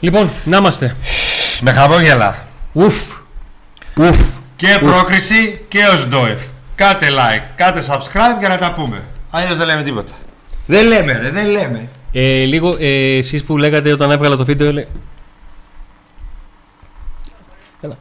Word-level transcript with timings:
Λοιπόν, 0.00 0.30
να 0.44 0.56
είμαστε. 0.56 0.96
Με 1.60 1.72
χαμόγελα. 1.72 2.46
Ουφ. 2.72 2.94
Ουφ. 3.96 4.18
Και 4.56 4.78
πρόκριση 4.80 5.64
και 5.68 5.78
ο 5.94 5.96
Σντόεφ. 5.96 6.46
Κάτε 6.74 7.06
like, 7.10 7.42
κάτε 7.56 7.84
subscribe 7.88 8.38
για 8.38 8.48
να 8.48 8.58
τα 8.58 8.72
πούμε. 8.72 9.04
Αλλιώς 9.30 9.56
δεν 9.56 9.66
λέμε 9.66 9.82
τίποτα. 9.82 10.12
Δεν 10.66 10.86
λέμε, 10.86 11.12
ρε, 11.12 11.30
δεν 11.30 11.46
λέμε. 11.46 11.88
Ε, 12.12 12.44
λίγο, 12.44 12.76
ε, 12.78 13.16
εσείς 13.16 13.44
που 13.44 13.56
λέγατε 13.56 13.92
όταν 13.92 14.10
έβγαλα 14.10 14.36
το 14.36 14.44
βίντεο, 14.44 14.72
λέ... 14.72 14.86
Έλα. 17.80 17.98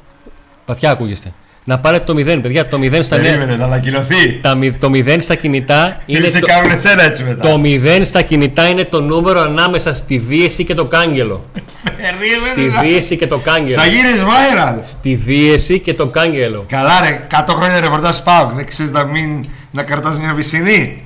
Παθιά 0.66 0.92
ακούγεστε. 0.92 1.34
Να 1.70 1.80
πάρετε 1.80 2.04
το 2.14 2.14
0, 2.20 2.24
παιδιά. 2.42 2.68
Το 2.68 2.78
0 2.82 2.98
στα 3.02 3.18
νέα. 3.18 3.26
Περίμενε 3.26 3.56
να 3.56 3.66
ανακοινωθεί. 3.66 4.40
Τα, 4.42 4.56
μη- 4.56 4.80
το 4.80 4.90
0 4.94 5.16
στα 5.20 5.36
κινητά 5.36 6.02
είναι. 6.06 6.18
Είναι 6.20 6.28
σε 6.28 6.40
το, 6.40 6.48
κάνουν 6.48 6.72
εσένα 6.72 7.04
έτσι 7.04 7.24
μετά. 7.24 7.48
το 7.48 7.62
0 7.64 8.02
στα 8.04 8.22
κινητά 8.22 8.68
είναι 8.70 8.86
το 8.86 9.02
νούμερο 9.02 9.40
ανάμεσα 9.42 9.94
στη 9.94 10.18
δίεση 10.18 10.64
και 10.64 10.74
το 10.74 10.86
κάγκελο. 10.86 11.46
στη 11.54 11.92
Περίμενε. 12.54 12.76
να- 12.76 12.82
δίεση 12.82 13.18
και 13.18 13.28
το 13.28 13.38
κάγκελο. 13.38 13.76
Θα 13.82 13.86
γίνεις 13.86 14.24
viral. 14.24 14.78
Στη 14.82 15.16
δίεση 15.16 15.80
και 15.80 15.94
το 15.94 16.08
κάγκελο. 16.08 16.66
Καλά 16.70 17.02
ρε, 17.02 17.28
100 17.32 17.54
χρόνια 17.56 17.80
ρεπορτάζ 17.82 18.18
πάω. 18.18 18.52
Δεν 18.56 18.66
ξέρεις 18.66 18.92
να 18.92 19.04
μην 19.04 19.46
να 19.72 19.84
κρατάς 19.84 20.20
μια 20.20 20.34
βυσσινή. 20.34 21.04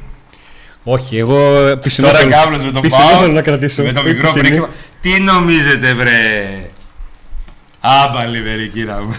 Όχι, 0.84 1.18
εγώ 1.18 1.38
πισινό 1.82 2.08
Τώρα 2.08 2.20
θέλω- 2.20 2.32
κάβλος 2.32 2.64
με 2.64 2.72
τον 2.72 2.82
πισινό 2.82 3.04
Πάο. 3.12 3.20
θέλω 3.20 3.32
να 3.34 3.42
κρατήσω. 3.42 3.84
Με 3.84 3.92
το 3.92 4.00
Όχι 4.00 4.10
μικρό 4.10 4.28
πισινή. 4.28 4.48
πρίγκιπα. 4.48 4.70
Τι 5.02 5.22
νομίζετε 5.22 5.94
βρε; 5.94 6.46
Άμπαλη 7.80 8.42
βερικίνα 8.42 9.02
μου. 9.02 9.16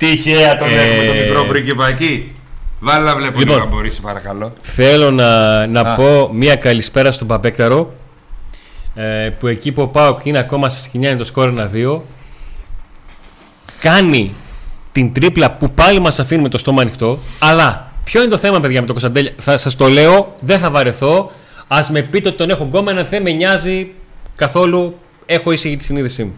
Τυχαία 0.00 0.58
τον 0.58 0.68
Ε, 0.68 0.72
έχουμε 0.72 1.06
το 1.06 1.12
μικρό 1.12 1.44
πρίγκιπα 1.44 1.88
εκεί. 1.88 2.34
Βάλε 2.80 3.04
να 3.04 3.16
βλέπω 3.16 3.38
Λοιπόν. 3.38 3.54
λίγο 3.54 3.68
αν 3.68 3.74
μπορείς 3.74 4.00
παρακαλώ. 4.00 4.52
Θέλω 4.60 5.10
να, 5.10 5.66
να 5.66 5.80
Α. 5.80 5.94
πω 5.94 6.30
μία 6.32 6.56
καλησπέρα 6.56 7.12
στον 7.12 7.26
Παπέκταρο 7.26 7.94
ε, 8.94 9.28
που 9.38 9.46
εκεί 9.46 9.72
που 9.72 9.82
ο 9.82 9.86
Πάοκ 9.86 10.24
είναι 10.24 10.38
ακόμα 10.38 10.68
στα 10.68 10.82
σκηνιά 10.82 11.08
είναι 11.08 11.18
το 11.18 11.24
σκόρ 11.24 11.52
1-2 11.74 11.98
κάνει 13.80 14.32
την 14.92 15.12
τρίπλα 15.12 15.50
που 15.50 15.70
πάλι 15.70 15.98
μας 16.00 16.18
αφήνει 16.20 16.42
με 16.42 16.48
το 16.48 16.58
στόμα 16.58 16.82
ανοιχτό 16.82 17.18
αλλά 17.38 17.92
ποιο 18.04 18.20
είναι 18.20 18.30
το 18.30 18.36
θέμα 18.36 18.60
παιδιά 18.60 18.80
με 18.80 18.86
τον 18.86 18.94
Κωνσταντέλια; 18.94 19.32
Θα 19.38 19.58
σας 19.58 19.76
το 19.76 19.88
λέω, 19.88 20.34
δεν 20.40 20.58
θα 20.58 20.70
βαρεθώ 20.70 21.30
ας 21.68 21.90
με 21.90 22.02
πείτε 22.02 22.28
ότι 22.28 22.36
τον 22.36 22.50
έχω 22.50 22.64
γκόμενα 22.64 23.02
δεν 23.02 23.22
με 23.22 23.30
νοιάζει 23.30 23.90
καθόλου 24.36 24.98
έχω 25.26 25.52
ήσυχη 25.52 25.76
τη 25.76 25.84
συνείδησή 25.84 26.24
μου 26.24 26.34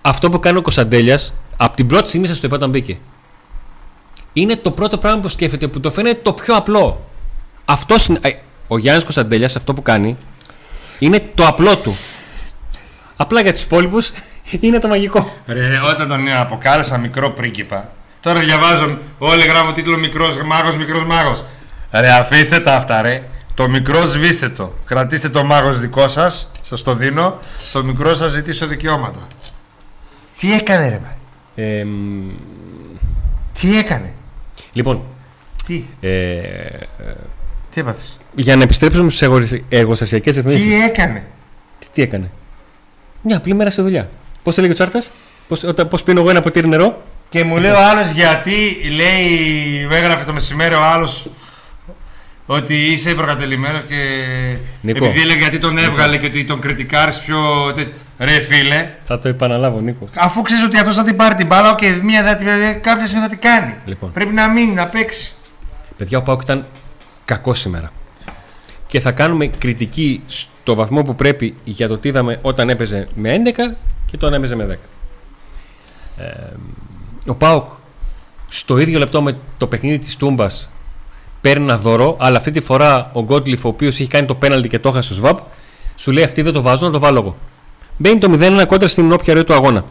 αυτό 0.00 0.30
που 0.30 0.40
κάνει 0.40 0.58
ο 0.58 0.62
Κωνσταντέλιας 0.62 1.34
από 1.62 1.76
την 1.76 1.86
πρώτη 1.86 2.08
στιγμή 2.08 2.26
σας 2.26 2.40
το 2.40 2.46
είπα 2.46 2.56
όταν 2.56 2.70
μπήκε 2.70 2.98
είναι 4.32 4.56
το 4.56 4.70
πρώτο 4.70 4.98
πράγμα 4.98 5.20
που 5.20 5.28
σκέφτεται 5.28 5.68
που 5.68 5.80
το 5.80 5.90
φαίνεται 5.90 6.20
το 6.22 6.32
πιο 6.32 6.54
απλό. 6.56 7.10
Αυτό 7.64 7.96
ο 8.68 8.78
Γιάννης 8.78 9.02
Κωνσταντέλιας 9.04 9.56
αυτό 9.56 9.74
που 9.74 9.82
κάνει 9.82 10.16
είναι 10.98 11.30
το 11.34 11.46
απλό 11.46 11.76
του. 11.76 11.96
Απλά 13.16 13.40
για 13.40 13.52
τους 13.52 13.62
υπόλοιπους 13.62 14.12
είναι 14.60 14.78
το 14.78 14.88
μαγικό. 14.88 15.32
Ρε, 15.46 15.80
όταν 15.80 16.08
τον 16.08 16.32
αποκάλεσα 16.32 16.98
μικρό 16.98 17.30
πρίγκιπα. 17.30 17.92
Τώρα 18.20 18.40
διαβάζω, 18.40 18.98
όλοι 19.18 19.42
γράφουν 19.42 19.74
τίτλο 19.74 19.98
μικρός 19.98 20.42
μάγος, 20.42 20.76
μικρός 20.76 21.04
μάγος. 21.04 21.44
Ρε, 21.90 22.12
αφήστε 22.12 22.60
τα 22.60 22.74
αυτά 22.74 23.02
ρε. 23.02 23.22
Το 23.54 23.68
μικρό 23.68 24.00
σβήστε 24.00 24.48
το. 24.48 24.74
Κρατήστε 24.84 25.28
το 25.28 25.44
μάγος 25.44 25.80
δικό 25.80 26.08
σας, 26.08 26.50
σας 26.62 26.82
το 26.82 26.94
δίνω. 26.94 27.38
Το 27.72 27.84
μικρό 27.84 28.14
σας 28.14 28.30
ζητήσω 28.30 28.66
δικαιώματα. 28.66 29.20
Τι 30.38 30.52
έκανε 30.52 30.88
ρε, 30.88 31.00
μα. 31.02 31.18
Ε, 31.60 31.84
μ, 31.84 32.30
Τι 33.60 33.78
έκανε; 33.78 34.12
λοιπόν, 34.72 35.02
Τι, 35.66 35.84
ε, 36.00 36.08
τι 37.74 37.80
έπαθες; 37.80 38.18
για 38.34 38.56
να 38.56 38.62
επιστρέψουμε 38.62 39.10
στις 39.10 39.62
εργοστασιακέ 39.68 40.30
ρυθμίσει. 40.30 40.68
Τι 40.68 40.82
έκανε; 40.82 41.26
Τι, 41.78 41.86
τι 41.92 42.02
έκανε; 42.02 42.30
Μια 43.22 43.36
απλή 43.36 43.54
μέρα 43.54 43.70
στη 43.70 43.82
δουλειά. 43.82 44.10
Πώς 44.42 44.58
έλεγε 44.58 44.72
ο 44.72 44.74
Τσάρτας, 44.74 45.10
Πώς 45.88 46.02
πίνω 46.02 46.20
εγώ 46.20 46.30
ένα 46.30 46.40
ποτήρι 46.40 46.68
νερό. 46.68 47.02
Και 47.28 47.44
μου 47.44 47.56
λέει 47.56 47.70
ο 47.70 47.88
άλλος 47.90 48.10
γιατί 48.10 48.52
λέει, 48.96 49.86
μου 49.88 49.94
έγραφε 49.94 50.24
το 50.24 50.32
μεσημέρι 50.32 50.74
ο 50.74 50.82
άλλος 50.82 51.30
ότι 52.46 52.74
είσαι 52.74 53.14
προκατελημένος 53.14 53.82
και 53.88 53.96
Νίκο. 54.80 55.04
επειδή 55.04 55.20
έλεγε 55.20 55.38
γιατί 55.38 55.58
τον 55.58 55.78
έβγαλε 55.78 56.16
και 56.16 56.26
ότι 56.26 56.44
τον 56.44 56.60
κριτικάρεις 56.60 57.18
πιο... 57.18 57.38
τε- 58.20 58.28
Ρε 58.28 58.40
φίλε, 58.40 58.94
Θα 59.04 59.18
το 59.18 59.28
επαναλάβω, 59.28 59.80
Νίκο. 59.80 60.08
αφού 60.16 60.42
ξέρεις 60.42 60.64
ότι 60.64 60.78
αυτός 60.78 60.96
θα 60.96 61.04
την 61.04 61.16
πάρει 61.16 61.34
την 61.34 61.46
μπάλα 61.46 61.74
και 61.74 62.00
μία 62.02 62.22
θα 62.24 62.36
την, 62.36 62.46
κάποια 62.82 63.06
στιγμή 63.06 63.22
θα 63.24 63.28
την 63.30 63.38
κάνει. 63.38 63.74
Λοιπόν. 63.84 64.10
Πρέπει 64.12 64.32
να 64.32 64.48
μείνει, 64.48 64.72
να 64.74 64.86
παίξει. 64.86 65.32
Παιδιά, 65.96 66.18
ο 66.18 66.22
Πάουκ 66.22 66.42
ήταν 66.42 66.66
κακός 67.24 67.58
σήμερα. 67.58 67.92
Και 68.86 69.00
θα 69.00 69.12
κάνουμε 69.12 69.46
κριτική 69.46 70.22
στο 70.26 70.74
βαθμό 70.74 71.02
που 71.02 71.14
πρέπει 71.14 71.54
για 71.64 71.88
το 71.88 71.98
τι 71.98 72.08
είδαμε 72.08 72.38
όταν 72.42 72.70
έπαιζε 72.70 73.08
με 73.14 73.34
11 73.34 73.76
και 74.06 74.12
όταν 74.14 74.34
έπαιζε 74.34 74.54
με 74.54 74.64
10. 74.64 74.78
Ε, 76.22 76.32
ο 77.26 77.34
Πάουκ 77.34 77.68
στο 78.48 78.78
ίδιο 78.78 78.98
λεπτό 78.98 79.22
με 79.22 79.36
το 79.58 79.66
παιχνίδι 79.66 79.98
της 79.98 80.16
Τούμπας 80.16 80.70
παίρνει 81.40 81.62
ένα 81.64 81.78
δώρο, 81.78 82.16
αλλά 82.20 82.36
αυτή 82.36 82.50
τη 82.50 82.60
φορά 82.60 83.10
ο 83.12 83.22
Γκότλιφ, 83.22 83.64
ο 83.64 83.68
οποίος 83.68 84.00
έχει 84.00 84.08
κάνει 84.08 84.26
το 84.26 84.34
πέναλτι 84.34 84.68
και 84.68 84.78
το 84.78 84.88
έχασε 84.88 85.12
ο 85.12 85.16
Σβάμπ, 85.16 85.36
σου 85.96 86.10
λέει 86.10 86.24
αυτή 86.24 86.42
δεν 86.42 86.52
το 86.52 86.62
βάζω, 86.62 86.86
να 86.86 86.92
το 86.92 86.98
βάλω 86.98 87.18
εγώ. 87.20 87.36
Μπαίνει 88.02 88.18
το 88.18 88.30
0-1 88.40 88.64
κόντρα 88.66 88.88
στην 88.88 89.12
όποια 89.12 89.34
ροή 89.34 89.44
του 89.44 89.54
αγώνα. 89.54 89.84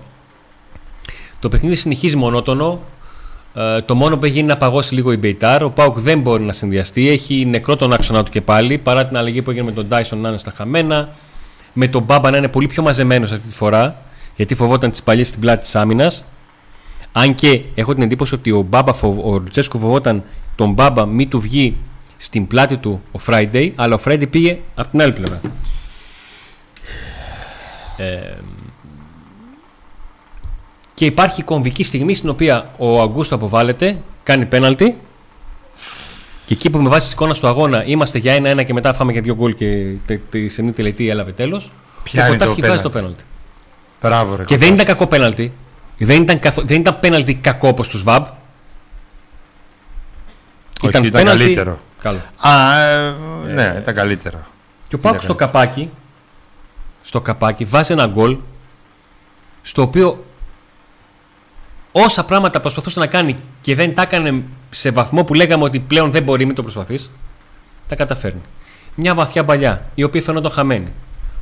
Το 1.40 1.50
παιχνίδι 1.50 1.76
συνεχίζει 1.76 2.16
μονότονο, 2.16 2.80
ε, 3.54 3.82
το 3.82 3.96
μόνο 3.96 4.18
που 4.18 4.24
έχει 4.26 4.34
γίνει 4.34 4.44
είναι 4.44 4.54
να 4.54 4.60
παγώσει 4.60 4.94
λίγο 4.94 5.12
η 5.12 5.18
Μπεϊτάρ. 5.18 5.64
Ο 5.64 5.70
Πάουκ 5.70 6.00
δεν 6.00 6.22
μπορεί 6.22 6.44
να 6.44 6.52
συνδυαστεί. 6.52 7.10
Έχει 7.10 7.46
νεκρό 7.46 7.76
τον 7.76 7.94
άξονα 7.94 8.24
του 8.24 8.32
και 8.32 8.42
πάλι. 8.42 8.78
Παρά 8.78 9.06
την 9.06 9.18
αλλαγή 9.18 9.42
που 9.42 9.50
έγινε 9.50 9.66
με 9.66 9.72
τον 9.72 9.88
Τάισον 9.88 10.20
να 10.20 10.30
είναι 10.30 10.38
στα 10.38 10.54
χαμένα. 10.56 11.10
Με 11.74 11.88
τον 11.88 12.04
Μπάμπα 12.04 12.30
να 12.30 12.38
είναι 12.38 12.48
πολύ 12.48 12.68
πιο 12.68 12.84
μαζεμένος 12.84 13.32
αυτή 13.32 13.48
τη 13.48 13.56
φορά. 13.56 14.02
Γιατί 14.36 14.56
φοβόταν 14.56 14.92
τις 14.92 15.04
παλιές 15.04 15.28
στην 15.28 15.40
πλάτη 15.40 15.60
της 15.60 15.76
άμυνας. 15.76 16.26
Αν 17.12 17.36
και 17.36 17.62
έχω 17.76 17.94
την 17.94 18.04
εντύπωση 18.04 18.34
ότι 18.36 18.52
ο, 18.52 18.62
Μπάμπα, 18.62 18.94
φοβ- 18.94 19.26
ο 19.26 19.32
Λουτσέσκο 19.32 19.78
φοβόταν 19.80 20.24
τον 20.56 20.72
Μπάμπα 20.72 21.06
μη 21.06 21.28
του 21.28 21.40
βγει 21.40 21.76
στην 22.18 22.48
πλάτη 22.48 22.78
του 22.78 23.02
ο 23.12 23.20
Friday, 23.28 23.72
αλλά 23.76 23.96
ο 23.96 24.00
Friday 24.06 24.30
πήγε 24.30 24.58
από 24.76 24.90
την 24.90 25.02
άλλη 25.02 25.12
πλευρά. 25.12 25.42
Ε, 28.00 28.34
και 30.94 31.06
υπάρχει 31.06 31.44
κομβική 31.44 31.84
στιγμή 31.84 32.14
στην 32.14 32.30
οποία 32.30 32.70
ο 32.78 33.02
Αγκούστο 33.02 33.36
αποβάλλεται, 33.36 33.98
κάνει 34.24 34.46
πέναλτι 34.46 35.00
και 36.46 36.54
εκεί 36.54 36.70
που 36.70 36.78
με 36.78 36.90
βάση 36.90 37.08
τη 37.08 37.14
εικόνα 37.14 37.34
του 37.34 37.48
αγώνα 37.48 37.86
είμαστε 37.86 38.18
για 38.18 38.34
ένα-ένα 38.34 38.64
και 38.64 38.74
μετά 38.74 38.94
φάμε 38.94 39.12
για 39.12 39.22
δύο 39.22 39.36
γκολ 39.36 39.56
και 39.56 39.94
τε- 40.06 40.20
τη 40.30 40.50
στενή 40.50 40.72
τελετή 40.72 41.10
έλαβε 41.10 41.32
τέλος. 41.32 41.72
Ποια 42.04 42.24
ο 42.24 42.28
είναι 42.28 42.38
το 42.38 42.46
Κοτάρσκι 42.46 42.68
βάζει 42.68 42.82
το 42.82 42.90
πέναλτι; 42.90 43.24
πέναλτι. 44.02 44.26
Μπράβο 44.26 44.36
ρε. 44.36 44.44
Και 44.44 44.58
δεν 44.58 44.74
ήταν 44.74 44.86
κακό 44.86 45.08
πέναλτι. 45.08 45.52
Δεν 45.98 46.22
ήταν, 46.22 46.40
καθο... 46.40 46.62
δεν 46.62 46.80
ήταν 46.80 47.00
πέναλτι 47.00 47.34
κακό 47.34 47.68
όπως 47.68 47.88
του 47.88 48.04
ΒΑΜ. 48.04 48.24
Όχι, 50.82 50.98
ήταν 50.98 51.10
πέναλτι 51.10 51.44
καλύτερο. 51.44 51.80
Καλό. 52.02 52.20
Α, 52.42 52.80
ε, 52.80 53.16
ναι, 53.54 53.76
ήταν 53.78 53.96
καλύτερο. 53.96 54.46
Και 54.88 54.96
ο 54.96 55.00
Πάουκ 55.00 55.16
Ήταν 55.16 55.28
στο 55.28 55.36
καπάκι, 55.36 55.90
στο 57.10 57.22
καπάκι 57.22 57.66
βάζει 57.66 57.94
ένα 57.94 58.06
γκολ 58.06 58.38
στο 59.62 59.82
οποίο 59.82 60.26
όσα 61.92 62.26
πράγματα 62.26 62.60
προσπαθούσε 62.60 63.00
να 63.00 63.08
κάνει 63.08 63.36
και 63.62 63.76
δεν 63.76 63.96
τα 63.96 64.02
έκανε 64.02 64.44
σε 64.70 64.92
βαθμό 64.92 65.24
που 65.24 65.34
λέγαμε 65.34 65.64
ότι 65.64 65.80
πλέον 65.80 66.12
δεν 66.12 66.24
μπορεί, 66.24 66.46
μην 66.46 66.56
το 66.56 66.62
προσπαθείς, 66.62 67.12
τα 67.88 67.96
καταφέρνει. 67.96 68.42
Μια 68.96 69.16
βαθιά 69.16 69.46
παλιά, 69.46 69.86
η 69.96 70.04
οποία 70.04 70.22
φαινόταν 70.22 70.52
χαμένη. 70.52 70.92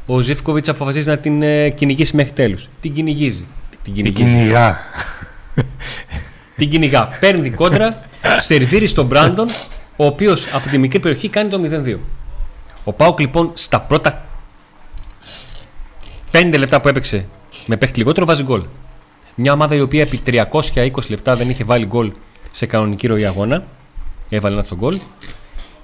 Ο 0.06 0.20
Ζήφκοβιτς 0.20 0.70
αποφασίζει 0.70 1.10
να 1.10 1.18
την 1.18 1.42
ε, 1.42 1.70
κυνηγήσει 1.70 2.16
μέχρι 2.16 2.32
τέλους. 2.32 2.70
Την 2.82 2.94
κυνηγίζει. 2.94 3.46
Την 3.70 3.80
Την 3.84 3.94
κυνηγίζει. 3.94 4.24
κυνηγά. 4.24 4.80
Την 6.56 6.70
κυνηγά. 6.70 7.08
Παίρνει 7.20 7.42
την 7.42 7.56
κόντρα, 7.56 8.02
σερβίρει 8.40 8.88
στον 8.88 9.06
Μπράντον, 9.06 9.48
ο 9.96 10.06
οποίος 10.06 10.54
από 10.54 10.70
τη 10.70 10.78
μικρή 10.78 11.00
περιοχή 11.00 11.30
κάνει 11.30 11.50
το 11.50 11.60
0-2. 11.86 11.98
Ο 12.84 12.94
Πάουκ 12.94 13.20
λοιπόν 13.20 13.52
στα 13.54 13.82
πρώτα 13.82 14.27
5 16.32 16.54
λεπτά 16.58 16.82
που 16.82 16.88
έπαιξε 16.88 17.26
με 17.66 17.78
παίχτη 17.78 18.00
λιγότερο 18.00 18.26
βάζει 18.26 18.44
γκολ. 18.44 18.64
Μια 19.36 19.54
ομάδα 19.54 19.76
η 19.76 19.82
οποία 19.82 20.02
επί 20.02 20.22
320 20.26 20.90
λεπτά 21.10 21.36
δεν 21.36 21.50
είχε 21.50 21.64
βάλει 21.64 21.86
γκολ 21.86 22.12
σε 22.52 22.66
κανονική 22.66 23.08
ροή 23.08 23.26
αγώνα. 23.26 23.64
Έβαλε 24.30 24.54
ένα 24.54 24.64
αυτό 24.64 24.76
γκολ. 24.76 25.00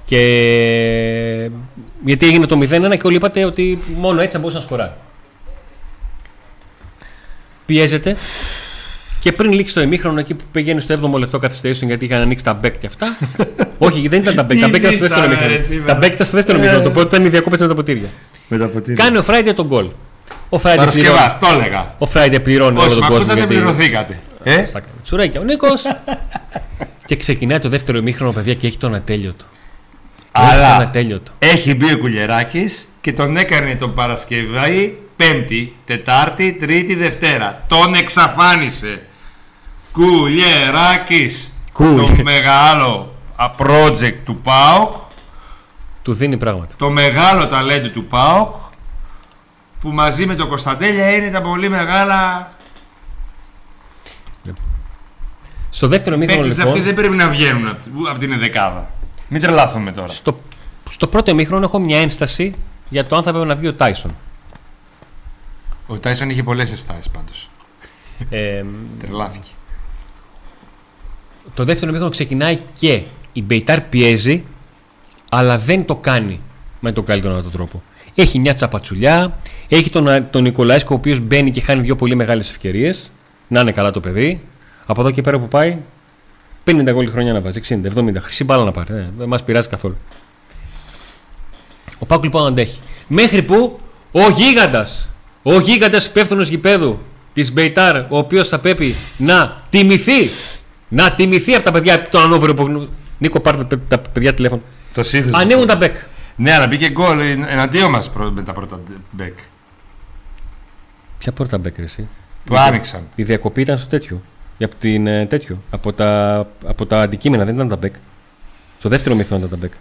Και 0.05 1.49
γιατί 2.05 2.25
έγινε 2.25 2.45
το 2.45 2.59
0-1 2.61 2.97
και 2.97 3.07
όλοι 3.07 3.15
είπατε 3.15 3.45
ότι 3.45 3.79
μόνο 3.97 4.19
έτσι 4.21 4.31
θα 4.31 4.39
μπορούσε 4.39 4.57
να 4.57 4.63
σκοράρει. 4.63 4.93
Πιέζεται 7.65 8.15
και 9.19 9.31
πριν 9.31 9.51
λήξει 9.51 9.73
το 9.73 9.81
ημίχρονο 9.81 10.19
εκεί 10.19 10.33
που 10.33 10.43
πήγαινε 10.51 10.79
στο 10.79 11.11
7ο 11.13 11.19
λεπτό 11.19 11.37
καθυστερήσεων 11.37 11.89
γιατί 11.89 12.05
είχαν 12.05 12.21
ανοίξει 12.21 12.43
τα 12.43 12.53
μπέκ 12.53 12.77
και 12.77 12.87
αυτά. 12.87 13.07
Όχι, 13.87 14.07
δεν 14.07 14.21
ήταν 14.21 14.35
τα 14.35 14.43
μπέκ. 14.43 14.57
Τι 14.57 14.63
τα 14.63 14.69
μπέκ 14.69 14.81
ήταν 14.81 14.97
στο 14.97 15.07
δεύτερο 15.07 15.29
ζήσαμε, 15.29 15.35
ρε, 15.35 15.43
ημίχρονο. 15.43 15.65
σήμερα. 15.65 15.93
Τα 15.93 15.99
μπέκ 15.99 16.13
ήταν 16.13 16.25
στο 16.27 16.35
δεύτερο 16.35 16.57
ημίχρονο. 16.57 16.83
Το 16.83 16.89
πρώτο 16.89 17.15
ήταν 17.15 17.25
οι 17.25 17.29
διακόπες 17.29 17.59
με 17.59 17.67
τα 17.67 17.73
ποτήρια. 17.73 18.07
Με 18.47 18.57
τα 18.57 18.67
ποτήρια. 18.67 19.03
Κάνει 19.03 19.17
ο 19.17 19.23
Φράιντε 19.23 19.53
τον 19.53 19.65
γκολ. 19.65 19.89
Ο 20.53 20.57
Φράιντε 20.57 20.85
πληρώνει, 20.85 21.15
Παρασκευάς, 21.17 21.51
το 21.53 21.59
έλεγα. 21.59 21.95
ο 21.97 22.05
Φράιντε 22.05 22.39
πληρώνει 22.39 22.77
όλο 22.77 22.85
Όσοι 22.85 22.89
τον 22.95 23.03
με 23.03 23.07
κόσμο. 23.09 23.15
ακούσατε 23.17 23.39
γιατί- 23.39 23.55
πληρωθήκατε. 23.55 24.19
Ε; 24.43 24.65
Στα 24.65 24.79
κάνει. 24.79 24.93
Τσουρέκια. 25.03 25.39
Ο 25.39 25.43
Νίκος. 25.43 25.81
και 27.07 27.15
ξεκινάει 27.15 27.59
το 27.59 27.69
δεύτερο 27.69 27.97
ημίχρονο, 27.97 28.31
παιδιά, 28.31 28.53
και 28.53 28.67
έχει 28.67 28.77
τον 28.77 28.95
ατέλειωτο. 28.95 29.45
Έχει 30.31 30.45
τον 30.45 30.53
Αλλά 30.59 30.75
ατέλειωτο. 30.75 31.31
έχει 31.39 31.75
μπει 31.75 31.93
ο 31.93 31.97
Κουλιεράκης 31.97 32.87
και 33.01 33.13
τον 33.13 33.37
έκανε 33.37 33.75
τον 33.75 33.93
Παρασκευή 33.93 34.99
Πέμπτη, 35.15 35.75
Τετάρτη, 35.85 36.53
Τρίτη, 36.53 36.95
Δευτέρα. 36.95 37.63
Τον 37.67 37.93
εξαφάνισε. 37.93 39.01
Κουλιεράκης. 39.91 41.53
Κουλ. 41.73 41.95
Το 41.95 42.23
μεγάλο 42.23 43.13
α, 43.35 43.45
project 43.57 44.15
του 44.25 44.37
ΠΑΟΚ. 44.41 44.93
Του 46.01 46.13
δίνει 46.13 46.37
πράγματα. 46.37 46.75
Το 46.77 46.89
μεγάλο 46.89 47.47
ταλέντο 47.47 47.89
του 47.89 48.05
ΠΑΟΚ. 48.05 48.53
Που 49.83 49.89
μαζί 49.91 50.25
με 50.25 50.35
τον 50.35 50.47
Κωνσταντέλια 50.47 51.15
είναι 51.15 51.29
τα 51.29 51.41
πολύ 51.41 51.69
μεγάλα 51.69 52.51
Στο 55.69 55.87
δεύτερο 55.87 56.17
μήχρονο 56.17 56.41
Παίκτες 56.41 56.57
λοιπόν. 56.57 56.73
αυτοί 56.73 56.85
δεν 56.85 56.95
πρέπει 56.95 57.15
να 57.15 57.29
βγαίνουν 57.29 57.67
από- 57.67 58.09
από 58.09 58.19
την 58.19 58.31
ενδεκάδα. 58.31 58.91
Μην 59.27 59.41
τρελάθουμε 59.41 59.91
τώρα. 59.91 60.07
Στο, 60.07 60.37
στο 60.89 61.07
πρώτο 61.07 61.33
μήχρονο 61.35 61.65
έχω 61.65 61.79
μια 61.79 61.99
ένσταση 62.01 62.53
για 62.89 63.05
το 63.05 63.15
αν 63.15 63.23
θα 63.23 63.31
πρέπει 63.31 63.47
να 63.47 63.55
βγει 63.55 63.67
ο 63.67 63.73
Τάισον. 63.73 64.15
Ο 65.87 65.97
Τάισον 65.97 66.29
είχε 66.29 66.43
πολλές 66.43 66.71
αισθάσεις 66.71 67.09
πάντως. 67.09 67.49
Ε, 68.29 68.63
Τρελάθηκε. 68.99 69.49
το 71.53 71.63
δεύτερο 71.63 71.91
μήχρονο 71.91 72.11
ξεκινάει 72.11 72.59
και 72.77 73.03
η 73.33 73.41
Μπεϊτάρ 73.41 73.81
πιέζει, 73.81 74.43
αλλά 75.29 75.57
δεν 75.57 75.85
το 75.85 75.95
κάνει 75.95 76.41
με 76.79 76.91
τον 76.91 77.05
καλύτερο 77.05 77.33
δυνατό 77.33 77.49
τρόπο. 77.51 77.83
Έχει 78.15 78.39
μια 78.39 78.53
τσαπατσουλιά, 78.53 79.37
έχει 79.67 79.89
τον, 79.89 80.27
τον 80.31 80.41
Νικολάισκο 80.43 80.89
ο 80.93 80.97
οποίος 80.97 81.19
μπαίνει 81.19 81.51
και 81.51 81.61
χάνει 81.61 81.81
δύο 81.81 81.95
πολύ 81.95 82.15
μεγάλες 82.15 82.49
ευκαιρίες. 82.49 83.09
Να 83.47 83.59
είναι 83.59 83.71
καλά 83.71 83.91
το 83.91 83.99
παιδί. 83.99 84.41
Από 84.85 85.01
εδώ 85.01 85.11
και 85.11 85.21
πέρα 85.21 85.39
που 85.39 85.47
πάει, 85.47 85.77
50 86.65 86.89
γκολ 86.91 87.09
χρονιά 87.09 87.33
να 87.33 87.41
βάζει, 87.41 87.59
60, 87.69 87.73
70. 87.97 88.19
Χρυσή 88.21 88.43
μπάλα 88.43 88.63
να 88.63 88.71
πάρει. 88.71 88.93
Ε, 88.93 89.09
δεν 89.17 89.27
μας 89.27 89.43
πειράζει 89.43 89.67
καθόλου. 89.67 89.97
Ο 91.99 92.05
ΠΑΟΚ 92.05 92.23
λοιπόν 92.23 92.45
αντέχει. 92.47 92.79
Μέχρι 93.07 93.41
που 93.41 93.79
ο 94.11 94.29
γίγαντας, 94.29 95.09
ο 95.43 95.59
γίγαντας 95.59 96.05
υπεύθυνος 96.05 96.47
γηπέδου 96.49 96.99
της 97.33 97.51
Μπεϊτάρ, 97.53 97.95
ο 97.97 98.17
οποίος 98.17 98.47
θα 98.47 98.59
πρέπει 98.59 98.93
να 99.17 99.61
τιμηθεί, 99.69 100.29
να 100.87 101.11
τιμηθεί 101.11 101.53
από 101.55 101.63
τα 101.63 101.71
παιδιά 101.71 102.03
του 102.07 102.19
Ανόβερου 102.19 102.53
που. 102.53 102.89
Νίκο, 103.17 103.39
πάρτε 103.39 103.63
τα- 103.87 103.97
τα 103.97 104.09
παιδιά 104.09 104.33
τηλέφωνο. 104.33 104.61
Το 104.93 105.03
σύνδεσμο. 105.03 105.37
Ανοίγουν 105.39 105.67
τα 105.67 105.75
μπέκ. 105.75 105.95
Ναι, 106.35 106.51
αλλά 106.53 106.67
μπήκε 106.67 106.89
γκολ 106.89 107.19
εναντίον 107.49 107.89
μας 107.89 108.09
προ- 108.09 108.31
με 108.31 108.43
τα 108.43 108.53
πρώτα 108.53 108.79
μπέκ. 109.11 109.37
Ποια 111.17 111.31
πρώτα 111.31 111.57
μπέκ, 111.57 111.77
ρε, 111.77 111.83
εσύ; 111.83 112.07
Που 112.45 112.55
άνοιξαν. 112.57 113.01
Η 113.15 113.23
διακοπή 113.23 113.61
ήταν 113.61 113.77
στο 113.77 113.87
τέτοιο. 113.87 114.21
Από, 114.63 114.75
την, 114.79 115.07
ε, 115.07 115.25
τέτοιο. 115.25 115.57
Από, 115.71 115.93
τα, 115.93 116.37
από 116.65 116.85
τα 116.85 117.01
αντικείμενα, 117.01 117.43
δεν 117.45 117.55
ήταν 117.55 117.67
τα 117.69 117.75
μπέκ. 117.75 117.93
Στο 118.79 118.89
δεύτερο 118.89 119.15
μύθο 119.15 119.35
ήταν 119.35 119.49
τα 119.49 119.57
μπέκ. 119.59 119.71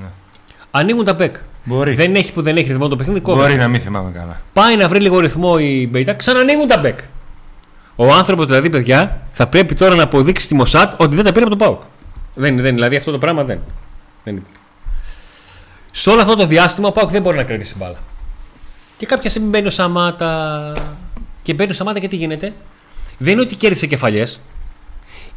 Ναι. 0.00 0.06
Ανοίγουν 0.70 1.04
τα 1.04 1.14
μπέκ. 1.14 1.36
Μπορεί. 1.64 1.94
Δεν 1.94 2.14
έχει 2.14 2.32
που 2.32 2.42
δεν 2.42 2.56
έχει 2.56 2.68
ρυθμό 2.68 2.88
το 2.88 2.96
παιχνίδι, 2.96 3.20
κόβει. 3.20 3.40
Μπορεί 3.40 3.54
να 3.54 3.68
μην 3.68 3.80
θυμάμαι 3.80 4.10
καλά. 4.10 4.40
Πάει 4.52 4.76
να 4.76 4.88
βρει 4.88 5.00
λίγο 5.00 5.18
ρυθμό 5.18 5.56
η 5.60 5.88
Μπεϊτάρ, 5.90 6.14
ξανανοίγουν 6.14 6.66
τα 6.66 6.78
μπέκ. 6.78 6.98
Ο 7.96 8.12
άνθρωπος 8.12 8.46
δηλαδή, 8.46 8.70
παιδιά, 8.70 9.20
θα 9.32 9.46
πρέπει 9.46 9.74
τώρα 9.74 9.94
να 9.94 10.02
αποδείξει 10.02 10.44
στη 10.44 10.54
Μοσάντ 10.54 11.00
ότι 11.00 11.14
δεν 11.16 11.24
τα 11.24 11.32
πήρε 11.32 11.44
από 11.44 11.56
τον 11.56 11.58
ΠΑΟΚ. 11.58 11.82
Δεν, 12.34 12.56
δεν, 12.56 12.74
δηλαδή 12.74 12.96
αυτό 12.96 13.10
το 13.10 13.18
πράγμα 13.18 13.44
δεν. 13.44 13.60
δεν 14.24 14.36
υπάρχει. 14.36 14.56
Σε 15.94 16.10
όλο 16.10 16.20
αυτό 16.20 16.36
το 16.36 16.46
διάστημα 16.46 16.88
ο 16.88 16.92
Πάουκ 16.92 17.10
δεν 17.10 17.22
μπορεί 17.22 17.36
να 17.36 17.42
κρατήσει 17.42 17.74
μπάλα. 17.76 17.98
Και 18.96 19.06
κάποια 19.06 19.30
στιγμή 19.30 19.48
μπαίνει 19.48 19.66
ο 19.66 19.70
Σαμάτα. 19.70 20.72
Και 21.42 21.54
μπαίνει 21.54 21.70
ο 21.70 21.74
Σαμάτα 21.74 21.98
και 21.98 22.08
τι 22.08 22.16
γίνεται; 22.16 22.52
Δεν 23.18 23.32
είναι 23.32 23.42
ότι 23.42 23.56
κέρδισε 23.56 23.86
κεφαλιές. 23.86 24.40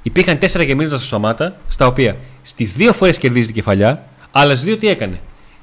Υπήρχαν 0.01 0.37
τέσσερα 0.37 0.63
γεμίματα 0.63 0.97
στο 0.97 1.05
Σαμάτα, 1.05 1.55
στα 1.67 1.87
οποία 1.87 2.15
στις 2.41 2.73
δύο 2.73 2.93
φορές 2.93 3.17
κερδίζει 3.17 3.45
την 3.45 3.55
κεφαλιά, 3.55 4.05
αλλά 4.31 4.51
στις 4.51 4.63
δύο 4.63 4.77
τι 4.77 4.87
έκανε; 4.87 5.19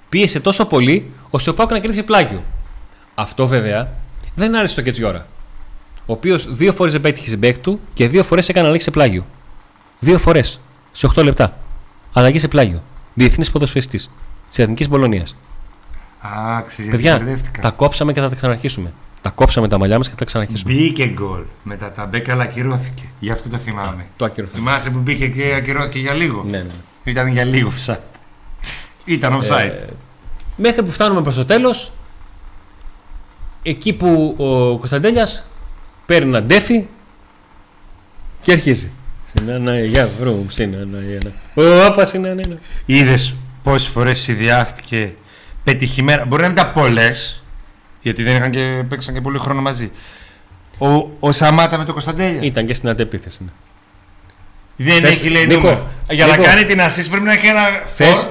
Πίεσε 0.08 0.40
τόσο 0.40 0.66
πολύ, 0.66 1.10
ώστε 1.30 1.50
ο 1.50 1.54
Πάουκ 1.54 1.70
να 1.70 1.78
κερδίσει 1.78 2.02
πλάγιο. 2.02 2.42
Αυτό 3.14 3.46
βέβαια 3.46 3.92
δεν 4.34 4.54
άρεσε 4.54 4.72
στο 4.72 4.82
Κετζιόρα. 4.82 5.26
Ο 6.06 6.12
οποίος 6.12 6.54
δύο 6.54 6.72
φορές 6.72 6.92
δεν 6.92 7.00
πέτυχε 7.00 7.26
στην 7.26 7.40
παίκτη 7.40 7.60
του 7.60 7.80
και 7.94 8.08
δύο 8.08 8.24
φορές 8.24 8.48
έκανε 8.48 8.66
αλλαγή 8.66 8.82
σε 8.82 8.90
πλάγιο. 8.90 9.26
Δύο 9.98 10.18
φορές. 10.18 10.60
Σε 10.92 11.06
8 11.14 11.24
λεπτά. 11.24 11.58
Αλλαγή 12.12 12.38
σε 12.38 12.48
πλάγιο. 12.48 12.82
Διεθνής 13.14 13.50
ποδοσφαιριστής. 13.50 14.10
Της 14.52 14.58
Εθνικής 14.60 14.88
Πολωνίας. 14.88 15.36
Α, 16.20 16.62
ξέρεις, 16.66 16.90
γιατί 16.90 16.90
Παιδιά, 16.90 17.16
μπερδεύτηκα. 17.18 17.60
τα 17.60 17.70
κόψαμε 17.70 18.12
και 18.12 18.20
θα 18.20 18.28
τα 18.28 18.34
ξαναρχίσουμε. 18.34 18.92
Τα 19.20 19.30
κόψαμε 19.30 19.68
τα 19.68 19.78
μαλλιά 19.78 19.96
μας 19.96 20.06
και 20.06 20.12
θα 20.12 20.18
τα 20.18 20.24
ξαναρχίσουμε. 20.24 20.72
Μπήκε 20.72 21.06
γκολ. 21.06 21.42
Μετά 21.62 21.92
τα 21.92 22.06
μπέκ 22.06 22.28
αλλά 22.30 22.42
ακυρώθηκε. 22.42 23.02
Γι' 23.20 23.30
αυτό 23.30 23.48
το 23.48 23.56
θυμάμαι. 23.56 24.06
Το 24.16 24.24
ακυρωθεί. 24.24 24.54
Θυμάσαι 24.54 24.90
που 24.90 24.98
μπήκε 24.98 25.28
και 25.28 25.54
ακυρώθηκε 25.56 25.98
για 25.98 26.12
λίγο; 26.12 26.42
Ναι, 26.42 26.58
ναι. 26.58 26.72
Ήταν 27.04 27.26
για 27.26 27.44
λίγο 27.44 27.70
offside. 27.78 27.96
Ήταν 29.04 29.40
offside. 29.40 29.72
Ε, 29.80 29.86
μέχρι 30.56 30.82
που 30.82 30.90
φτάνουμε 30.90 31.22
προς 31.22 31.34
το 31.34 31.44
τέλος, 31.44 31.92
εκεί 33.62 33.92
που 33.92 34.34
ο 34.38 34.78
Κωνσταντέλιας 34.78 35.46
παίρνει 36.06 36.28
ένα 36.28 36.42
ντέφι 36.42 36.84
και 38.42 38.52
αρχίζει. 38.52 38.90
Συναναγιά, 39.34 40.08
βρούμ, 40.20 40.46
συναναγιά. 40.48 41.20
Ο 41.54 41.84
Άπας 41.84 42.08
συναναγιά. 42.08 42.58
Είδες 42.86 43.34
πόσες 43.62 43.88
φορές 43.88 44.20
συνδυάστηκε 44.20 45.14
πετυχημένα. 45.64 46.24
Μπορεί 46.26 46.42
να 46.42 46.48
μην 46.48 46.56
ήταν 46.56 46.72
πολλέ, 46.72 47.10
γιατί 48.00 48.22
δεν 48.22 48.36
είχαν 48.36 48.50
και 48.50 48.84
παίξαν 48.88 49.14
και 49.14 49.20
πολύ 49.20 49.38
χρόνο 49.38 49.60
μαζί. 49.60 49.90
Ο, 50.78 51.10
ο 51.20 51.32
Σαμάτα 51.32 51.78
με 51.78 51.84
τον 51.84 51.92
Κωνσταντέλια. 51.92 52.40
Ήταν 52.42 52.66
και 52.66 52.74
στην 52.74 52.88
αντεπίθεση. 52.88 53.38
Ναι. 53.42 53.50
Δεν 54.76 55.00
Θες- 55.00 55.10
έχει 55.12 55.28
λέει 55.28 55.46
Νίκο, 55.46 55.60
νούμερο. 55.60 55.88
Για 56.10 56.26
Νίκο. 56.26 56.36
να 56.40 56.42
κάνει 56.46 56.64
την 56.64 56.80
assist 56.80 57.06
πρέπει 57.10 57.24
να 57.24 57.32
έχει 57.32 57.46
ένα 57.46 57.60
Θες- 57.86 58.08
φορ 58.14 58.24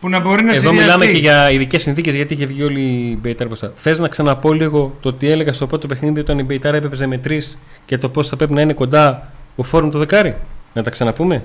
που 0.00 0.08
να 0.08 0.20
μπορεί 0.20 0.42
να 0.42 0.50
Εδώ 0.52 0.60
συνδυαστεί. 0.60 0.82
μιλάμε 0.84 1.06
και 1.12 1.18
για 1.18 1.50
ειδικές 1.50 1.82
συνθήκες 1.82 2.14
γιατί 2.14 2.34
είχε 2.34 2.46
βγει 2.46 2.62
όλη 2.62 2.80
η 2.80 3.18
Μπεϊτάρα 3.20 3.46
μπροστά. 3.48 3.72
Θες 3.76 3.98
να 3.98 4.08
ξαναπώ 4.08 4.52
λίγο 4.52 4.96
το 5.00 5.12
τι 5.12 5.28
έλεγα 5.30 5.52
στο 5.52 5.66
πρώτο 5.66 5.86
παιχνίδι 5.86 6.20
όταν 6.20 6.38
η 6.38 6.42
Μπεϊτάρα 6.42 6.76
έπαιζε 6.76 7.06
με 7.06 7.18
τρεις 7.18 7.58
και 7.84 7.98
το 7.98 8.08
πώς 8.08 8.28
θα 8.28 8.36
πρέπει 8.36 8.52
να 8.52 8.60
είναι 8.60 8.72
κοντά 8.72 9.32
ο 9.56 9.62
φόρουμ 9.62 9.90
του 9.90 9.98
δεκάρι; 9.98 10.36
Να 10.72 10.82
τα 10.82 10.90
ξαναπούμε; 10.90 11.42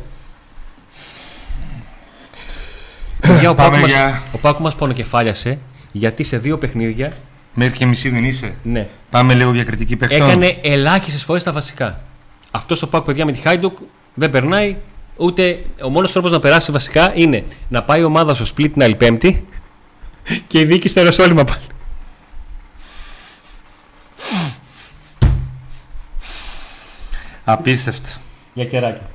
Παιδιά, 3.19 3.50
ο 3.50 3.56
Πάμε 3.56 3.69
Πάκου 3.69 3.81
μας, 3.81 3.89
για- 3.89 4.21
ο 4.33 4.38
Πάκου 4.38 4.61
μας 4.64 4.76
πονοκεφάλιασε 4.76 5.59
γιατί 5.92 6.23
σε 6.23 6.38
δύο 6.38 6.57
παιχνίδια 6.57 7.14
Μέχρι 7.54 7.78
και 7.78 7.85
μισή 7.85 8.09
δεν 8.09 8.23
είσαι. 8.26 8.56
ναι, 8.64 8.88
Πάμε 9.09 9.33
λίγο 9.33 9.54
για 9.54 9.64
κριτική 9.64 9.95
παιχτών. 9.95 10.21
έκανε 10.30 10.57
ελάχιστες 10.64 11.23
φορές 11.23 11.44
τα 11.44 11.52
βασικά. 11.52 11.99
Αυτός 12.52 12.81
ο 12.81 12.88
Πάκου, 12.90 13.06
παιδιά, 13.06 13.26
με 13.26 13.31
τη 13.31 13.40
Χάιντουκ 13.40 13.78
δεν 14.14 14.30
περνάει 14.30 14.76
ούτε. 15.16 15.59
Ο 15.83 15.90
μόνος 15.90 16.11
τρόπος 16.11 16.31
να 16.31 16.40
περάσει 16.40 16.71
βασικά 16.71 17.11
είναι 17.16 17.44
να 17.68 17.83
πάει 17.83 17.99
η 17.99 18.04
ομάδα 18.04 18.33
στο 18.35 18.45
split 18.56 18.69
την 18.73 18.83
άλλη 18.83 18.95
Πέμπτη 18.95 19.47
και 20.47 20.59
η 20.59 20.66
δίκη 20.66 20.88
στο 20.88 20.99
Ιεροσόλυμα 20.99 21.44
πάλι. 21.44 21.61
Απίστευτο. 27.44 28.09
Για 28.54 28.66
κεράκια. 28.66 29.07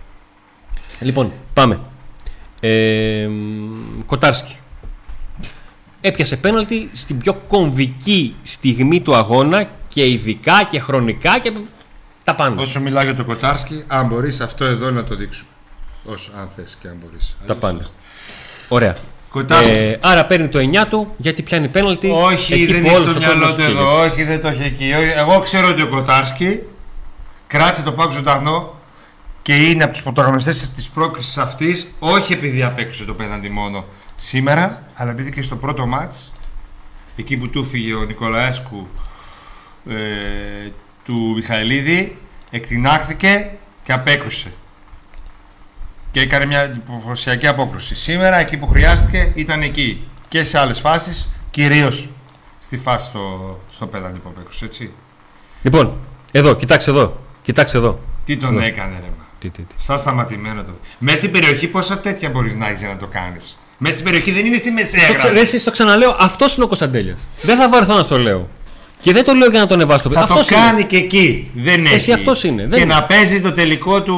Λοιπόν, 1.01 1.33
πάμε. 1.55 1.81
Ε, 2.61 3.27
μ, 3.31 4.05
Κοτάρσκι. 4.07 4.57
Έπιασε 6.01 6.37
πέναλτι 6.37 6.91
στην 6.93 7.19
πιο 7.19 7.35
κομβική 7.35 8.35
στιγμή 8.43 9.01
του 9.01 9.15
αγώνα 9.15 9.69
και 9.89 10.09
ειδικά 10.09 10.65
και 10.71 10.81
χρονικά 10.81 11.39
και 11.39 11.53
τα 12.25 12.35
πάντα. 12.35 12.63
Όσο 12.63 12.81
μιλάω 12.81 13.03
για 13.05 13.15
το 13.15 13.25
Κοτάρσκι, 13.25 13.85
αν 13.87 14.07
μπορείς 14.07 14.41
αυτό 14.41 14.65
εδώ 14.65 14.91
να 14.91 15.05
το 15.05 15.15
δείξουμε. 15.17 15.49
Όσο, 16.05 16.31
αν 16.41 16.49
θες 16.57 16.77
και 16.81 16.89
αν 16.89 16.97
μπορείς. 17.05 17.37
Τα 17.47 17.55
πάντα. 17.55 17.85
Ωραία. 18.69 18.97
Κοτάρσκι. 19.31 19.73
Ε, 19.75 19.99
άρα 20.01 20.27
παίρνει 20.27 20.49
το 20.49 20.59
9 20.59 20.87
του 20.89 21.15
γιατί 21.17 21.43
πιάνει 21.43 21.69
πέναλτι. 21.69 22.11
Όχι, 22.11 22.53
εκεί 22.53 22.73
δεν 22.73 22.83
που 22.83 22.87
έχει 22.87 22.97
όλος 22.97 23.13
το 23.13 23.19
ο 23.19 23.19
μυαλό 23.19 23.35
κόσμος 23.35 23.51
του 23.51 23.57
πήγε. 23.57 23.69
εδώ. 23.79 24.01
Όχι, 24.03 24.25
δεν 24.25 24.41
το 24.41 24.49
έχει 24.49 24.63
εκεί. 24.63 24.93
Όχι, 24.93 25.13
Εγώ 25.17 25.41
ξέρω 25.41 25.69
ότι 25.69 25.83
ο 25.83 25.89
Κοτάρσκι 25.89 26.63
κράτησε 27.47 27.83
το 27.83 27.93
πάκο 27.93 28.11
ζωντανό 28.13 28.75
και 29.45 29.57
είναι 29.57 29.83
από 29.85 29.93
τους 29.93 30.03
πρωταγωνιστές 30.03 30.71
της 30.71 30.89
πρόκρισης 30.89 31.39
αυτής, 31.39 31.95
όχι 31.99 32.33
επειδή 32.33 32.63
απέκτησε 32.63 33.05
το 33.05 33.15
πέναντι 33.15 33.49
μόνο 33.49 33.85
σήμερα, 34.17 34.89
αλλά 34.95 35.11
επειδή 35.11 35.31
και 35.31 35.43
στο 35.43 35.57
πρώτο 35.57 35.87
μάτς, 35.87 36.33
εκεί 37.17 37.37
που 37.37 37.49
του 37.51 37.65
φύγε 37.65 37.95
ο 37.95 38.05
Νικολαέσκου 38.05 38.89
ε, 39.89 39.95
του 41.05 41.33
Μιχαηλίδη, 41.35 42.19
εκτινάχθηκε 42.51 43.51
και 43.83 43.93
απέκρουσε. 43.93 44.53
Και 46.11 46.21
έκανε 46.21 46.47
μια 46.47 46.61
εντυπωσιακή 46.61 47.47
απόκρουση. 47.47 47.95
Σήμερα, 47.95 48.37
εκεί 48.37 48.57
που 48.57 48.67
χρειάστηκε, 48.69 49.33
ήταν 49.35 49.63
εκεί. 49.63 50.07
Και 50.29 50.45
σε 50.45 50.59
άλλες 50.59 50.79
φάσεις, 50.81 51.31
κυρίως 51.51 52.11
στη 52.59 52.79
φάση 52.79 53.07
στο, 53.07 53.61
στο 53.71 53.87
πέναντι 53.87 54.19
που 54.19 54.29
απέκρουσε, 54.29 54.65
έτσι. 54.65 54.93
Λοιπόν, 55.63 55.97
εδώ, 56.33 56.55
κοιτάξτε 56.55 56.91
εδώ. 56.91 57.21
Κοιτάξτε 57.43 57.79
εδώ. 57.79 58.01
Τι 58.25 58.37
τον 58.37 58.55
Ναι. 58.55 58.67
έκανε, 58.67 58.95
ρε 58.95 59.11
μα. 59.19 59.25
Τι, 59.45 59.51
τι, 59.51 59.63
τι. 59.63 59.75
Σαν 59.77 59.99
σταματημένο 59.99 60.63
το. 60.63 60.71
Μέσα 60.99 61.17
στην 61.17 61.31
περιοχή, 61.31 61.67
πόσα 61.67 61.99
τέτοια 61.99 62.31
μπορείς 62.31 62.55
να 62.55 62.67
έχεις 62.67 62.79
για 62.79 62.89
να 62.89 62.97
το 62.97 63.07
κάνεις. 63.07 63.59
Μέσα 63.79 63.93
στην 63.93 64.05
περιοχή 64.05 64.31
δεν 64.33 64.47
είναι 64.47 64.57
στη 64.57 64.71
μεσαία 64.71 65.01
Το, 65.01 65.01
ξα- 65.01 65.13
ρε, 65.17 65.23
γραμμή. 65.23 65.39
εσείς 65.41 65.65
το 65.65 65.71
ξαναλέω, 65.71 66.17
αυτός 66.21 66.55
είναι 66.55 66.65
ο 66.65 66.67
Κωνσταντέλιας. 66.67 67.19
Δεν 67.43 67.57
θα 67.57 67.69
βαρεθώ 67.69 67.95
να 67.95 68.05
το 68.05 68.19
λέω. 68.19 68.49
Και 69.01 69.13
δεν 69.13 69.25
το 69.25 69.33
λέω 69.33 69.49
για 69.51 69.61
να 69.61 69.67
τον 69.67 69.77
ανεβάσω. 69.77 70.11
Θα 70.11 70.21
αυτός 70.21 70.47
το 70.47 70.55
είναι. 70.57 70.65
κάνει 70.65 70.85
και 70.85 70.97
εκεί. 70.97 71.51
Δεν 71.55 71.85
έχει. 71.85 71.95
Εσύ 71.95 72.13
αυτός 72.13 72.45
είναι, 72.45 72.63
δεν 72.63 72.71
και 72.71 72.85
είναι. 72.85 72.95
να 72.95 73.03
παίζεις 73.05 73.43
το 73.43 73.53
τελικό 73.53 74.03
του. 74.03 74.17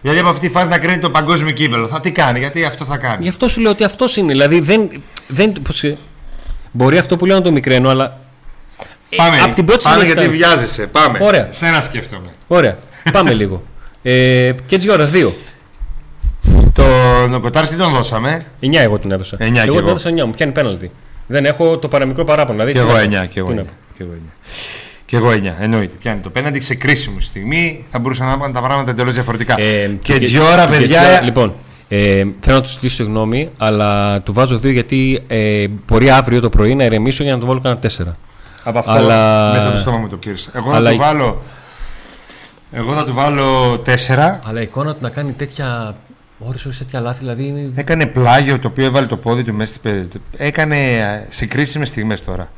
Δηλαδή 0.00 0.18
από 0.20 0.28
αυτή 0.28 0.46
τη 0.46 0.52
φάση 0.52 0.68
να 0.68 0.78
κρίνει 0.78 0.98
το 0.98 1.10
παγκόσμιο 1.10 1.50
κύπελο. 1.52 1.86
Θα 1.86 2.00
τι 2.00 2.12
κάνει, 2.12 2.38
γιατί 2.38 2.64
αυτό 2.64 2.84
θα 2.84 2.96
κάνει. 2.98 3.22
Γι' 3.22 3.28
αυτό 3.28 3.48
σου 3.48 3.60
λέω 3.60 3.70
ότι 3.70 3.84
αυτός 3.84 4.16
είναι. 4.16 4.32
Δηλαδή 4.32 4.60
δεν. 4.60 4.90
δεν 5.28 5.52
πώς, 5.62 5.82
ε, 5.84 5.96
μπορεί 6.70 6.98
αυτό 6.98 7.16
που 7.16 7.26
λέω 7.26 7.36
να 7.36 7.42
το 7.42 7.52
μικραίνω, 7.52 7.88
αλλά 7.88 8.20
Πάμε, 9.16 9.40
απ' 9.40 9.54
την 9.54 9.64
πρώτη 9.64 9.82
πάμε 9.82 10.04
στιγμή 10.04 10.12
γιατί 10.22 10.36
ήταν. 10.36 10.50
βιάζεσαι. 10.50 10.86
Πάμε. 10.86 11.18
Ωραία. 11.22 11.48
Σένα 11.50 11.80
σκέφτομαι. 11.80 12.28
Ωραία. 12.46 12.78
Πάμε 13.12 13.32
λίγο. 13.32 13.62
Ε, 14.02 14.52
και 14.66 14.78
τι 14.78 14.90
ώρα, 14.90 15.04
δύο. 15.04 15.32
Τον 16.72 17.40
Κοτάρση 17.40 17.72
τι 17.76 17.80
τον 17.82 17.92
δώσαμε. 17.92 18.44
9 18.60 18.66
εγώ 18.74 18.98
την 18.98 19.10
έδωσα. 19.12 19.36
Εννιά 19.38 19.62
κι 19.62 19.68
εγώ 19.68 19.76
την 19.76 19.86
εγώ. 19.86 19.90
έδωσα 19.96 20.10
9, 20.10 20.24
μου 20.26 20.30
πιάνει 20.32 20.52
πέναλτι. 20.52 20.90
Δεν 21.26 21.44
έχω 21.44 21.78
το 21.78 21.88
παραμικρό 21.88 22.24
παράπονο. 22.24 22.64
Δηλαδή, 22.64 22.72
Και 22.72 22.78
τι 22.78 22.84
εγώ 22.84 22.96
να 22.98 23.18
πω. 23.18 23.24
9. 23.24 23.26
Και 23.28 23.38
εγώ 23.40 23.48
Τι 23.48 23.54
να 23.54 23.62
9. 23.62 23.64
πω. 23.64 23.72
Και 23.96 24.02
εγώ 24.04 24.12
9. 24.14 24.32
Και 25.04 25.16
εγώ 25.16 25.30
9. 25.30 25.56
Εννοείται. 25.60 25.94
Πιάνει 26.02 26.20
το 26.20 26.30
πέναντι 26.30 26.60
σε 26.60 26.74
κρίσιμη 26.74 27.22
στιγμή. 27.22 27.84
Θα 27.90 27.98
μπορούσαν 27.98 28.26
να 28.26 28.38
πάνε 28.38 28.52
τα 28.52 28.60
πράγματα 28.62 28.90
εντελώς 28.90 29.14
διαφορετικά. 29.14 29.54
Ε, 29.60 29.86
και 29.86 29.96
και- 30.02 30.12
έτσι 30.14 30.38
ώρα, 30.38 30.64
και 30.64 30.68
παιδιά. 30.76 31.00
έτσι 31.00 31.12
ώρα- 31.14 31.20
Λοιπόν, 31.22 31.52
ε, 31.88 32.24
θέλω 32.40 32.56
να 32.56 32.60
του 32.60 32.68
ζητήσω 32.68 32.94
συγγνώμη, 32.94 33.50
αλλά 33.58 34.20
του 34.22 34.32
βάζω 34.32 34.58
δύο 34.58 34.70
γιατί 34.70 35.22
ε, 35.26 35.66
μπορεί 35.86 36.10
αύριο 36.10 36.40
το 36.40 36.48
πρωί 36.48 36.74
να 36.74 36.84
ηρεμήσω 36.84 37.22
για 37.22 37.32
να 37.32 37.38
του 37.40 37.46
βάλω 37.46 37.60
κανένα 37.60 37.80
τέσσερα. 37.80 38.12
Από 38.62 38.78
αυτό 38.78 38.92
Αλλά- 38.92 39.52
μέσα 39.52 39.64
από 39.66 39.74
το 39.74 39.80
στόμα 39.80 39.96
μου 39.96 40.08
το 40.08 40.16
πήρες. 40.16 40.48
Εγώ 40.54 40.70
Αλλά 40.72 40.88
θα 40.88 40.94
η- 40.94 40.96
του 40.96 41.02
βάλω. 41.02 41.42
Εγώ 42.72 42.94
θα 42.94 43.04
του 43.04 43.12
βάλω 43.12 43.72
4. 43.72 43.80
Αλλά 44.42 44.60
η 44.60 44.62
εικόνα 44.62 44.92
του 44.92 44.98
να 45.00 45.10
κάνει 45.10 45.32
τέτοια. 45.32 45.96
Όρις 46.38 46.64
όρις 46.64 46.78
τέτοια 46.78 47.00
λάθη, 47.00 47.18
δηλαδή 47.18 47.46
είναι. 47.46 47.70
Έκανε 47.74 48.06
πλάγιο 48.06 48.58
το 48.58 48.68
οποίο 48.68 48.84
έβαλε 48.84 49.06
το 49.06 49.16
πόδι 49.16 49.42
του 49.42 49.54
μέσα 49.54 49.70
στην 49.72 49.82
περίπτωση. 49.82 50.24
Έκανε 50.36 50.76
ε, 50.76 51.26
σε 51.28 51.46
κρίσιμε 51.46 51.84
στιγμές 51.84 52.24
τώρα. 52.24 52.48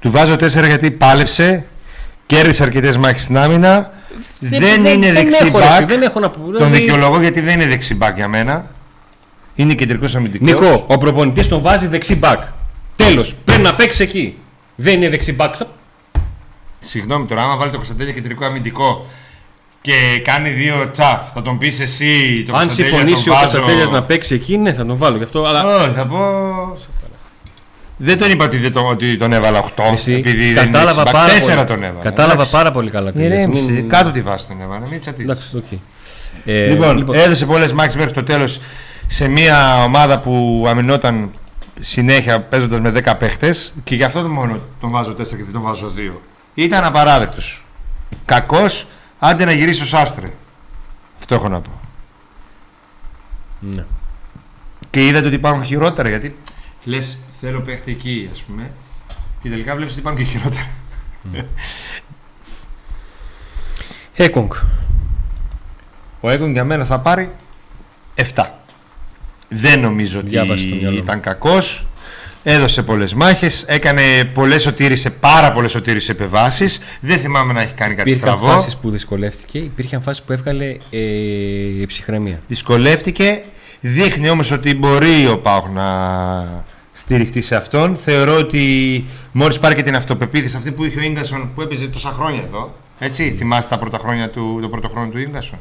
Του 0.00 0.10
βάζω 0.10 0.34
4 0.34 0.38
γιατί 0.66 0.90
πάλεψε, 0.90 1.66
κέρδισε 2.26 2.62
αρκετές 2.62 2.96
μάχες 2.96 3.22
στην 3.22 3.38
άμυνα. 3.38 3.92
Δεν, 4.38 4.84
είναι 4.84 5.12
δεξί 5.12 5.46
έχω, 5.46 5.58
ρε, 5.58 5.64
εσύ, 5.64 5.76
back. 5.82 5.86
Δεν 5.86 6.02
έχω 6.02 6.20
να 6.20 6.30
πω. 6.30 6.40
Τον 6.40 6.52
δηλαδή- 6.52 6.76
δικαιολογώ 6.76 7.20
γιατί 7.20 7.40
δεν 7.40 7.60
είναι 7.60 7.68
δεξί 7.70 7.98
back 8.00 8.12
για 8.14 8.28
μένα. 8.28 8.70
Είναι 9.54 9.74
κεντρικός 9.74 10.16
αμυντικός. 10.16 10.50
Νικό, 10.50 10.84
ο 10.88 10.98
προπονητής 10.98 11.48
τον 11.48 11.60
βάζει 11.62 11.86
δεξί 11.86 12.14
μπακ. 12.16 12.42
Τέλος. 12.96 13.34
Πρέπει 13.44 13.62
να 13.62 13.74
παίξεις 13.74 14.00
εκεί. 14.00 14.38
Δεν 14.76 14.94
είναι 14.94 15.08
δεξί 15.08 15.32
μπακ. 15.32 15.54
Συγγνώμη 16.80 17.26
τώρα, 17.26 17.42
άμα 17.42 17.56
βάλει 17.56 17.70
το 17.70 17.76
Κωνσταντέλια 17.76 18.12
κεντρικό 18.12 18.44
αμυντικό 18.44 19.06
και 19.80 19.92
κάνει 20.24 20.50
δύο 20.50 20.88
τσαφ, 20.90 21.32
θα 21.32 21.42
τον 21.42 21.58
πεις 21.58 21.80
εσύ. 21.80 22.42
Το 22.46 22.52
Αν 22.56 22.58
Κωνσταντέλια 22.66 22.98
συμφωνήσει 22.98 23.24
τον 23.24 23.32
ο 23.32 23.36
βάζω- 23.36 23.50
Κωνσταντέλιας 23.52 23.90
να 23.90 24.02
παίξει 24.02 24.34
εκεί, 24.34 24.56
ναι, 24.58 24.72
θα 24.72 24.84
τον 24.86 24.96
βάλω 24.96 25.16
γι' 25.16 25.22
αυτό. 25.22 25.42
Αλλά 25.44 25.64
Όχι, 25.76 25.94
θα 25.94 26.06
πω. 26.06 26.18
Δεν 27.98 28.18
τον 28.18 28.30
είπα 28.30 28.44
ότι, 28.44 28.56
δεν 28.56 28.72
τον, 28.72 28.86
ότι 28.86 29.16
τον 29.16 29.32
έβαλα 29.32 29.58
8. 29.58 29.82
εσύ 29.92 30.12
επειδή 30.12 30.52
δεν 30.52 30.62
είναι 30.66 30.72
κατάλαβα 30.78 31.02
δεξί 31.02 31.10
back. 31.10 31.12
πάρα 31.12 31.32
Τέσσερα 31.32 31.54
πολύ. 31.64 31.66
τον 31.66 31.82
έβαλα. 31.82 32.00
Κατάλαβα 32.02 32.32
Εντάξει. 32.34 32.50
πάρα 32.52 32.70
πολύ 32.70 32.90
καλά. 32.90 33.12
τι 33.12 33.18
λες. 33.18 33.26
Ηρέμησε, 33.26 33.70
Μην- 33.70 33.88
κάτω 33.88 34.10
τη 34.10 34.22
βάση 34.22 34.46
τον 34.46 34.60
έβαλα, 34.60 34.86
μην 34.88 35.00
τσατίσεις. 35.00 35.24
Εντάξει, 35.30 35.56
οκ. 35.56 35.78
Ε, 36.44 36.66
Λοιπόν, 36.66 37.08
έδωσε 37.14 37.46
πολλές 37.46 37.72
μάχες 37.72 37.96
μέχρι 37.96 38.12
το 38.12 38.22
τέλος 38.22 38.60
σε 39.06 39.28
μια 39.28 39.82
ομάδα 39.84 40.20
που 40.20 40.64
αμυνόταν 40.68 41.30
συνέχεια 41.80 42.40
παίζοντας 42.40 42.80
με 42.80 42.90
10 42.90 43.16
παίχτες 43.16 43.72
και 43.84 43.94
γι' 43.94 44.04
αυτό 44.04 44.28
μόνο 44.28 44.58
τον 44.80 44.90
βάζω 44.90 45.14
4 45.14 45.36
και 45.36 45.44
δεν 45.44 45.52
τον 45.52 45.62
βάζω 45.62 45.92
2. 45.96 46.20
Ήταν 46.58 46.84
απαράδεκτος. 46.84 47.64
Κακός, 48.24 48.86
άντε 49.18 49.44
να 49.44 49.52
γυρίσει 49.52 49.82
ο 49.82 49.86
Σάστρε. 49.86 50.26
Αυτό 51.18 51.34
έχω 51.34 51.48
να 51.48 51.60
πω. 51.60 51.80
ναι. 53.60 53.84
Και 54.90 55.06
είδατε 55.06 55.26
ότι 55.26 55.34
υπάρχουν 55.34 55.64
χειρότερα 55.64 56.08
γιατί 56.08 56.36
λες 56.84 57.18
θέλω 57.40 57.60
παίχτη 57.60 57.90
εκεί 57.90 58.28
ας 58.32 58.42
πούμε 58.42 58.72
και 59.42 59.48
τελικά 59.48 59.74
βλέπεις 59.74 59.92
ότι 59.92 60.00
υπάρχουν 60.00 60.22
και 60.24 60.28
χειρότερα. 60.30 60.66
Έκογκ. 64.14 64.52
Ο 66.20 66.30
Έγκον 66.30 66.52
για 66.52 66.64
μένα 66.64 66.84
θα 66.84 67.00
πάρει 67.00 67.34
7. 68.34 68.44
Δεν 69.48 69.80
νομίζω 69.80 70.18
ότι 70.18 70.28
Διάβασε 70.28 70.66
το 70.68 70.74
μυαλό 70.74 70.96
μου. 70.96 71.02
ήταν 71.02 71.20
κακός. 71.20 71.86
Έδωσε 72.48 72.82
πολλές 72.82 73.14
μάχες, 73.14 73.62
έκανε 73.62 74.02
πολλές 74.34 74.62
σωτήρισε, 74.62 75.10
πάρα 75.10 75.52
πολλές 75.52 75.70
σωτήρισε 75.70 76.12
επεμβάσεις. 76.12 76.78
Δεν 77.00 77.18
θυμάμαι 77.18 77.52
να 77.52 77.60
έχει 77.60 77.74
κάνει 77.74 77.94
κάτι 77.94 78.10
Υπήρχαν 78.10 78.36
στραβό. 78.38 78.56
φάσεις 78.56 78.76
που 78.76 78.90
δυσκολεύτηκε, 78.90 79.58
υπήρχαν 79.58 80.02
φάσεις 80.02 80.22
που 80.22 80.32
έβγαλε 80.32 80.76
ε, 80.90 81.84
ψυχραιμία. 81.86 82.40
Δυσκολεύτηκε. 82.46 83.44
Δείχνει 83.80 84.28
όμως 84.30 84.50
ότι 84.52 84.74
μπορεί 84.74 85.26
ο 85.26 85.38
Πάουκ 85.38 85.64
να 85.74 85.84
στηριχτεί 86.92 87.42
σε 87.42 87.56
αυτόν. 87.56 87.96
Θεωρώ 87.96 88.36
ότι 88.36 89.04
μόλις 89.32 89.58
πάρει 89.58 89.74
και 89.74 89.82
την 89.82 89.96
αυτοπεποίθηση 89.96 90.56
αυτή 90.56 90.72
που 90.72 90.84
είχε 90.84 90.98
ο 90.98 91.02
Ίγκασον 91.02 91.50
που 91.54 91.60
έπαιζε 91.60 91.86
τόσα 91.88 92.08
χρόνια 92.08 92.42
εδώ. 92.46 92.74
Έτσι, 92.98 93.30
θυμάστε 93.30 93.74
τα 93.74 93.80
πρώτα 93.80 93.98
χρόνια 93.98 94.30
του, 94.30 94.58
το 94.62 94.68
πρώτο 94.68 94.88
χρόνο 94.88 95.08
του 95.08 95.18
Ίγκασον; 95.18 95.58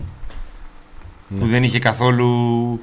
Που 1.40 1.48
δεν 1.48 1.64
είχε 1.64 1.80
καθόλου. 1.80 2.80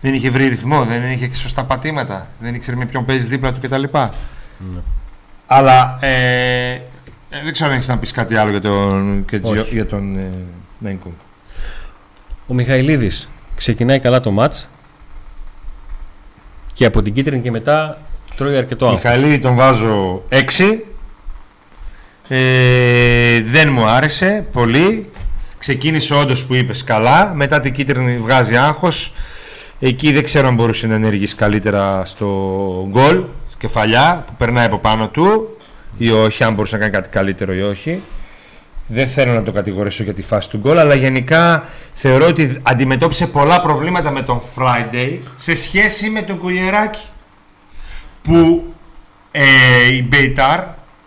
Δεν 0.00 0.14
είχε 0.14 0.30
βρει 0.30 0.46
ρυθμό, 0.46 0.84
δεν 0.84 1.10
είχε 1.10 1.34
σωστά 1.34 1.64
πατήματα, 1.64 2.30
δεν 2.40 2.54
ήξερε 2.54 2.76
με 2.76 2.86
ποιον 2.86 3.04
παίζεις 3.04 3.28
δίπλα 3.28 3.52
του 3.52 3.60
κτλ. 3.60 3.82
Ναι. 3.82 4.80
Αλλά 5.46 5.98
ε, 6.00 6.72
ε, 7.28 7.42
δεν 7.44 7.52
ξέρω 7.52 7.70
αν 7.70 7.76
έχεις 7.76 7.88
να 7.88 7.98
πεις 7.98 8.12
κάτι 8.12 8.36
άλλο 8.36 8.50
για 8.50 8.60
τον, 8.60 9.24
και 9.24 9.40
Όχι. 9.42 9.74
για 9.74 9.86
τον 9.86 10.18
ε, 10.18 10.30
Νέγκουνγκ. 10.78 11.14
Ο 12.46 12.54
Μιχαηλίδης 12.54 13.28
ξεκινάει 13.56 14.00
καλά 14.00 14.20
το 14.20 14.30
μάτς 14.30 14.68
και 16.72 16.84
από 16.84 17.02
την 17.02 17.12
κίτρινη 17.12 17.42
και 17.42 17.50
μετά 17.50 17.98
τρώει 18.36 18.56
αρκετό 18.56 18.86
άγχος. 18.86 19.02
Μιχαηλίδη 19.02 19.38
τον 19.38 19.54
βάζω 19.54 20.22
6. 20.28 20.38
Ε, 22.28 23.42
δεν 23.42 23.72
μου 23.72 23.86
άρεσε 23.86 24.46
πολύ. 24.52 25.10
Ξεκίνησε 25.66 26.14
όντως 26.14 26.46
που 26.46 26.54
είπες 26.54 26.84
καλά. 26.84 27.32
Μετά 27.34 27.60
την 27.60 27.72
κίτρινη 27.72 28.18
βγάζει 28.18 28.56
άγχος. 28.56 29.12
Εκεί 29.78 30.12
δεν 30.12 30.24
ξέρω 30.24 30.48
αν 30.48 30.54
μπορούσε 30.54 30.86
να 30.86 30.94
ενεργήσει 30.94 31.34
καλύτερα 31.34 32.04
στο 32.04 32.26
γκολ, 32.90 33.24
κεφαλιά 33.58 34.24
που 34.26 34.32
περνάει 34.36 34.66
από 34.66 34.78
πάνω 34.78 35.08
του 35.08 35.56
ή 35.96 36.10
όχι, 36.10 36.44
αν 36.44 36.54
μπορούσε 36.54 36.74
να 36.74 36.80
κάνει 36.80 36.92
κάτι 36.92 37.08
καλύτερο 37.08 37.54
ή 37.54 37.62
όχι. 37.62 38.02
Δεν 38.86 39.08
θέλω 39.08 39.32
να 39.32 39.42
το 39.42 39.52
κατηγορήσω 39.52 40.02
για 40.02 40.14
τη 40.14 40.22
φάση 40.22 40.48
του 40.48 40.58
γκολ, 40.58 40.78
αλλά 40.78 40.94
γενικά 40.94 41.68
θεωρώ 41.92 42.26
ότι 42.26 42.60
αντιμετώπισε 42.62 43.26
πολλά 43.26 43.60
προβλήματα 43.60 44.10
με 44.10 44.22
τον 44.22 44.40
Friday 44.56 45.18
σε 45.34 45.54
σχέση 45.54 46.10
με 46.10 46.22
τον 46.22 46.38
Κουλιεράκη. 46.38 47.04
Που 48.22 48.64
ε, 49.30 49.42
η 49.92 50.06
Μπέιταρ, 50.08 50.64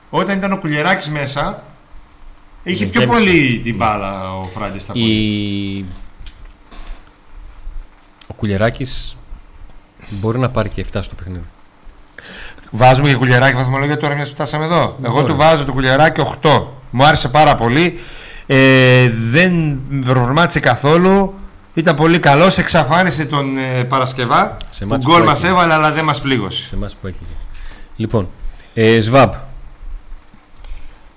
όταν 0.10 0.38
ήταν 0.38 0.52
ο 0.52 0.58
Κουλιεράκης 0.58 1.10
μέσα, 1.10 1.64
είχε 2.64 2.86
Ναι, 2.86 2.92
πιο 2.92 3.00
γέμισε. 3.02 3.18
πολύ 3.20 3.60
την 3.60 3.76
μπάλα 3.76 4.36
ο 4.38 4.50
Friday 4.58 4.76
στα 4.78 4.94
πόδια. 4.94 5.08
Η... 5.08 5.86
Ο 8.28 8.34
Κουλιεράκης 8.34 9.18
μπορεί 10.10 10.40
να 10.40 10.50
πάρει 10.50 10.70
και 10.70 10.86
7 10.94 11.00
στο 11.04 11.16
παιχνίδι. 11.16 11.44
Βάζουμε 12.72 13.10
και 13.10 13.16
κουλιαράκι 13.16 13.56
βαθμολόγια 13.56 13.98
τώρα 13.98 14.16
μιας 14.16 14.28
που 14.30 14.36
φτάσαμε 14.36 14.66
εδώ. 14.66 14.98
Εγώ 15.04 15.14
Μπορεί. 15.14 15.26
του 15.26 15.36
βάζω 15.36 15.66
το 15.66 15.72
κουλιαράκι 15.74 16.22
8. 16.42 16.64
Μου 16.90 17.04
άρεσε 17.06 17.30
πάρα 17.30 17.56
πολύ. 17.56 18.00
Ε, 18.46 19.10
δεν 19.10 19.80
με 19.90 20.06
προβλημάτισε 20.06 20.60
καθόλου. 20.60 21.34
Ήταν 21.74 21.96
πολύ 21.96 22.20
καλός. 22.20 22.58
Εξαφάνισε 22.58 23.26
τον 23.26 23.58
ε, 23.58 23.84
Παρασκευά. 23.84 24.58
Σε 24.70 24.84
που 24.86 24.90
μάτς 24.90 25.06
γκολ 25.06 25.20
που 25.20 25.26
μας 25.26 25.40
έκαιγε. 25.40 25.54
έβαλε, 25.54 25.74
αλλά 25.74 25.92
δεν 25.92 26.04
μας 26.04 26.22
πλήγωσε. 26.22 26.68
Σε 26.68 26.76
εμάς 26.76 26.96
που 27.02 27.08
έκαιγε. 27.08 27.26
Λοιπόν, 27.96 28.30
ε, 28.74 29.00
Σβάμπ, 29.00 29.34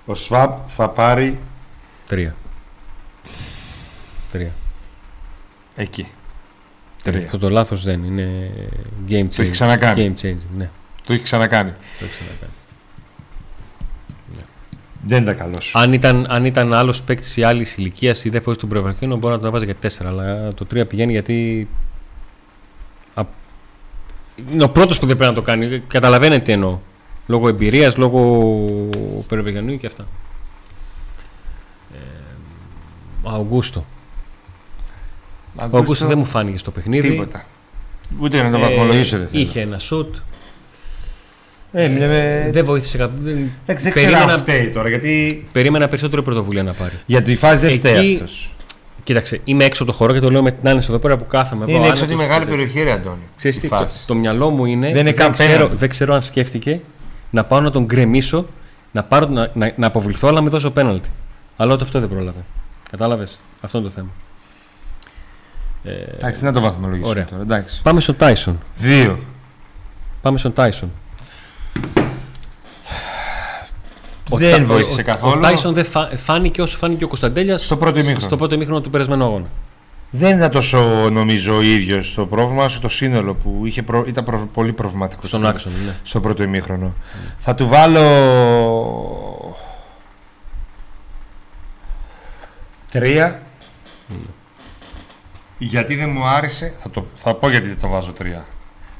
Ο 0.05 0.15
Σβάμπ 0.15 0.51
θα 0.67 0.89
πάρει 0.89 1.39
3. 2.09 2.31
3. 4.33 4.47
εκεί. 5.75 6.07
Τρία. 7.03 7.25
Αυτό 7.25 7.37
το 7.37 7.49
λάθος 7.49 7.83
δεν 7.83 8.03
είναι 8.03 8.51
game 9.09 9.13
changer. 9.13 9.35
Το 9.35 9.41
έχει 9.41 9.51
ξανακάνει. 9.51 10.13
Game 10.17 10.25
changer, 10.25 10.55
ναι. 10.57 10.69
Το 11.05 11.13
έχει 11.13 11.21
ξανακάνει. 11.21 11.71
Το 11.71 12.05
έχει 12.05 12.13
ξανακάνει. 12.13 12.51
Δεν 15.05 15.21
ήταν 15.21 15.37
καλός. 15.37 15.71
Αν 15.75 15.93
ήταν, 15.93 16.25
αν 16.29 16.45
ήταν 16.45 16.73
άλλος 16.73 17.01
παίκτης 17.01 17.37
ή 17.37 17.43
άλλη 17.43 17.67
ηλικίας 17.75 18.23
ή 18.23 18.29
δεν 18.29 18.41
φοβόταν 18.41 18.59
τον 18.59 18.69
Πρεβραχίνο, 18.69 19.15
μπορεί 19.15 19.33
να 19.33 19.39
τον 19.39 19.47
έβαζε 19.47 19.65
και 19.65 19.75
4. 19.81 20.05
Αλλά 20.05 20.53
το 20.53 20.67
3 20.73 20.87
πηγαίνει 20.87 21.11
γιατί. 21.11 21.67
Α... 23.13 23.23
Είναι 24.51 24.63
ο 24.63 24.69
πρώτος 24.69 24.99
που 24.99 25.05
δεν 25.05 25.17
πρέπει 25.17 25.33
να 25.33 25.37
το 25.37 25.45
κάνει. 25.45 25.79
Καταλαβαίνετε 25.79 26.43
τι 26.43 26.51
εννοώ. 26.51 26.79
Λόγω 27.27 27.47
εμπειρίας, 27.47 27.97
λόγω 27.97 28.49
Πρεβραχίνου 29.27 29.77
και 29.77 29.87
αυτά. 29.87 30.05
Ε, 31.93 31.97
Αουγκούστο. 33.23 33.85
Ο 35.55 35.67
Αουγκούστο 35.75 36.05
δεν 36.05 36.17
μου 36.17 36.25
φάνηκε 36.25 36.57
στο 36.57 36.71
παιχνίδι. 36.71 37.09
Τίποτα. 37.09 37.45
Ούτε 38.19 38.41
να 38.41 38.51
το 38.51 38.57
Ε, 38.57 38.59
βαθμολογήσω 38.59 39.17
δεν 39.17 39.27
θέλω. 39.27 39.41
Είχε 39.41 39.59
ένα 39.61 39.79
σουτ. 39.79 40.15
Ε, 41.71 41.87
μιλάμε... 41.87 42.49
Δεν 42.53 42.65
βοήθησε 42.65 42.97
καθόλου. 42.97 43.21
Δεν... 43.23 43.51
Εντάξει, 43.65 43.83
δεν 43.83 43.93
ξέρω 43.93 44.07
αν 44.07 44.13
Περίμενα, 44.19 44.37
φταίει 44.37 44.69
τώρα 44.69 44.89
γιατί. 44.89 45.47
περίμενα 45.51 45.87
περισσότερο 45.87 46.21
πρωτοβουλία 46.21 46.63
να 46.63 46.71
πάρει. 46.73 46.93
Για 47.05 47.21
τη 47.21 47.35
φάση 47.35 47.57
δεν 47.59 47.69
Εκεί- 47.69 47.79
φταίει 47.79 48.13
αυτός. 48.13 48.55
Κοίταξε, 49.03 49.41
είμαι 49.43 49.63
έξω 49.65 49.83
από 49.83 49.91
το 49.91 49.97
χώρο 49.97 50.13
και 50.13 50.19
το 50.19 50.31
λέω 50.31 50.41
με 50.41 50.51
την 50.51 50.67
άνεση 50.69 50.87
εδώ 50.89 50.99
πέρα 50.99 51.17
που 51.17 51.27
κάθομαι. 51.27 51.65
Είναι 51.67 51.77
εδώ, 51.77 51.87
έξω 51.87 52.03
από 52.03 52.13
τη 52.13 52.17
άνετος, 52.19 52.27
μεγάλη 52.27 52.45
και- 52.45 52.51
περιοχή, 52.51 52.81
ρε 52.83 52.91
Αντώνη. 52.91 53.21
Ξέρεις 53.37 53.57
η 53.57 53.59
τι, 53.59 53.67
το, 53.67 53.75
φάση. 53.75 54.05
το 54.07 54.15
μυαλό 54.15 54.49
μου 54.49 54.65
είναι. 54.65 54.91
Δεν 54.91 54.99
είναι 55.01 55.11
καν 55.11 55.31
ξέρω, 55.31 55.51
πέναλτι. 55.51 55.75
δεν 55.75 55.89
ξέρω 55.89 56.13
αν 56.13 56.21
σκέφτηκε 56.21 56.81
να 57.33 57.43
πάω 57.43 57.61
να 57.61 57.71
τον 57.71 57.83
γκρεμίσω, 57.85 58.45
να, 58.91 59.03
πάρω, 59.03 59.27
να, 59.27 59.51
να, 59.53 59.73
να 59.75 59.87
αποβληθώ, 59.87 60.27
αλλά 60.27 60.35
να 60.37 60.41
μην 60.41 60.51
δώσω 60.51 60.71
πέναλτι. 60.71 61.09
Αλλά 61.57 61.73
ούτε 61.73 61.83
αυτό 61.83 61.99
δεν 61.99 62.09
πρόλαβε. 62.09 62.43
Κατάλαβες; 62.89 63.37
Αυτό 63.61 63.77
είναι 63.77 63.87
το 63.87 63.93
θέμα. 63.93 64.09
Ε, 65.83 65.91
Εντάξει, 65.91 66.39
τι 66.39 66.45
να 66.45 66.53
το 66.53 66.61
βαθμολογήσουμε 66.61 67.09
Ωραία. 67.09 67.25
τώρα. 67.25 67.41
Εντάξει. 67.41 67.81
πάμε 67.81 67.99
στον 68.01 68.15
Τάισον. 68.17 68.59
Δύο. 68.75 69.19
Πάμε 70.21 70.37
στον 70.37 70.53
Τάισον. 70.53 70.91
Ο 74.29 74.37
Δεν 74.37 74.57
Τα- 74.57 74.63
βοήθησε 74.65 75.01
ο- 75.01 75.03
καθόλου. 75.03 75.37
Ο 75.37 75.41
Τάισον 75.41 75.73
δεν 75.73 75.85
φα- 75.85 76.09
φάνηκε 76.17 76.61
όσο 76.61 76.77
φάνηκε 76.77 77.03
ο 77.03 77.07
Κωνσταντέλιας 77.07 77.63
Στο 77.63 77.77
πρώτο 77.77 77.97
ημίχρονο. 77.99 78.19
στο 78.27 78.35
πρώτο 78.37 78.55
ημίχρονο 78.55 78.81
του 78.81 78.89
περασμένου 78.89 79.23
αγώνα. 79.23 79.45
Δεν 80.15 80.37
ήταν 80.37 80.51
τόσο 80.51 81.09
νομίζω 81.11 81.55
ο 81.55 81.61
ίδιος 81.61 82.13
το 82.13 82.25
πρόβλημα 82.25 82.63
όσο 82.63 82.79
το 82.79 82.89
σύνολο 82.89 83.35
που 83.35 83.61
είχε 83.65 83.83
προ... 83.83 84.03
ήταν 84.07 84.23
προ- 84.23 84.47
πολύ 84.53 84.73
προβληματικό. 84.73 85.27
Στον 85.27 85.45
άξονα, 85.45 85.75
ναι. 85.85 85.95
στο 86.03 86.19
πρώτο 86.19 86.43
ημίχρονο. 86.43 86.93
Θα 87.39 87.55
του 87.55 87.67
βάλω. 87.67 88.05
Τρία. 92.91 93.41
Γιατί 95.57 95.95
δεν 95.95 96.09
μου 96.09 96.25
άρεσε. 96.25 96.73
Θα, 96.79 96.89
το, 96.89 97.05
θα 97.15 97.33
πω 97.33 97.49
γιατί 97.49 97.67
δεν 97.67 97.79
το 97.81 97.87
βάζω 97.87 98.11
τρία. 98.11 98.45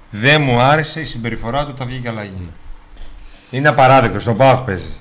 Δεν 0.09 0.41
μου 0.41 0.59
άρεσε 0.61 0.99
η 0.99 1.03
συμπεριφορά 1.03 1.65
του, 1.65 1.73
τα 1.73 1.85
βγήκε 1.85 2.07
αλλαγή. 2.07 2.49
Είναι 3.49 3.67
απαράδεκτο, 3.67 4.19
στον 4.19 4.37
Πάοκ 4.37 4.65
παίζει. 4.65 4.93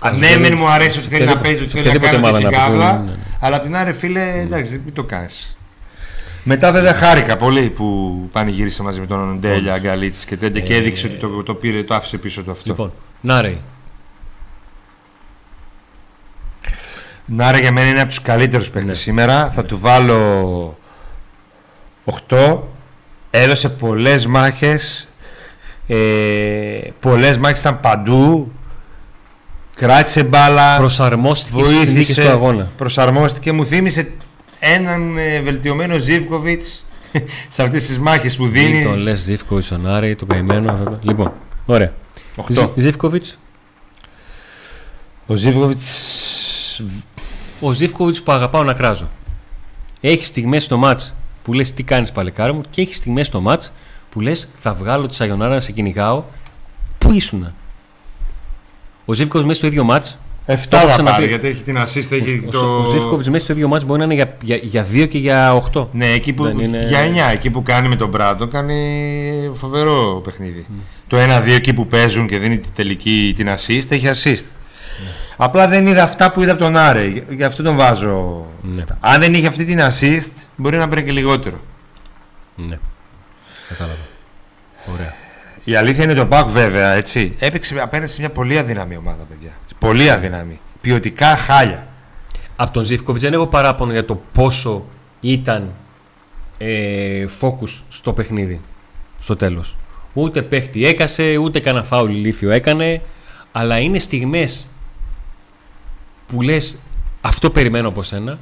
Αν 0.00 0.18
ναι, 0.18 0.26
βέβαια, 0.26 0.38
μεν 0.48 0.58
μου 0.58 0.68
αρέσει 0.68 0.98
ότι 0.98 1.08
θέλει 1.08 1.24
να 1.24 1.30
οποιαδήποτε- 1.32 1.42
παίζει, 1.42 1.62
ότι 1.62 1.72
θέλει 1.72 1.84
να 1.84 1.90
οποιαδήποτε 1.90 2.28
κάνει 2.28 2.36
ομάδα 2.36 2.38
την 2.38 2.46
να 2.46 2.80
παίζει, 2.80 3.02
κάβλα. 3.02 3.16
Ναι, 3.40 3.48
ναι. 3.48 3.54
Αλλά 3.54 3.56
απ' 3.56 3.62
την 3.62 3.76
άλλη, 3.76 3.92
φίλε, 3.92 4.40
εντάξει, 4.40 4.80
μην 4.84 4.94
το 4.94 5.04
κάνεις. 5.04 5.56
Μετά 6.48 6.72
βέβαια 6.72 6.94
χάρηκα 6.94 7.36
πολύ 7.36 7.70
που 7.70 8.16
πανηγύρισε 8.32 8.82
μαζί 8.82 9.00
με 9.00 9.06
τον 9.06 9.38
Ντέλια 9.40 9.74
Αγκαλίτση 9.74 10.26
και 10.26 10.36
τέτοια 10.36 10.60
και 10.60 10.74
Ε, 10.74 10.76
έδειξε 10.76 11.06
ότι 11.06 11.16
το, 11.16 11.42
το 11.42 11.54
πήρε, 11.54 11.82
το 11.84 11.94
άφησε 11.94 12.18
πίσω 12.18 12.42
του 12.42 12.50
αυτό. 12.50 12.70
Λοιπόν, 12.70 12.92
Νάρεϊ. 13.20 13.60
Νάρα 17.26 17.58
για 17.58 17.72
μένα 17.72 17.88
είναι 17.88 18.00
από 18.00 18.08
τους 18.08 18.22
καλύτερους 18.22 18.70
παίχτε 18.70 18.88
Ναι. 18.88 18.94
σήμερα. 18.94 19.50
Θα 19.50 19.64
του 19.64 19.78
βάλω 19.78 20.78
8. 22.28 22.58
Έδωσε 23.30 23.68
πολλές 23.68 24.26
μάχες. 24.26 25.08
Ε, 25.86 25.96
πολλές 27.00 27.38
μάχες 27.38 27.60
ήταν 27.60 27.80
παντού. 27.80 28.52
Κράτησε 29.76 30.22
μπάλα. 30.24 30.76
Προσαρμόστηκε 30.76 31.64
στι 31.64 31.72
συνθήκε 31.74 31.92
βοήθησε. 31.94 32.22
του 32.22 32.28
αγώνα. 32.28 32.70
Προσαρμόστηκε. 32.76 33.52
Μου 33.52 33.64
θύμισε 33.66 34.12
έναν 34.60 35.18
ε, 35.18 35.40
βελτιωμένο 35.40 35.98
Ζήβκοβιτ 35.98 36.62
σε 37.48 37.62
αυτές 37.62 37.86
τις 37.86 37.98
μάχες 37.98 38.36
που 38.36 38.44
Τι 38.44 38.58
δίνει. 38.58 38.84
τον 38.84 38.98
λες 38.98 39.20
Ζήφκοβιτς, 39.20 39.70
ο 39.70 39.76
Νάρεϊ, 39.76 40.14
το 40.14 40.26
καημένο. 40.26 40.72
αυτό 40.72 40.84
το- 40.84 40.98
Λοιπόν, 41.02 41.32
ωραία. 41.66 41.92
Οχτώ. 42.36 42.72
Ζήφκοβιτς. 42.76 43.38
Ο 45.26 45.34
Ζήβκοβιτ. 45.34 45.78
Ο 47.60 47.72
Ζήφκοβιτς 47.72 48.22
που 48.22 48.32
αγαπάω 48.32 48.62
να 48.62 48.72
κράζω. 48.72 49.08
Έχει 50.00 50.24
στιγμές 50.24 50.64
στο 50.64 50.76
μάτς 50.76 51.14
που 51.42 51.52
λες 51.52 51.72
τι 51.74 51.82
κάνεις 51.82 52.12
παλικάρι 52.12 52.52
μου 52.52 52.60
και 52.70 52.80
έχει 52.80 52.94
στιγμές 52.94 53.26
στο 53.26 53.40
μάτς 53.40 53.72
που 54.10 54.20
λες 54.20 54.48
θα 54.58 54.74
βγάλω 54.74 55.06
τη 55.06 55.14
Σαγιονάρα 55.14 55.54
να 55.54 55.60
σε 55.60 55.72
κυνηγάω. 55.72 56.24
Πού 56.98 57.12
ήσουνα; 57.12 57.54
Ο 59.08 59.12
Ζήφκοβιτς 59.12 59.46
μέσα 59.46 59.58
στο 59.58 59.66
ίδιο 59.66 59.84
μάτς. 59.84 60.18
7 60.48 60.56
Το 60.68 60.76
έχω 60.76 60.86
θα 60.86 60.92
ξαναπεί. 60.92 61.14
πάρει 61.16 61.26
γιατί 61.28 61.48
έχει 61.48 61.62
την 61.62 61.76
assist, 61.78 62.12
έχει 62.12 62.44
Ο, 62.46 62.50
το. 62.50 62.58
ο 62.86 62.90
Ζήφκοβιτς 62.90 63.28
μέσα 63.28 63.44
στο 63.44 63.52
ίδιο 63.52 63.68
μάτς 63.68 63.84
μπορεί 63.84 63.98
να 63.98 64.04
είναι 64.04 64.14
για, 64.14 64.36
για, 64.42 64.56
για 64.56 64.86
2 64.92 65.08
και 65.08 65.18
για 65.18 65.62
8. 65.72 65.86
Ναι, 65.92 66.06
εκεί 66.06 66.32
που, 66.32 66.44
Δεν 66.44 66.58
είναι- 66.58 66.84
για 66.86 67.00
9, 67.30 67.32
εκεί 67.32 67.50
που 67.50 67.62
κάνει 67.62 67.88
με 67.88 67.96
τον 67.96 68.08
Μπράντο, 68.08 68.48
κάνει 68.48 69.50
φοβερό 69.54 70.20
παιχνίδι. 70.24 70.66
Το 71.06 71.16
1-2 71.16 71.52
εκεί 71.54 71.72
που 71.72 71.86
παίζουν 71.86 72.26
και 72.26 72.38
δίνει 72.38 72.58
τη 72.58 72.68
τελική 72.70 73.32
την 73.36 73.48
assist, 73.48 73.84
έχει 73.90 74.10
assist. 74.14 74.44
Απλά 75.36 75.68
δεν 75.68 75.86
είδα 75.86 76.02
αυτά 76.02 76.32
που 76.32 76.42
είδα 76.42 76.52
από 76.52 76.60
τον 76.60 76.76
Άρε. 76.76 77.06
Γι- 77.06 77.24
Γι' 77.30 77.44
αυτό 77.44 77.62
τον 77.62 77.76
βάζω. 77.76 78.46
Ναι. 78.62 78.80
αυτά. 78.82 78.98
Αν 79.00 79.20
δεν 79.20 79.34
είχε 79.34 79.46
αυτή 79.46 79.64
την 79.64 79.78
assist, 79.80 80.30
μπορεί 80.56 80.76
να 80.76 80.88
παίρνει 80.88 81.04
και 81.04 81.12
λιγότερο. 81.12 81.60
Ναι. 82.56 82.78
Κατάλαβα. 83.68 83.98
Ωραία. 84.94 85.14
Η 85.68 85.74
αλήθεια 85.74 86.04
είναι 86.04 86.14
το 86.14 86.26
Πάκ 86.26 86.48
βέβαια, 86.48 86.92
έτσι. 86.92 87.34
Έπαιξε 87.38 87.80
απέναντι 87.80 88.10
σε 88.10 88.20
μια 88.20 88.30
πολύ 88.30 88.58
αδύναμη 88.58 88.96
ομάδα, 88.96 89.24
παιδιά. 89.24 89.56
Πολύ 89.78 90.10
αδύναμη. 90.10 90.60
Ποιοτικά 90.80 91.36
χάλια. 91.36 91.86
Από 92.56 92.72
τον 92.72 92.84
Ζήφκοβιτς 92.84 93.24
δεν 93.24 93.32
έχω 93.32 93.46
παράπονο 93.46 93.92
για 93.92 94.04
το 94.04 94.20
πόσο 94.32 94.86
ήταν 95.20 95.72
ε, 96.58 97.26
focus 97.40 97.82
στο 97.88 98.12
παιχνίδι 98.12 98.60
στο 99.18 99.36
τέλος. 99.36 99.76
Ούτε 100.12 100.42
παίχτη 100.42 100.86
έκασε, 100.86 101.36
ούτε 101.36 101.60
κανένα 101.60 101.84
φάουλ 101.84 102.10
ηλίθιο 102.10 102.50
έκανε, 102.50 103.02
αλλά 103.52 103.78
είναι 103.78 103.98
στιγμές 103.98 104.66
που 106.26 106.42
λες 106.42 106.78
αυτό 107.20 107.50
περιμένω 107.50 107.88
από 107.88 108.02
σένα 108.02 108.38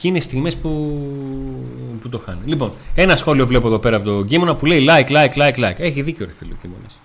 και 0.00 0.08
είναι 0.08 0.20
στιγμές 0.20 0.56
που, 0.56 0.68
που 2.00 2.08
το 2.08 2.22
χάνει. 2.24 2.40
Λοιπόν, 2.44 2.72
ένα 2.94 3.16
σχόλιο 3.16 3.46
βλέπω 3.46 3.66
εδώ 3.66 3.78
πέρα 3.78 3.96
από 3.96 4.04
τον 4.04 4.26
Κίμωνα 4.26 4.56
που 4.56 4.66
λέει 4.66 4.86
like, 4.88 5.08
like, 5.10 5.32
like, 5.42 5.54
like. 5.64 5.74
Έχει 5.76 6.02
δίκιο 6.02 6.26
ρε 6.26 6.32
φίλε 6.38 6.52
ο 6.52 6.56
Κίμωνας. 6.60 7.00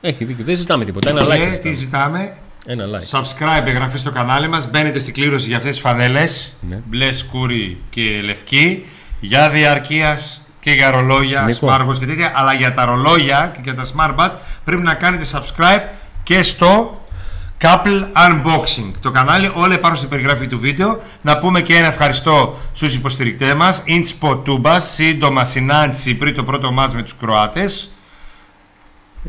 Έχει 0.00 0.24
δίκιο. 0.24 0.44
Δεν 0.44 0.56
ζητάμε 0.56 0.84
τίποτα. 0.84 1.10
Ένα 1.10 1.22
like. 1.24 1.28
και 1.28 1.34
ζητάμε. 1.34 1.56
τι 1.58 1.72
ζητάμε, 1.72 2.36
Ένα 2.66 2.84
like. 2.84 3.18
Subscribe, 3.18 3.66
εγγραφή 3.66 3.98
στο 3.98 4.10
κανάλι 4.10 4.48
μας 4.48 4.70
Μπαίνετε 4.70 4.98
στην 4.98 5.14
κλήρωση 5.14 5.48
για 5.48 5.56
αυτές 5.56 5.70
τις 5.70 5.80
φανέλες 5.80 6.54
Ναι. 6.68 6.82
Μπλες, 6.86 7.18
σκούρι 7.18 7.80
και 7.90 8.20
λευκή 8.24 8.84
Για 9.20 9.50
διαρκείας 9.50 10.42
και 10.60 10.70
για 10.70 10.90
ρολόγια, 10.90 11.42
Νίκο. 11.42 11.68
smartwatch 11.70 11.98
και 11.98 12.06
τέτοια 12.06 12.32
Αλλά 12.34 12.52
για 12.52 12.72
τα 12.72 12.84
ρολόγια 12.84 13.52
και 13.54 13.60
για 13.62 13.74
τα 13.74 13.86
smartband 13.96 14.30
Πρέπει 14.64 14.82
να 14.82 14.94
κάνετε 14.94 15.24
subscribe 15.32 15.82
και 16.22 16.42
στο 16.42 17.02
Couple 17.60 18.02
Unboxing 18.28 18.90
Το 19.00 19.10
κανάλι 19.10 19.52
όλα 19.54 19.74
υπάρχουν 19.74 19.96
στην 19.96 20.08
περιγραφή 20.08 20.46
του 20.46 20.58
βίντεο 20.58 21.00
Να 21.22 21.38
πούμε 21.38 21.60
και 21.60 21.76
ένα 21.76 21.86
ευχαριστώ 21.86 22.56
στους 22.72 22.94
υποστηρικτές 22.94 23.54
μας 23.54 23.82
Inspot 23.86 24.42
Tubas 24.46 24.80
Σύντομα 24.94 25.44
συνάντηση 25.44 26.14
πριν 26.14 26.34
το 26.34 26.44
πρώτο 26.44 26.72
μας 26.72 26.94
με 26.94 27.02
τους 27.02 27.16
Κροάτες 27.16 27.90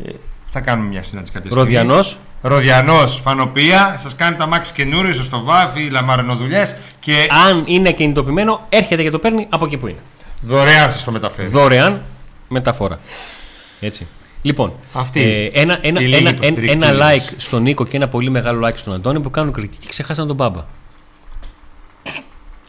Ε, 0.04 0.10
Θα 0.50 0.60
κάνουμε 0.60 0.88
μια 0.88 1.02
συνάντηση 1.02 1.32
κάποια 1.32 1.50
στιγμή 1.50 1.66
Ροδιανός. 1.66 2.18
Ροδιανός, 2.42 3.20
φανοπία, 3.20 3.96
σας 4.02 4.14
κάνει 4.16 4.36
τα 4.36 4.46
μάξι 4.46 4.72
καινούριο 4.72 5.12
στο 5.12 5.42
βάφι, 5.44 5.90
λαμαρενοδουλειέ 5.90 6.64
και 7.00 7.28
Αν 7.48 7.62
είναι 7.66 7.92
κινητοποιημένο, 7.92 8.66
έρχεται 8.68 9.02
και 9.02 9.10
το 9.10 9.18
παίρνει 9.18 9.46
από 9.50 9.64
εκεί 9.64 9.76
που 9.76 9.86
είναι. 9.86 9.98
δωρεάν 10.40 10.92
σας 10.92 11.04
το 11.04 11.12
μεταφέρει. 11.12 11.48
Δωρεάν 11.48 12.02
μεταφορά. 12.48 12.98
Έτσι. 13.80 14.06
Λοιπόν, 14.42 14.72
Αυτή. 14.92 15.22
ε, 15.54 15.60
ένα, 15.60 15.78
ένα, 15.82 16.00
Η 16.00 16.04
λίγη 16.04 16.14
ένα, 16.16 16.28
ένα, 16.28 16.30
υποστηρικτή 16.46 16.70
ένα 16.86 16.90
της. 16.90 16.98
like 17.30 17.34
στον 17.36 17.62
Νίκο 17.62 17.84
και 17.86 17.96
ένα 17.96 18.08
πολύ 18.08 18.30
μεγάλο 18.30 18.66
like 18.68 18.76
στον 18.76 18.92
Αντώνη 18.94 19.20
που 19.20 19.30
κάνουν 19.30 19.52
κριτική 19.52 19.76
και 19.80 19.86
ξεχάσαν 19.88 20.26
τον 20.26 20.36
μπάμπα. 20.36 20.64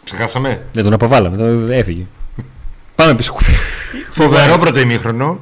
Ξεχάσαμε. 0.04 0.66
Δεν 0.74 0.84
τον 0.84 0.94
αποβάλαμε, 0.94 1.38
τον 1.38 1.72
έφυγε. 1.72 2.06
Πάμε 2.96 3.16
πίσω. 3.16 3.36
Φοβερό 4.10 4.58
πρώτο 4.58 4.80
ημίχρονο. 4.80 5.40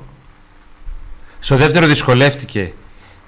Στο 1.39 1.55
δεύτερο 1.55 1.87
δυσκολεύτηκε 1.87 2.73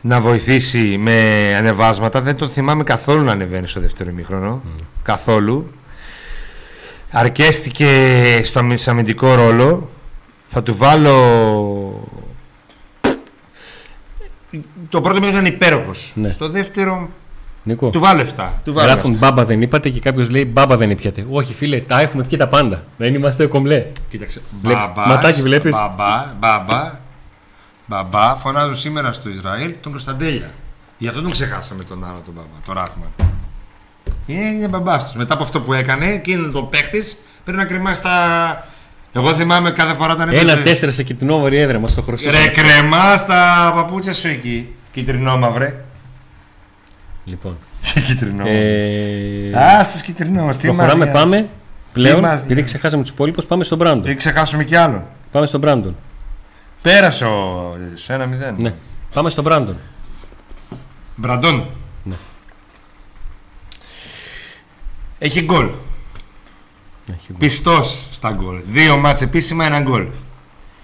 να 0.02 0.22
βοηθήσει 0.22 0.98
με 0.98 1.14
ανεβάσματα. 1.58 2.22
Δεν 2.22 2.36
τον 2.36 2.50
θυμάμαι 2.50 2.84
καθόλου 2.84 3.24
να 3.24 3.32
ανεβαίνει 3.32 3.68
στο 3.68 3.80
δεύτερο 3.80 4.10
ημίχρονο. 4.10 4.62
Καθόλου. 5.04 5.72
Αρκέστηκε 7.12 7.88
στο 8.44 8.60
αμυ- 8.60 8.88
αμυντικό 8.90 9.34
ρόλο. 9.36 9.90
Θα 10.48 10.64
του 10.64 10.76
βάλω... 10.76 12.01
Το 14.90 15.02
πρώτο 15.02 15.18
ημίχρονο 15.18 15.42
ήταν 15.42 15.54
υπέροχος. 15.54 16.12
Ναι. 16.16 16.30
Στο 16.30 16.50
δεύτερο 16.50 17.10
Νίκο, 17.64 17.90
του 17.90 18.00
βάλω 18.00 18.22
7. 18.36 18.50
Του 18.64 18.74
βάλω 18.74 18.88
γράφουν 18.88 19.18
μπάμπα 19.18 19.46
δεν 19.46 19.62
είπατε 19.62 19.90
και 19.90 20.00
κάποιος 20.00 20.30
λέει 20.30 20.46
μπάμπα 20.46 20.78
δεν 20.78 20.90
ήπιατε. 20.90 21.26
Όχι 21.30 21.54
φίλε, 21.54 21.80
τα 21.80 22.00
έχουμε 22.00 22.24
πιει 22.24 22.38
τα 22.38 22.48
πάντα. 22.48 22.84
Δεν 22.98 23.14
είμαστε 23.14 23.46
κομπλέ. 23.46 23.86
Κοίταξε. 24.10 24.42
Βλέπεις, 24.62 24.84
Μπαμπάς, 24.86 25.08
ματάκι 25.08 25.42
βλέπεις; 25.42 25.76
Μπαμπά, 25.76 26.34
μπαμπά, 26.40 27.00
μπαμπά, 27.86 28.36
φωνάζουν 28.36 28.76
σήμερα 28.76 29.12
στο 29.12 29.30
Ισραήλ 29.30 29.74
τον 29.82 29.92
Κωνσταντέλια. 29.92 30.52
Γι' 30.98 31.08
αυτό 31.08 31.22
τον 31.22 31.32
ξεχάσαμε 31.32 31.84
τον 31.84 32.04
άλλο 32.04 32.22
τον 32.26 32.34
μπαμπά, 32.34 32.66
τον 32.66 32.76
Ράχμαν. 32.76 33.10
Είναι, 34.26 34.44
είναι 34.44 34.68
μπαμπάς 34.68 35.04
τους. 35.04 35.16
Μετά 35.16 35.34
από 35.34 35.44
αυτό 35.44 35.62
που 35.62 35.74
έκανε 35.74 36.18
και 36.18 36.32
είναι 36.32 36.48
το 36.48 36.64
παίχτης, 36.64 37.18
πρέπει 37.44 37.58
να 37.58 37.66
κρεμάσει 37.66 38.02
τα. 38.02 38.68
Εγώ 39.14 39.34
θυμάμαι 39.34 39.72
κάθε 39.72 39.94
φορά 39.94 40.14
όταν 40.14 40.30
Ένα 40.34 40.58
τέσσερα 40.62 40.92
σε 40.92 41.04
κοιτινόβαρη 41.04 41.58
έδρα 41.58 41.80
μα 41.80 41.88
το 41.88 42.02
χρωστό. 42.02 42.32
Ρε 42.32 42.48
κρεμά 42.48 43.26
τα 43.26 43.72
παπούτσια 43.76 44.14
σου 44.14 44.28
εκεί. 44.28 44.76
Κυτρινό 44.92 45.38
μαύρε. 45.38 45.84
Λοιπόν. 47.24 47.58
Κυτρινό. 48.08 48.48
Ε, 48.48 49.52
Α, 49.58 49.84
σα 49.84 50.04
κυτρινό 50.04 50.44
μας. 50.44 50.58
Τι 50.58 50.68
μας 50.68 50.76
προχωράμε, 50.76 51.06
νοιάζει. 51.06 51.20
πάμε. 51.20 51.50
Πλέον, 51.94 52.20
μας 52.20 52.34
επειδή 52.38 52.54
νοιάζει. 52.54 52.68
ξεχάσαμε 52.68 53.04
τους 53.04 53.12
υπόλοιπους, 53.12 53.46
πάμε 53.46 53.64
στον 53.64 53.78
Μπράντον. 53.78 54.12
Ή 54.12 54.16
ξεχάσουμε 54.16 54.64
κι 54.64 54.76
άλλο. 54.76 55.08
Πάμε 55.32 55.46
στον 55.46 55.60
Μπράντον. 55.60 55.96
Πέρασε 56.82 57.26
ο. 57.26 57.76
Σε 57.96 58.14
ένα 58.14 58.26
μηδέν. 58.26 58.56
Ναι. 58.58 58.74
Πάμε 59.14 59.30
στον 59.30 59.44
Μπράντον. 59.44 59.78
Μπραντών. 61.16 61.66
Ναι. 62.04 62.16
Έχει 65.20 65.42
γκολ. 65.44 65.70
Έχει 67.08 67.28
γκολ. 67.28 67.38
Πιστός 67.40 68.08
στα 68.12 68.32
γκολ. 68.32 68.62
Δύο 68.68 68.98
μάτς 68.98 69.22
επίσημα, 69.22 69.66
ένα 69.66 69.80
γκολ. 69.80 70.08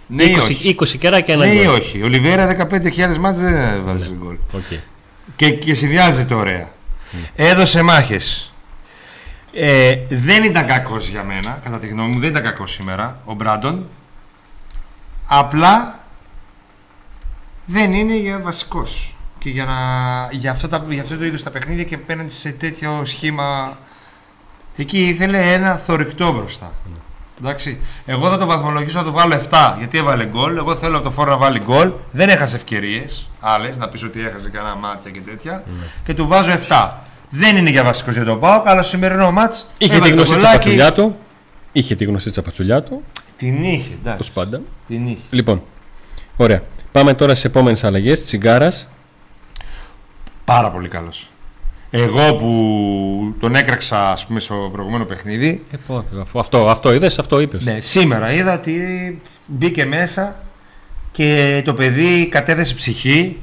Ναι 0.08 0.24
ή 0.24 0.36
20, 0.38 0.42
όχι; 0.42 0.76
20 0.80 0.98
κεράκια 0.98 1.34
ένα 1.34 1.46
Ναι 1.46 1.52
ή 1.52 1.64
γκολ. 1.66 1.76
όχι; 1.76 2.04
Ο 2.04 2.08
Ολιβέιρα 2.08 2.68
15.000 2.72 3.18
μάτς 3.18 3.38
δεν 3.38 3.84
βάζει 3.84 4.14
γκολ. 4.14 4.38
Οκ. 4.54 4.80
Και, 5.36 5.52
και 5.52 5.74
συνδυάζεται 5.74 6.34
ωραία. 6.34 6.72
Έδωσε 7.36 7.82
μάχες. 7.82 8.54
Ε, 9.54 9.96
δεν 10.10 10.44
ήταν 10.44 10.66
κακός 10.68 11.08
για 11.08 11.24
μένα, 11.24 11.60
κατά 11.64 11.80
τη 11.80 11.88
γνώμη 11.88 12.14
μου, 12.14 12.20
δεν 12.20 12.30
ήταν 12.30 12.44
κακός 12.44 12.72
σήμερα 12.72 13.22
ο 13.26 13.34
Μπράντον. 13.34 13.90
Απλά 15.28 16.00
δεν 17.66 17.94
είναι 17.94 18.18
για 18.18 18.40
βασικός. 18.40 19.12
Και 19.38 19.48
και 19.48 19.54
για, 19.54 19.66
να, 19.66 19.74
για, 20.32 20.52
αυτά 20.52 20.68
τα, 20.70 20.86
για 20.90 21.02
αυτό 21.02 21.18
το 21.18 21.26
είδος 21.26 21.44
τα 21.44 21.52
παιχνίδια 21.52 21.84
και 21.84 21.96
απέναντι 21.96 22.32
σε 22.32 22.52
τέτοιο 22.52 23.06
σχήμα. 23.06 23.78
Εκεί 24.78 25.00
ήθελε 25.00 25.54
ένα 25.54 25.78
θορυκτό 25.78 26.32
μπροστά. 26.32 26.72
Εντάξει. 27.40 27.80
Εγώ 28.06 28.30
θα 28.30 28.38
το 28.38 28.46
βαθμολογήσω 28.46 28.98
να 28.98 29.04
το 29.04 29.12
βάλω 29.12 29.42
7 29.50 29.76
γιατί 29.78 29.98
έβαλε 29.98 30.26
γκολ. 30.26 30.58
Εγώ 30.58 30.76
θέλω 30.76 30.96
από 30.96 31.04
το 31.04 31.12
φόρο 31.12 31.32
να 31.32 31.38
βάλει 31.38 31.60
γκολ. 31.60 31.92
Δεν 32.12 32.30
έχασε 32.30 32.56
ευκαιρίες 32.56 33.30
άλλες 33.40 33.78
να 33.78 33.90
πεις 33.90 34.04
ότι 34.04 34.26
έχασε 34.26 34.50
κανένα 34.50 34.76
μάτια 34.76 35.12
και 35.12 35.20
τέτοια. 35.20 35.64
Και 36.06 36.14
του 36.14 36.28
βάζω 36.28 36.52
7. 36.68 36.90
Δεν 37.30 37.58
είναι 37.58 37.70
για 37.70 37.84
βασικό 37.84 38.12
για 38.12 38.26
τον 38.26 38.40
Πάοκ, 38.40 38.68
αλλά 38.68 38.82
στο 38.82 38.92
σημερινό 38.92 39.32
μάτς. 39.32 39.68
Είχε 39.78 40.00
τη 40.00 40.10
γνωστή 40.10 40.38
τσαπατσουλιά 40.38 40.92
του. 40.92 41.18
Είχε 41.72 41.96
τη 41.96 42.06
γνωστή 42.06 42.32
τσαπατσουλιά 42.32 42.84
του. 42.84 43.04
Την 43.36 43.64
είχε, 43.64 43.94
εντάξει. 44.02 44.14
Όπως 44.14 44.30
πάντα. 44.30 44.62
Την 44.88 45.08
είχε. 45.08 45.22
Λοιπόν, 45.30 45.62
ωραία. 46.38 46.62
Πάμε 46.92 47.14
τώρα 47.14 47.36
στι 47.36 47.48
επόμενες 47.48 47.84
αλλαγές. 47.84 48.26
Τσιγκάρας. 48.26 48.88
Πάρα 50.46 50.72
πολύ 50.72 50.88
καλός. 50.88 51.30
Εγώ 51.90 52.36
που 52.36 53.36
τον 53.40 53.56
έκραξα 53.56 54.12
ας 54.12 54.26
πούμε, 54.26 54.40
στο 54.40 54.70
προηγούμενο 54.72 55.06
παιχνίδι. 55.06 55.64
Ε, 55.72 55.78
πω, 55.88 56.06
αυτό, 56.40 56.66
αυτό 56.66 56.94
είδες, 56.94 57.20
αυτό 57.20 57.40
είπες. 57.40 57.64
Ναι, 57.64 57.80
σήμερα 57.82 58.32
είδα 58.34 58.54
ότι 58.54 59.22
μπήκε 59.46 59.86
μέσα 59.86 60.44
και 61.12 61.62
το 61.66 61.74
παιδί 61.74 62.28
κατέθεσε 62.28 62.76
ψυχή 62.76 63.40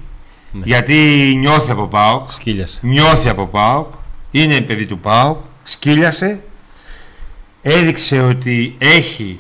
Ναι. 0.53 0.63
γιατί 0.65 0.95
νιώθει 1.39 1.71
από 1.71 1.87
ΠΑΟΚ. 1.87 2.29
Σκύλιασε. 2.31 2.81
Νιώθει 2.83 3.29
από 3.29 3.47
ΠΑΟΚ. 3.47 3.93
Είναι 4.31 4.61
παιδί 4.61 4.87
του 4.87 4.99
ΠΑΟΚ. 4.99 5.41
Σκύλιασε. 5.63 6.43
Έδειξε 7.63 8.21
ότι 8.21 8.75
έχει 8.79 9.39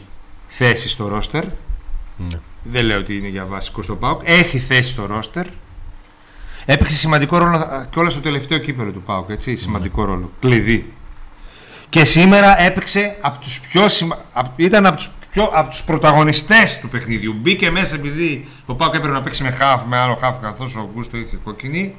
θέση 0.48 0.88
στο 0.88 1.08
ρόστερ. 1.08 1.44
Ναι. 2.16 2.38
Δεν 2.62 2.84
λέω 2.84 2.98
ότι 2.98 3.16
είναι 3.16 3.28
για 3.28 3.46
βασικό 3.46 3.82
στο 3.82 3.96
ΠΑΟΚ. 3.96 4.20
Έχει 4.24 4.58
θέση 4.58 4.90
στο 4.90 5.06
ρόστερ. 5.06 5.46
Έπαιξε 6.64 6.96
σημαντικό 6.96 7.38
ρόλο 7.38 7.86
και 7.90 7.98
όλα 7.98 8.10
στο 8.10 8.20
τελευταίο 8.20 8.58
κύπελο 8.58 8.90
του 8.90 9.02
ΠΑΟΚ. 9.02 9.30
Έτσι, 9.30 9.56
σημαντικό 9.56 10.04
ρόλο. 10.04 10.32
Κλειδί. 10.40 10.92
Και 11.88 12.04
σήμερα 12.04 12.62
έπαιξε 12.62 13.16
από 13.20 13.38
τους 13.38 13.60
πιο 13.60 13.88
σημα... 13.88 14.18
απ- 14.32 14.60
ήταν 14.60 14.86
από 14.86 14.96
τους, 14.96 15.10
πιο... 15.30 15.50
από 15.52 15.70
τους 15.70 15.82
πρωταγωνιστές 15.82 16.78
του 16.78 16.88
παιχνιδιού. 16.88 17.32
Μπήκε 17.32 17.70
μέσα 17.70 17.94
επειδή 17.94 18.48
ο 18.66 18.74
ΠΑΟΚ 18.74 18.94
έπρεπε 18.94 19.14
να 19.14 19.22
παίξει 19.22 19.42
με 19.42 19.50
χάφ, 19.50 19.82
με 19.86 19.96
άλλο 19.96 20.14
χάφ 20.20 20.40
καθώς 20.40 20.76
ο 20.76 20.90
Γκούστο 20.94 21.16
είχε 21.16 21.36
κόκκινη 21.44 21.94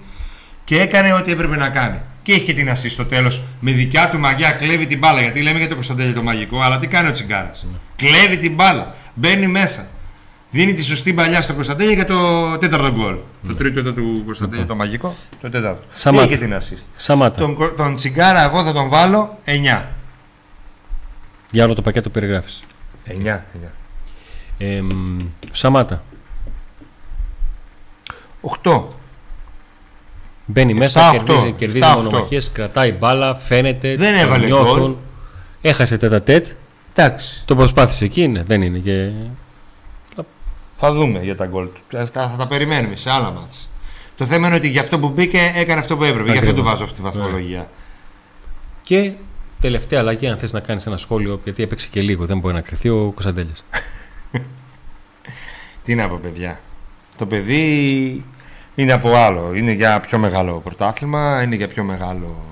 και 0.64 0.80
έκανε 0.80 1.14
ό,τι 1.14 1.32
έπρεπε 1.32 1.56
να 1.56 1.70
κάνει. 1.70 2.02
Και 2.24 2.32
είχε 2.32 2.44
και 2.44 2.54
την 2.54 2.70
ασή 2.70 2.90
στο 2.90 3.06
τέλος 3.06 3.42
με 3.60 3.72
δικιά 3.72 4.10
του 4.10 4.20
μαγιά, 4.20 4.52
κλέβει 4.52 4.86
την 4.86 4.98
μπάλα. 4.98 5.22
Γιατί 5.22 5.42
λέμε 5.42 5.58
για 5.58 5.68
το 5.68 5.74
Κωνσταντέλιο 5.74 6.14
το 6.14 6.24
μαγικό, 6.24 6.62
αλλά 6.62 6.80
τι 6.80 6.88
κάνει 6.88 7.08
ο 7.08 7.12
Τσιγκάρας. 7.12 7.66
Κλέβει 7.96 8.38
την 8.38 8.54
μπάλα, 8.54 8.96
μπαίνει 9.14 9.48
μέσα. 9.48 9.88
Δίνει 10.56 10.74
τη 10.74 10.84
σωστή 10.84 11.14
παλιά 11.14 11.42
στο 11.42 11.54
Κωνσταντέλιο 11.54 11.94
για 11.94 12.06
το 12.06 12.58
τέταρτο 12.58 12.92
γκολ. 12.92 13.18
Το 13.48 13.56
τρίτο 13.56 13.80
εδώ 13.80 13.92
του 13.94 14.22
Κωνσταντέλιο 14.26 14.66
το 14.66 14.76
μαγικό, 14.76 15.16
το 15.42 15.50
τέταρτο. 15.50 15.82
Σαμάτα. 15.94 16.26
Είχε 16.26 16.38
την 16.38 16.54
assist. 16.58 16.84
Σαμάτα. 16.96 17.40
Τον, 17.40 17.56
κο- 17.56 17.72
τον 17.72 17.96
Τσιγκάρα 17.96 18.44
εγώ 18.44 18.64
θα 18.64 18.74
τον 18.74 18.90
βάλω 18.90 19.38
9. 19.46 19.84
Για 21.52 21.66
όλο 21.66 21.74
το 21.74 21.82
πακέτο 21.82 22.10
περιγράφεις. 22.10 22.60
9. 23.08 23.12
9. 23.54 23.72
Ε, 24.58 24.82
μ, 24.82 25.20
Σαμάτα. 25.52 26.04
8. 28.64 28.84
Μπαίνει 30.46 30.72
Εφτά, 30.72 30.84
μέσα, 30.84 31.10
οκτώ. 31.10 31.24
κερδίζει, 31.34 31.52
κερδίζει 31.52 31.78
Εφτά, 31.86 31.96
οκτώ. 31.96 32.10
μονομαχίε, 32.10 32.42
κρατάει 32.54 32.92
μπάλα, 32.92 33.36
φαίνεται. 33.36 33.96
Δεν 33.96 34.14
τον 34.14 34.22
έβαλε 34.26 34.46
νιώθουν. 34.46 34.78
γκολ. 34.80 34.94
Έχασε 35.62 35.98
τέτα 35.98 36.22
τέτ. 36.22 36.48
Εντάξει. 36.96 37.44
Το 37.46 37.56
προσπάθησε 37.56 38.06
εκεί, 38.06 38.28
ναι, 38.28 38.44
δεν 38.44 38.62
είναι 38.62 38.78
και. 38.78 39.12
Θα 40.76 40.94
δούμε 40.94 41.20
για 41.24 41.36
τα 41.36 41.46
γκολ 41.46 41.68
του. 41.74 41.98
Αυτά 41.98 42.30
θα 42.30 42.38
τα 42.38 42.48
περιμένουμε 42.48 42.96
σε 42.96 43.10
άλλα 43.12 43.32
μάτς. 43.32 43.70
Το 44.18 44.26
θέμα 44.26 44.48
είναι 44.48 44.56
ότι 44.56 44.70
για 44.70 44.82
αυτό 44.82 45.00
που 45.00 45.10
μπήκε 45.10 45.52
έκανε 45.56 45.80
αυτό 45.80 45.98
που 45.98 46.04
έπρεπε. 46.04 46.24
Γι' 46.24 46.38
αυτό 46.38 46.50
Ακριβώς. 46.50 46.60
του 46.60 46.70
βάζω 46.70 46.84
αυτή 46.84 46.96
τη 46.96 47.02
βαθμολογία. 47.02 47.70
Και 48.84 49.14
τελευταία 49.60 50.00
αλλαγή, 50.00 50.28
αν 50.28 50.38
θες 50.38 50.52
να 50.52 50.60
κάνεις 50.60 50.86
ένα 50.86 50.98
σχόλιο, 50.98 51.40
γιατί 51.44 51.64
έπαιξε 51.64 51.88
και 51.92 52.02
λίγο, 52.02 52.26
δεν 52.26 52.40
μπορεί 52.40 52.54
να 52.54 52.62
κρυθεί 52.62 52.90
ο 52.90 53.12
Κωνσταντέλιας. 53.12 53.66
Τι 55.84 55.96
να 55.96 56.10
πω, 56.10 56.20
παιδιά. 56.22 56.60
Το 57.18 57.26
παιδί 57.26 58.26
είναι 58.76 58.92
από 58.92 59.16
άλλο. 59.16 59.52
Είναι 59.56 59.72
για 59.72 60.00
πιο 60.00 60.18
μεγάλο 60.18 60.60
πρωτάθλημα, 60.60 61.42
είναι 61.44 61.56
για 61.56 61.68
πιο 61.68 61.84
μεγάλο. 61.84 62.44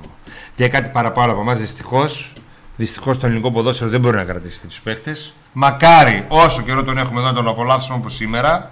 Για 0.55 0.67
κάτι 0.67 0.89
παραπάνω 0.89 1.31
από 1.31 1.41
εμάς, 1.41 1.59
δυστυχώς. 1.59 2.33
Δυστυχώς 2.75 3.17
το 3.17 3.25
ελληνικό 3.25 3.51
ποδόσφαιρο 3.51 3.89
δεν 3.89 3.99
μπορεί 3.99 4.15
να 4.15 4.23
κρατήσει 4.23 4.67
τους 4.67 4.81
παίχτε. 4.81 5.15
Μακάρι 5.53 6.25
όσο 6.27 6.61
καιρό 6.61 6.83
τον 6.83 6.97
έχουμε 6.97 7.19
εδώ 7.19 7.27
να 7.27 7.33
τον 7.35 7.47
απολαύσουμε 7.47 7.97
όπως 7.97 8.15
σήμερα. 8.15 8.71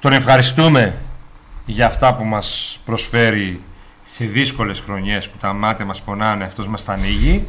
Τον 0.00 0.12
ευχαριστούμε 0.12 0.98
για 1.66 1.86
αυτά 1.86 2.14
που 2.14 2.24
μας 2.24 2.78
προσφέρει 2.84 3.62
σε 4.02 4.24
δύσκολες 4.24 4.80
χρονιές 4.80 5.28
που 5.28 5.36
τα 5.36 5.52
μάτια 5.52 5.84
μας 5.84 6.02
πονάνε, 6.02 6.44
αυτός 6.44 6.68
μας 6.68 6.84
τα 6.84 6.92
ανοίγει. 6.92 7.48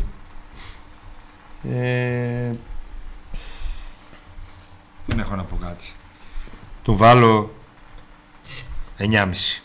Ε, 1.64 2.52
δεν 5.06 5.20
έχω 5.20 5.36
να 5.36 5.44
πω 5.44 5.56
κάτι. 5.56 5.92
Του 6.84 6.96
βάλω 6.96 7.54
9,5. 8.98 9.62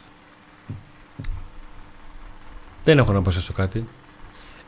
Δεν 2.84 2.98
έχω 2.98 3.12
να 3.12 3.22
προσθέσω 3.22 3.52
κάτι. 3.52 3.88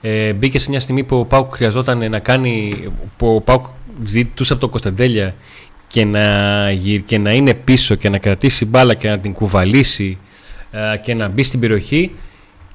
Ε, 0.01 0.33
μπήκε 0.33 0.59
σε 0.59 0.71
μια 0.71 0.81
στιγμή 0.81 1.05
που 1.05 1.19
ο 1.19 1.25
Πάουκ 1.25 1.55
χρειαζόταν 1.55 2.11
να 2.11 2.19
κάνει. 2.19 2.83
που 3.17 3.35
ο 3.35 3.41
Πάουκ 3.41 3.67
ζητούσε 4.07 4.53
από 4.53 4.61
τον 4.61 4.71
Κωνσταντέλια 4.71 5.35
και 5.87 6.05
να, 6.05 6.71
γυρ- 6.71 7.07
και 7.07 7.19
να 7.19 7.33
είναι 7.33 7.55
πίσω 7.55 7.95
και 7.95 8.09
να 8.09 8.19
κρατήσει 8.19 8.65
μπάλα 8.65 8.95
και 8.95 9.09
να 9.09 9.19
την 9.19 9.33
κουβαλήσει 9.33 10.19
ε, 10.71 10.97
και 10.97 11.15
να 11.15 11.29
μπει 11.29 11.43
στην 11.43 11.61
περιοχή. 11.61 12.15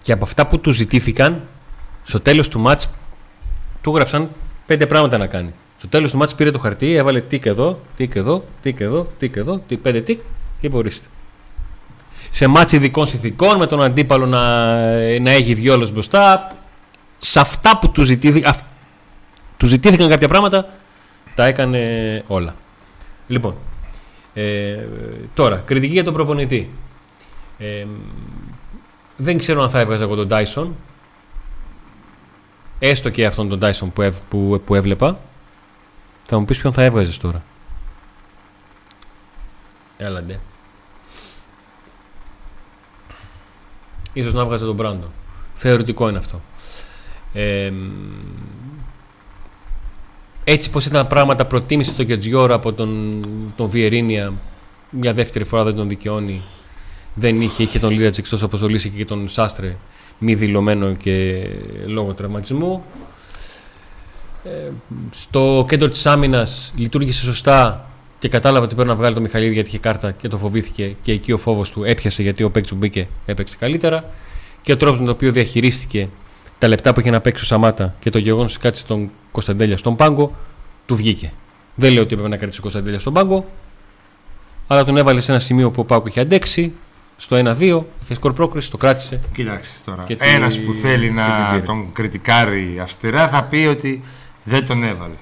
Και 0.01 0.11
από 0.11 0.23
αυτά 0.23 0.47
που 0.47 0.59
τους 0.59 0.75
ζητήθηκαν, 0.75 1.41
στο 2.03 2.19
τέλος 2.19 2.47
του 2.47 2.59
μάτς 2.59 2.89
του 3.81 3.95
γράψαν 3.95 4.29
πέντε 4.65 4.85
πράγματα 4.85 5.17
να 5.17 5.27
κάνει. 5.27 5.53
Στο 5.77 5.87
τέλος 5.87 6.11
του 6.11 6.17
μάτς 6.17 6.35
πήρε 6.35 6.51
το 6.51 6.59
χαρτί, 6.59 6.93
έβαλε 6.93 7.21
τίκ 7.21 7.45
εδώ, 7.45 7.79
τίκ 7.95 8.15
εδώ, 8.15 8.43
τίκ 8.61 8.79
εδώ, 8.79 9.07
τίκ 9.17 9.35
εδώ, 9.35 9.61
τίκ, 9.67 9.79
πέντε 9.79 10.01
τίκ 10.01 10.19
και 10.59 10.67
είπε 10.67 10.77
ορίστε 10.77 11.07
σε 12.29 12.47
μάτς 12.47 12.71
ειδικών 12.71 13.07
συνθηκών 13.07 13.57
με 13.57 13.65
τον 13.65 13.81
αντίπαλο 13.81 14.25
να, 14.25 14.65
να 15.19 15.31
έχει 15.31 15.55
βγει 15.55 15.69
όλος 15.69 15.91
μπροστά 15.91 16.51
σε 17.23 17.39
αυτά 17.39 17.77
που 17.79 17.91
του, 17.91 18.01
ζητήθη, 18.03 18.43
αυ- 18.45 18.65
του 19.57 19.65
ζητήθηκαν 19.65 20.09
κάποια 20.09 20.27
πράγματα 20.27 20.69
τα 21.35 21.45
έκανε 21.45 22.23
όλα 22.27 22.55
λοιπόν 23.27 23.55
ε, 24.33 24.77
τώρα 25.33 25.57
κριτική 25.57 25.93
για 25.93 26.03
τον 26.03 26.13
προπονητή 26.13 26.69
ε, 27.57 27.85
δεν 29.17 29.37
ξέρω 29.37 29.63
αν 29.63 29.69
θα 29.69 29.79
έβγαζα 29.79 30.03
εγώ 30.03 30.15
τον 30.15 30.27
Dyson 30.31 30.67
έστω 32.79 33.09
και 33.09 33.25
αυτόν 33.25 33.49
τον 33.49 33.59
Dyson 33.61 33.87
που, 33.93 34.01
έβ- 34.01 34.19
που, 34.29 34.61
που 34.65 34.75
έβλεπα 34.75 35.19
θα 36.25 36.39
μου 36.39 36.45
πεις 36.45 36.57
ποιον 36.57 36.73
θα 36.73 36.83
έβγαζες 36.83 37.17
τώρα 37.17 37.43
Έλα 39.97 40.21
ντε. 40.23 40.39
Ίσως 44.13 44.33
να 44.33 44.45
βγάζε 44.45 44.65
τον 44.65 44.75
Μπράντο. 44.75 45.11
Θεωρητικό 45.55 46.09
είναι 46.09 46.17
αυτό. 46.17 46.41
Ε, 47.33 47.69
μ, 47.69 47.89
έτσι 50.43 50.69
πως 50.69 50.85
ήταν 50.85 51.01
τα 51.01 51.07
πράγματα 51.07 51.45
προτίμησε 51.45 51.91
το 51.93 52.03
Γετζιόρα 52.03 52.53
από 52.53 52.73
τον, 52.73 53.21
τον 53.55 53.67
Βιερίνια 53.67 54.33
μια 54.89 55.13
δεύτερη 55.13 55.45
φορά 55.45 55.63
δεν 55.63 55.75
τον 55.75 55.87
δικαιώνει. 55.87 56.41
Δεν 57.13 57.41
είχε, 57.41 57.63
είχε 57.63 57.79
τον 57.79 57.91
Λίρατς 57.91 58.17
εκτός 58.17 58.43
αποστολής 58.43 58.83
είχε 58.83 58.97
και 58.97 59.05
τον 59.05 59.29
Σάστρε 59.29 59.75
μη 60.17 60.35
δηλωμένο 60.35 60.93
και 60.93 61.47
λόγω 61.85 62.13
τραυματισμού. 62.13 62.83
Ε, 64.43 64.69
στο 65.11 65.65
κέντρο 65.67 65.89
της 65.89 66.05
άμυνας 66.05 66.73
λειτουργήσε 66.75 67.23
σωστά 67.23 67.89
και 68.19 68.27
κατάλαβε 68.27 68.65
ότι 68.65 68.75
πρέπει 68.75 68.89
να 68.89 68.95
βγάλει 68.95 69.15
το 69.15 69.21
Μιχαλίδη 69.21 69.53
γιατί 69.53 69.69
είχε 69.69 69.79
κάρτα 69.79 70.11
και 70.11 70.27
το 70.27 70.37
φοβήθηκε 70.37 70.95
και 71.01 71.11
εκεί 71.11 71.31
ο 71.31 71.37
φόβος 71.37 71.71
του 71.71 71.83
έπιασε 71.83 72.21
γιατί 72.21 72.43
ο 72.43 72.49
παίκτη 72.51 72.69
που 72.69 72.75
μπήκε 72.75 73.07
έπαιξε 73.25 73.57
καλύτερα. 73.59 74.05
Και 74.61 74.71
ο 74.71 74.77
τρόπος 74.77 74.99
με 74.99 75.05
τον 75.05 75.13
οποίο 75.15 75.31
διαχειρίστηκε 75.31 76.09
τα 76.61 76.67
λεπτά 76.67 76.93
που 76.93 76.99
είχε 76.99 77.09
να 77.09 77.21
παίξει 77.21 77.43
ο 77.43 77.45
Σαμάτα 77.45 77.95
και 77.99 78.09
το 78.09 78.17
γεγονός 78.17 78.51
ότι 78.55 78.61
κάτσε 78.63 78.83
τον 78.85 79.09
Κωνσταντέλια 79.31 79.77
στον 79.77 79.95
πάγκο 79.95 80.35
του 80.85 80.95
βγήκε. 80.95 81.31
Δεν 81.75 81.93
λέω 81.93 82.01
ότι 82.03 82.13
έπρεπε 82.13 82.29
να 82.31 82.37
κρατήσει 82.37 82.59
ο 82.59 82.61
Κωνσταντέλια 82.61 82.99
στον 82.99 83.13
πάγκο, 83.13 83.45
αλλά 84.67 84.83
τον 84.83 84.97
έβαλε 84.97 85.21
σε 85.21 85.31
ένα 85.31 85.39
σημείο 85.39 85.71
που 85.71 85.81
ο 85.81 85.83
Πάγκο 85.85 86.03
είχε 86.07 86.19
αντέξει, 86.19 86.73
στο 87.17 87.35
1-2, 87.59 87.83
είχε 88.03 88.13
σκορ 88.13 88.33
πρόκριση, 88.33 88.71
το 88.71 88.77
κράτησε. 88.77 89.19
Κοίταξε 89.33 89.77
τώρα. 89.85 90.03
Και 90.07 90.15
τη- 90.15 90.27
Ένας 90.35 90.59
που 90.59 90.73
θέλει 90.73 91.05
και 91.07 91.13
να 91.13 91.23
την 91.25 91.51
πήρε. 91.51 91.65
τον 91.65 91.89
κριτικάρει 91.93 92.79
αυστηρά 92.81 93.27
θα 93.27 93.43
πει 93.43 93.65
ότι 93.69 94.01
δεν 94.43 94.67
τον 94.67 94.83
έβαλε. 94.83 95.13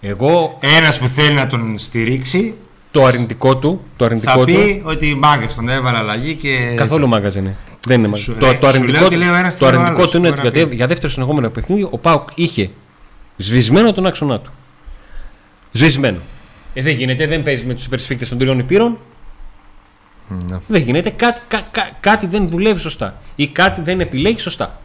Εγώ 0.00 0.58
Ένας 0.60 0.98
που 0.98 1.08
θέλει 1.08 1.34
να 1.34 1.46
τον 1.46 1.78
στηρίξει 1.78 2.54
το 2.90 3.04
αρνητικό 3.04 3.56
του, 3.56 3.80
το 3.96 4.04
αρνητικό 4.04 4.32
θα 4.32 4.38
του, 4.38 4.44
πει 4.44 4.82
ότι 4.84 5.06
οι 5.08 5.14
μάγκες 5.14 5.54
τον 5.54 5.68
έβαλε 5.68 5.98
αλλαγή 5.98 6.34
και. 6.34 6.72
καθόλου 6.76 7.08
μάγκας 7.08 7.34
δεν 7.34 7.42
είναι. 7.44 7.56
Δεν 7.88 8.02
είναι 8.04 8.16
Σου- 8.16 8.30
μάγκα. 8.32 8.46
ρε, 8.46 8.52
Το, 8.54 8.60
το 8.60 8.66
σου 8.66 8.72
αρνητικό, 8.74 8.98
λέω 8.98 9.06
ότι 9.06 9.16
λέει 9.16 9.28
ο 9.28 9.34
ένας, 9.34 9.56
το 9.56 9.64
τι 9.66 9.72
λέει 9.72 9.80
ο 9.80 9.84
αρνητικό 9.84 9.98
άλλος. 10.00 10.10
του 10.10 10.16
είναι 10.18 10.28
Μπορεί 10.28 10.40
ότι 10.40 10.48
να 10.50 10.58
για, 10.58 10.68
πει. 10.68 10.74
για 10.76 10.86
δεύτερο 10.86 11.12
συνεχόμενο 11.12 11.50
παιχνίδι 11.50 11.82
ο 11.90 11.98
Πάουκ 11.98 12.28
είχε 12.34 12.70
σβησμένο 13.36 13.92
τον 13.92 14.06
άξονά 14.06 14.40
του. 14.40 14.52
Σβησμένο. 15.72 16.18
Ε, 16.74 16.82
δεν 16.82 16.94
γίνεται, 16.94 17.26
δεν 17.26 17.42
παίζει 17.42 17.64
με 17.64 17.74
τους 17.74 17.84
υπερσφίκτες 17.84 18.28
των 18.28 18.38
τριών 18.38 18.58
υπήρων. 18.58 18.98
Ναι. 20.48 20.58
Δεν 20.66 20.82
γίνεται. 20.82 21.10
Κάτι, 21.10 21.40
κα- 21.48 21.68
κα- 21.70 21.90
κάτι 22.00 22.26
δεν 22.26 22.48
δουλεύει 22.48 22.80
σωστά. 22.80 23.20
Ή 23.36 23.46
κάτι 23.48 23.80
δεν 23.80 24.00
επιλέγει 24.00 24.38
σωστά. 24.38 24.80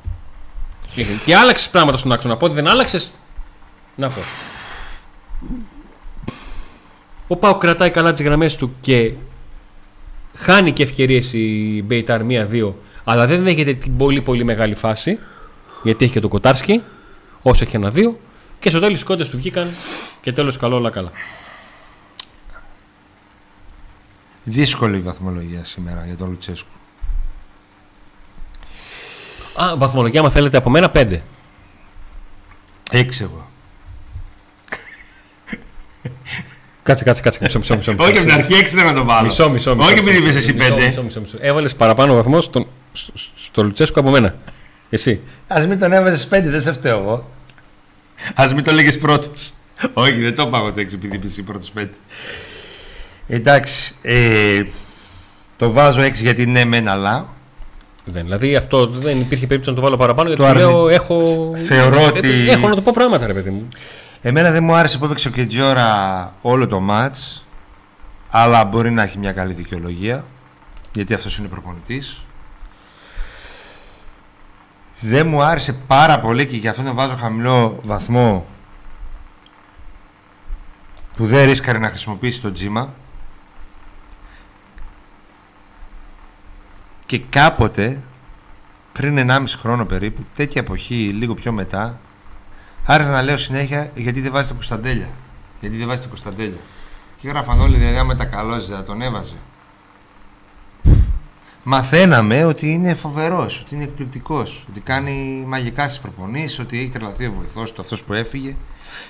Και 1.26 1.36
άλλαξες 1.36 1.70
πράγματα 1.70 1.98
στον 1.98 2.12
άξονα. 2.12 2.34
Από 2.34 2.46
ό,τι 2.46 2.56
δεν 2.56 2.68
άλλαξες. 2.68 3.12
Να 3.96 4.08
πω. 4.10 4.22
Ο 7.28 7.36
Πάο 7.38 7.58
κρατάει 7.58 7.90
καλά 7.92 8.12
τις 8.12 8.22
γραμμές 8.26 8.56
του 8.56 8.76
και 8.82 9.12
χάνει 10.38 10.72
και 10.72 10.84
ευκαιρίες 10.84 11.34
η 11.34 11.84
Μπέιταρ 11.86 12.22
1-2, 12.22 12.74
αλλά 13.04 13.26
δεν 13.26 13.44
δέχεται 13.44 13.74
την 13.74 13.98
πολύ 13.98 14.22
πολύ 14.22 14.44
μεγάλη 14.44 14.76
φάση. 14.76 15.20
Γιατί 15.84 16.04
έχει 16.04 16.14
και 16.14 16.20
το 16.20 16.28
Κοτάρσκι, 16.28 16.84
όσο 17.42 17.64
έχει 17.64 17.76
ένα-δύο. 17.76 18.20
Και 18.60 18.70
στο 18.70 18.80
τέλος 18.80 19.02
οι 19.02 19.04
κότε 19.04 19.26
του 19.26 19.38
βγήκαν 19.38 19.72
και 20.22 20.32
τέλος 20.32 20.58
καλό, 20.58 20.76
όλα 20.76 20.90
καλά. 20.90 21.12
Δύσκολη 24.44 24.98
η 24.98 25.02
βαθμολογία 25.02 25.66
σήμερα 25.66 26.06
για 26.06 26.18
τον 26.18 26.30
Λουτσέσκου. 26.30 26.70
Α, 29.62 29.78
βαθμολογία, 29.78 30.20
άμα 30.20 30.30
θέλετε 30.30 30.58
από 30.58 30.70
μένα, 30.70 30.92
5. 30.94 31.20
Έξι 32.92 33.24
εγώ. 33.24 33.50
Κάτσε, 36.84 37.04
κάτσε, 37.04 37.22
κάτσε. 37.22 37.40
Μισό, 37.42 37.60
μισό, 37.60 37.76
μισό. 37.76 37.96
Όχι 38.00 38.18
από 38.18 38.20
την 38.20 38.32
αρχή 38.32 38.54
έξι 38.54 38.76
δεν 38.76 38.86
να 38.86 38.94
το 38.94 39.04
βάλω. 39.04 39.28
Μισό, 39.28 39.50
μισό. 39.50 39.76
μισό 39.76 39.88
Όχι 39.88 40.00
επειδή 40.00 40.10
μισό, 40.10 40.22
είπες 40.22 40.36
εσύ 40.36 40.54
μισό, 40.54 40.70
πέντε. 40.70 40.88
Μισό, 40.88 41.04
μισό, 41.04 41.20
μισό. 41.22 41.38
Έβαλες 41.40 41.76
παραπάνω 41.76 42.14
βαθμός 42.14 42.44
στον, 42.44 42.68
στο, 42.94 43.12
στο 43.36 43.64
Λουτσέσκο 43.64 44.00
από 44.00 44.10
μένα. 44.10 44.36
Εσύ. 44.90 45.22
Α 45.48 45.66
μην 45.68 45.80
τον 45.80 45.92
έβαζες 45.94 46.28
πέντε, 46.28 46.50
δεν 46.50 46.62
σε 46.62 46.74
φταίω 46.74 46.98
εγώ. 47.00 47.30
Α 48.36 48.50
μην 48.54 48.64
το 48.64 48.72
λέγες 48.72 48.98
πρώτος. 48.98 49.54
Όχι, 49.94 50.22
δεν 50.22 50.36
το 50.36 50.48
πάω 50.48 50.72
το 50.72 50.80
έξι 50.80 50.96
επειδή 50.96 51.16
είπες 51.16 51.30
εσύ 51.32 51.44
πρώτος 51.44 51.72
πέντε. 51.72 51.94
Εντάξει. 53.28 53.96
Ε, 54.02 54.64
το 55.58 55.72
βάζω 55.72 56.02
έξι 56.02 56.24
γιατί 56.24 56.46
ναι, 56.46 56.66
μεν 56.66 56.88
αλλά. 56.88 57.28
Δεν, 58.06 58.24
δηλαδή 58.24 58.56
αυτό 58.56 58.88
δεν 58.88 59.20
υπήρχε 59.20 59.48
περίπτωση 59.48 59.70
να 59.70 59.76
το 59.76 59.82
βάλω 59.82 59.98
παραπάνω 59.98 60.28
γιατί 60.28 60.42
Το 60.44 60.48
σου 60.48 60.54
αρνη- 60.56 60.68
λέω 60.74 60.90
έχω. 60.90 61.52
Θεωρώ 61.68 62.00
Ε, 62.00 62.06
ότι- 62.06 62.50
Έχω 62.50 62.68
να 62.68 62.76
το 62.76 62.82
πω 62.82 62.92
πράγματα, 62.96 63.28
ρε 63.28 63.34
παιδί 63.34 63.50
μου. 63.50 63.68
Εμένα 64.22 64.52
δεν 64.52 64.64
μου 64.64 64.76
άρεσε 64.76 64.98
που 64.98 65.06
έπαιξε 65.06 65.28
ο 65.28 65.32
Κετζιόρα 65.32 66.34
όλο 66.42 66.68
το 66.68 66.80
μάτς 66.80 67.46
αλλά 68.30 68.66
μπορεί 68.66 68.92
να 68.92 69.04
έχει 69.04 69.18
μια 69.18 69.32
καλή 69.32 69.54
δικαιολογία 69.54 70.26
γιατί 70.94 71.14
αυτός 71.14 71.38
είναι 71.38 71.48
προπονητής 71.48 72.24
δεν 75.04 75.28
μου 75.28 75.44
άρεσε 75.44 75.74
πάρα 75.74 76.20
πολύ 76.20 76.48
και 76.48 76.58
γι' 76.58 76.68
αυτό 76.68 76.84
τον 76.84 76.96
βάζω 76.96 77.16
χαμηλό 77.16 77.80
βαθμό 77.84 78.46
που 81.16 81.28
δεν 81.28 81.46
ρίσκαρε 81.46 81.78
να 81.78 81.88
χρησιμοποιήσει 81.88 82.42
το 82.42 82.52
τζίμα 82.52 82.94
και 87.06 87.20
κάποτε 87.20 88.04
πριν 88.92 89.30
1,5 89.30 89.44
χρόνο 89.48 89.86
περίπου 89.86 90.26
τέτοια 90.36 90.62
εποχή 90.62 90.96
λίγο 90.96 91.34
πιο 91.34 91.52
μετά 91.52 92.00
Άρεσε 92.86 93.10
να 93.10 93.22
λέω 93.22 93.38
συνέχεια 93.38 93.90
γιατί 93.96 94.22
δεν 94.22 94.32
βάζει 94.32 94.48
το 94.48 94.54
Κωνσταντέλια; 94.54 95.10
Γιατί 95.60 95.78
δεν 95.78 95.88
βάζει 95.88 96.02
το 96.02 96.08
Κωνσταντέλια; 96.08 96.60
Και 97.18 97.28
γράφαν 97.28 97.60
όλοι 97.60 97.78
δηλαδή 97.78 97.98
άμα 97.98 98.16
τα 98.16 98.26
καλώζει 98.26 98.72
θα 98.74 98.84
τον 98.84 99.02
έβαζε. 99.02 99.36
Μαθαίναμε 101.64 102.44
ότι 102.46 102.72
είναι 102.72 102.94
φοβερός, 102.94 103.60
ότι 103.66 103.76
είναι 103.76 103.84
εκπληκτικός, 103.84 104.66
ότι 104.70 104.80
κάνει 104.80 105.44
μαγικά 105.48 105.88
στις 105.88 106.00
προπονήσεις, 106.00 106.60
ότι 106.60 106.80
έχει 106.80 106.90
τρελαθεί 106.90 107.26
ο 107.26 107.32
βοηθός 107.38 107.72
του, 107.74 107.82
αυτός 107.82 108.04
που 108.04 108.14
έφυγε. 108.14 108.56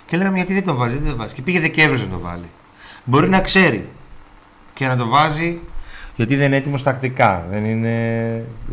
Και 0.05 0.17
λέγαμε 0.17 0.35
γιατί 0.37 0.53
δεν 0.53 0.63
τον 0.65 0.75
βάζεις, 0.75 0.91
γιατί 0.91 1.03
δεν 1.03 1.11
τον 1.13 1.19
βάζεις. 1.19 1.33
Και 1.35 1.41
πήγε 1.41 1.59
Δεκέμβριος 1.59 2.01
να 2.01 2.07
το 2.11 2.19
βάλει. 2.19 2.45
Μπορεί 3.03 3.29
να 3.29 3.39
ξέρει 3.39 3.89
και 4.73 4.87
να 4.87 4.95
το 4.97 5.07
βάζει 5.07 5.61
γιατί 6.15 6.35
δεν 6.35 6.45
είναι 6.45 6.55
έτοιμος 6.55 6.83
τακτικά. 6.83 7.47
Δεν 7.51 7.65
είναι. 7.65 7.95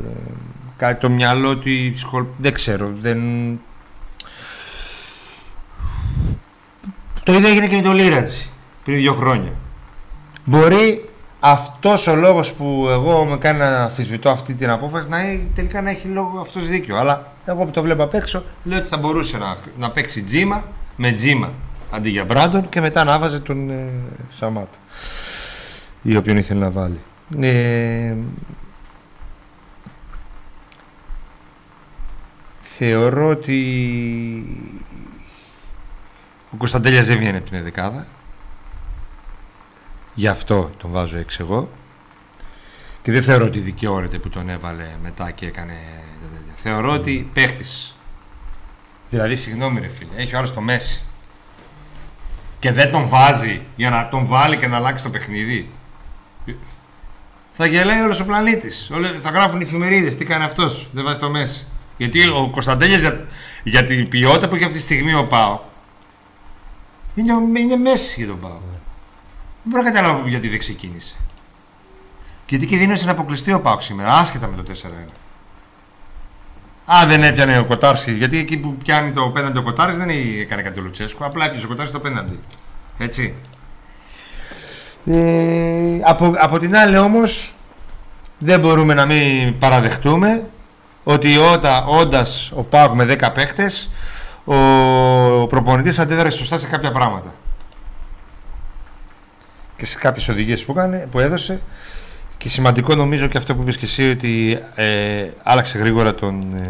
ε, 0.05 0.21
κάτι 0.77 1.01
το 1.01 1.11
μυαλό 1.11 1.57
του. 1.59 1.69
η 1.69 1.93
σχολ- 1.97 2.27
Δεν 2.39 2.53
ξέρω. 2.53 2.91
Δεν, 3.01 3.19
Το 7.25 7.33
ίδιο 7.33 7.49
έγινε 7.49 7.67
και 7.67 7.77
με 7.77 7.83
το 7.83 7.93
Λίρατζι 7.93 8.49
πριν 8.85 8.97
δύο 8.97 9.15
χρόνια. 9.15 9.53
Μπορεί 10.45 11.09
αυτός 11.41 12.07
ο 12.07 12.17
λόγος 12.17 12.53
που 12.53 12.87
εγώ 12.91 13.25
με 13.25 13.37
κάνει 13.37 13.59
να 13.59 13.83
αμφισβητώ 13.83 14.31
αυτή 14.31 14.55
την 14.55 14.71
απόφαση 14.71 15.09
να 15.09 15.21
έχει, 15.21 15.49
τελικά 15.55 15.83
να 15.83 15.91
έχει 15.91 16.09
λόγο 16.09 16.41
αυτός 16.41 16.69
δίκιο. 16.69 16.97
Αλλά 16.97 17.33
εγώ 17.45 17.65
που 17.65 17.71
το 17.71 17.83
βλέπω 17.83 18.03
απ' 18.03 18.15
έξω 18.15 18.45
λέω 18.65 18.79
ότι 18.79 18.89
θα 18.89 18.99
μπορούσε 18.99 19.39
να, 19.39 19.57
να 19.79 19.91
παίξει 19.91 20.23
τζίμα 20.23 20.69
με 20.97 21.13
τζίμα 21.13 21.53
αντί 21.91 22.11
για 22.11 22.25
Μπράντον 22.25 22.69
και 22.69 22.81
μετά 22.81 23.05
να 23.05 23.19
βάζει 23.19 23.41
τον 23.41 23.71
ε, 23.71 23.89
Σαμάτα 24.29 24.79
ή 26.03 26.17
όποιον 26.17 26.37
ήθελε 26.37 26.61
να 26.61 26.71
βάλει. 26.71 27.01
Ε, 27.41 28.15
θεωρώ 32.61 33.29
ότι 33.29 33.57
ο 36.53 36.57
Κωνσταντέλιας 36.57 37.07
δεν 37.07 37.19
βγαίνει 37.19 37.37
από 37.37 37.49
την 37.49 37.59
εδεκάδα. 37.59 38.07
Γι' 40.15 40.29
αυτό 40.29 40.71
τον 40.77 40.91
βάζω 40.91 41.17
έξι 41.19 41.39
εγώ. 41.41 41.71
Και 43.03 43.13
δεν 43.13 43.23
θεωρώ 43.23 43.45
ότι 43.45 43.59
δικαιώνεται 43.59 44.19
που 44.19 44.29
τον 44.29 44.49
έβαλε 44.49 44.85
μετά 45.03 45.31
και 45.31 45.47
έκανε 45.47 45.73
τα 46.23 46.29
τέτοια. 46.29 46.53
Θεωρώ 46.57 46.93
ότι 46.93 47.31
παίχτης. 47.33 47.97
Δηλαδή, 49.11 49.37
συγγνώμη 49.37 49.81
ρε 49.81 49.89
φίλε, 49.89 50.11
έχει 50.17 50.35
ο 50.35 50.39
άλλος 50.39 50.55
το 50.55 50.61
Μέση. 50.61 51.05
Και 52.59 52.73
δεν 52.73 52.91
τον 52.91 53.09
βάζει 53.09 53.63
για 53.77 53.91
να 53.91 54.09
τον 54.09 54.27
βάλει 54.27 54.57
και 54.57 54.67
να 54.67 54.77
αλλάξει 54.77 55.03
το 55.05 55.11
παιχνίδι. 55.11 55.71
Θα 57.51 57.67
γελάει 57.67 58.01
όλος 58.01 58.21
ο 58.21 58.25
πλανήτης. 58.25 58.91
Όλε- 58.95 59.19
Θα 59.21 59.31
γράφουν 59.31 59.61
οι 59.61 59.65
εφημερίδες 59.65 60.17
τι 60.17 60.25
κάνει 60.25 60.45
αυτός. 60.45 60.89
Δεν 60.93 61.05
βάζει 61.05 61.19
το 61.19 61.31
Μέση. 61.31 61.67
Γιατί 61.97 62.29
ο 62.29 62.49
Κωνσταντέλιας 62.53 63.01
για, 63.01 63.27
για 63.65 63.85
την 63.85 64.09
ποιότητα 64.09 64.49
που 64.49 64.55
έχει 64.55 64.65
αυτή 64.65 64.77
τη 64.77 64.83
στιγμή 64.83 65.15
ο 65.15 65.27
Πάο 65.27 65.61
είναι, 67.15 67.33
ο- 67.35 67.59
είναι 67.59 67.77
μέση 67.77 68.15
για 68.21 68.27
τον 68.29 68.41
Πάο. 68.41 68.59
Δεν 69.63 69.73
μπορώ 69.73 69.83
να 69.83 69.91
καταλάβω 69.91 70.29
γιατί 70.29 70.49
δεν 70.49 70.59
ξεκίνησε. 70.59 71.17
Γιατί 72.49 72.67
κινδύνευσε 72.67 73.05
να 73.05 73.11
αποκλειστεί 73.11 73.53
ο 73.53 73.61
Πάο 73.61 73.81
σήμερα, 73.81 74.13
άσχετα 74.13 74.49
με 74.49 74.63
το 74.63 74.73
4-1. 74.73 75.07
Α, 76.93 77.07
δεν 77.07 77.23
έπιανε 77.23 77.59
ο 77.59 77.65
Κοτάρση. 77.65 78.13
Γιατί 78.13 78.39
εκεί 78.39 78.59
που 78.59 78.75
πιάνει 78.75 79.13
το 79.13 79.31
πέναντι 79.31 79.59
ο 79.59 79.63
Κοτάρση 79.63 79.99
δεν 79.99 80.09
έκανε 80.41 80.63
κάτι 80.63 80.79
ο 80.79 80.83
Λουτσέσκο. 80.83 81.25
Απλά 81.25 81.45
έπιασε 81.45 81.67
ο 81.67 81.69
Κοτάρση 81.69 81.93
το 81.93 82.01
πέναντι. 82.01 82.41
Έτσι. 82.99 83.35
Ε, 85.07 86.01
από, 86.05 86.33
από 86.37 86.59
την 86.59 86.77
άλλη 86.77 86.99
όμως 86.99 87.55
δεν 88.39 88.61
μπορούμε 88.61 88.95
να 88.95 89.07
μην 89.07 89.59
παραδεχτούμε 89.59 90.51
ότι 91.05 91.37
όταν, 91.37 91.85
όντας 91.89 92.53
ο 92.55 92.63
Πάοκ 92.63 92.95
με 92.95 93.17
10 93.21 93.29
παίχτες 93.35 93.91
ο, 94.45 94.55
ο 95.41 95.47
προπονητής 95.47 95.99
αντέδρασε 95.99 96.37
σωστά 96.37 96.59
σε 96.59 96.67
κάποια 96.67 96.93
πράγματα 96.93 97.35
και 99.81 99.87
σε 99.87 99.99
κάποιες 99.99 100.29
οδηγίες 100.29 100.65
που, 100.65 100.73
έκανε, 100.73 101.09
που 101.11 101.19
έδωσε 101.21 101.61
και 102.39 102.49
σημαντικό 102.49 102.95
νομίζω 102.95 103.27
και 103.27 103.39
αυτό 103.39 103.55
που 103.55 103.63
είπες 103.63 103.77
και 103.77 103.85
εσύ 103.85 104.11
ότι 104.11 104.59
ε, 104.75 105.25
άλλαξε 105.43 105.79
γρήγορα 105.79 106.15
τον 106.15 106.55
ε, 106.55 106.69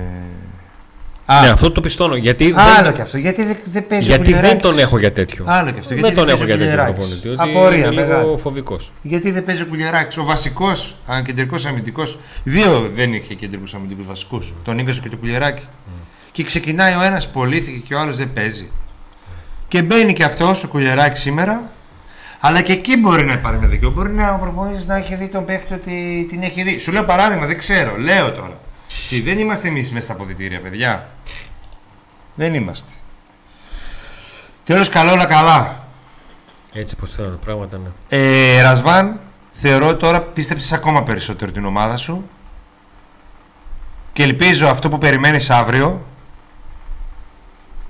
Α, 1.33 1.41
Ναι, 1.41 1.49
αυτό 1.49 1.71
το 1.73 1.81
πιστώνω. 1.81 2.17
Γιατί, 2.17 2.55
άλλο 2.57 2.85
δεν, 2.85 2.95
και 2.95 3.01
αυτό. 3.03 3.19
Γιατί 3.19 3.45
δεν, 3.45 3.57
δεν 3.65 3.87
παίζει 3.87 4.05
ο 4.05 4.09
γιατί 4.09 4.25
δεν 4.25 4.33
Κουλιεράκης. 4.35 4.63
τον 4.63 4.79
έχω 4.79 4.99
για 4.99 5.13
τέτοιο. 5.13 5.45
Άλλο 5.49 5.71
και 5.71 5.79
αυτό. 5.79 5.95
Γιατί 5.95 6.15
δεν 6.15 6.17
τον 6.17 6.27
παίζει 6.27 6.43
έχω 6.43 6.53
ο 6.53 6.57
για 6.57 6.67
τέτοιο 6.67 6.71
Κουλιεράκης. 6.71 6.95
προπονητή. 7.07 7.29
Ότι 7.29 7.51
Απορία, 7.51 7.79
είναι 7.79 7.89
λίγο 7.91 8.07
μεγάλη. 8.07 8.39
φοβικός. 8.39 8.93
Γιατί 9.03 9.31
δεν 9.31 9.45
παίζει 9.45 9.63
ο 9.63 9.67
Κουλιεράκης. 9.67 10.17
Ο 10.17 10.25
βασικός, 10.25 10.97
αν 11.07 11.25
κεντρικό 11.25 11.57
αμυντικός. 11.67 12.19
Δύο 12.43 12.89
δεν 12.95 13.13
είχε 13.13 13.35
κεντρικούς 13.35 13.75
αμυντικούς 13.75 14.07
βασικούς. 14.07 14.55
Τον 14.65 14.75
Νίκο 14.75 14.91
και 14.91 15.09
τον 15.09 15.19
Κουλιεράκη. 15.19 15.63
Και 16.33 16.43
ξεκινάει 16.43 16.95
ο 16.95 17.03
ένας, 17.03 17.29
πωλήθηκε 17.29 17.79
και 17.79 17.95
ο 17.95 18.01
άλλος 18.01 18.17
δεν 18.17 18.33
παίζει. 18.33 18.71
Και 19.69 19.83
μπαίνει 19.83 20.13
και 20.13 20.25
αυτός 20.25 20.65
ο 20.65 20.69
Κουλιεράκη 20.69 21.19
σήμερα. 21.19 21.71
Αλλά 22.41 22.63
και 22.63 22.73
εκεί 22.73 22.97
μπορεί 22.97 23.25
να 23.25 23.33
υπάρχει 23.33 23.59
ένα 23.59 23.67
δικαίωμα. 23.67 23.95
Μπορεί 23.95 24.13
να 24.13 24.35
ο 24.35 24.39
προπονητής 24.39 24.87
να 24.87 24.97
έχει 24.97 25.15
δει 25.15 25.29
τον 25.29 25.45
παίχτη 25.45 25.75
ότι 25.75 26.27
την 26.29 26.43
έχει 26.43 26.63
δει. 26.63 26.79
Σου 26.79 26.93
λέω 26.93 27.05
παράδειγμα, 27.05 27.47
δεν 27.47 27.59
ξέρω. 27.59 27.97
Λέω 27.97 28.33
τώρα. 28.33 28.61
Έτσι, 29.03 29.21
δεν 29.21 29.39
είμαστε 29.39 29.69
εμείς 29.69 29.93
μέσα 29.93 30.05
στα 30.05 30.15
αποδητήρια, 30.15 30.61
παιδιά. 30.61 31.09
Δεν 32.35 32.55
είμαστε. 32.55 32.93
Τέλος, 34.65 34.89
καλό 34.89 35.13
όλα 35.13 35.27
καλά. 35.27 35.85
Έτσι 36.73 36.97
πως 36.97 37.15
θέλω 37.15 37.29
τα 37.29 37.37
πράγματα, 37.37 37.79
ναι. 37.79 37.89
Ε, 38.09 38.61
Ρασβάν, 38.63 39.21
θεωρώ 39.51 39.97
τώρα 39.97 40.23
πίστεψες 40.23 40.73
ακόμα 40.73 41.03
περισσότερο 41.03 41.53
την 41.53 41.65
ομάδα 41.65 41.97
σου 41.97 42.29
και 44.13 44.23
ελπίζω 44.23 44.69
αυτό 44.69 44.89
που 44.89 44.99
περιμένεις 44.99 45.51
αύριο 45.51 46.07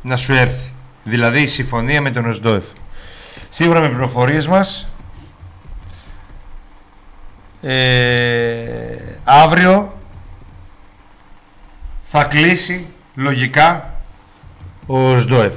να 0.02 0.16
σου 0.16 0.32
έρθει. 0.32 0.72
Δηλαδή 1.04 1.42
η 1.42 1.46
συμφωνία 1.46 2.00
με 2.00 2.10
τον 2.10 2.26
Οσντόεφ. 2.26 2.64
Σίγουρα 3.52 3.80
με 3.80 3.88
πληροφορίες 3.88 4.46
μας 4.46 4.88
ε, 7.60 8.74
αύριο 9.24 9.98
θα 12.02 12.24
κλείσει 12.24 12.86
λογικά 13.14 13.94
ο 14.86 15.10
Οσντόεφ. 15.10 15.54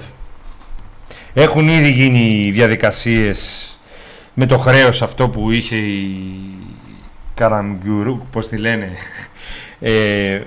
Έχουν 1.34 1.68
ήδη 1.68 1.92
γίνει 1.92 2.46
οι 2.46 2.52
διαδικασίες 2.52 3.70
με 4.34 4.46
το 4.46 4.58
χρέος 4.58 5.02
αυτό 5.02 5.30
που 5.30 5.52
είχε 5.52 5.76
η, 5.76 6.30
Καραμγκουρού, 7.34 8.18
πώς 8.32 8.48
τη 8.48 8.58
λένε, 8.58 8.92
ε, 9.80 10.42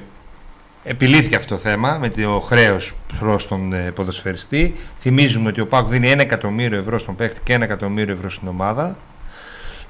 επιλύθηκε 0.86 1.36
αυτό 1.36 1.54
το 1.54 1.60
θέμα 1.60 1.98
με 2.00 2.08
το 2.08 2.40
χρέος 2.40 2.94
προς 3.18 3.48
τον 3.48 3.72
ε, 3.72 3.90
ποδοσφαιριστή. 3.94 4.74
Θυμίζουμε 4.98 5.48
ότι 5.48 5.60
ο 5.60 5.66
Πάκου 5.66 5.88
δίνει 5.88 6.12
1 6.14 6.18
εκατομμύριο 6.18 6.78
ευρώ 6.78 6.98
στον 6.98 7.14
παίχτη 7.14 7.40
και 7.42 7.56
1 7.56 7.60
εκατομμύριο 7.60 8.14
ευρώ 8.14 8.30
στην 8.30 8.48
ομάδα. 8.48 8.96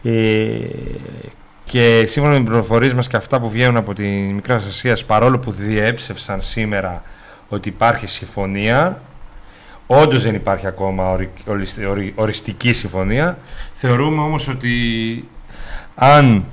Ε, 0.02 0.58
και 1.64 2.04
σύμφωνα 2.06 2.34
με 2.34 2.40
τι 2.40 2.46
πληροφορίες 2.46 2.94
μας 2.94 3.08
και 3.08 3.16
αυτά 3.16 3.40
που 3.40 3.50
βγαίνουν 3.50 3.76
από 3.76 3.94
τη 3.94 4.06
Μικρά 4.06 4.56
Ασία, 4.56 4.98
παρόλο 5.06 5.38
που 5.38 5.50
διέψευσαν 5.52 6.40
σήμερα 6.40 7.02
ότι 7.48 7.68
υπάρχει 7.68 8.06
συμφωνία, 8.06 9.02
όντως 9.86 10.22
δεν 10.22 10.34
υπάρχει 10.34 10.66
ακόμα 10.66 11.18
οριστική 12.14 12.72
συμφωνία. 12.72 13.38
Θεωρούμε 13.72 14.22
όμως 14.22 14.48
ότι 14.48 15.28
αν 15.94 16.44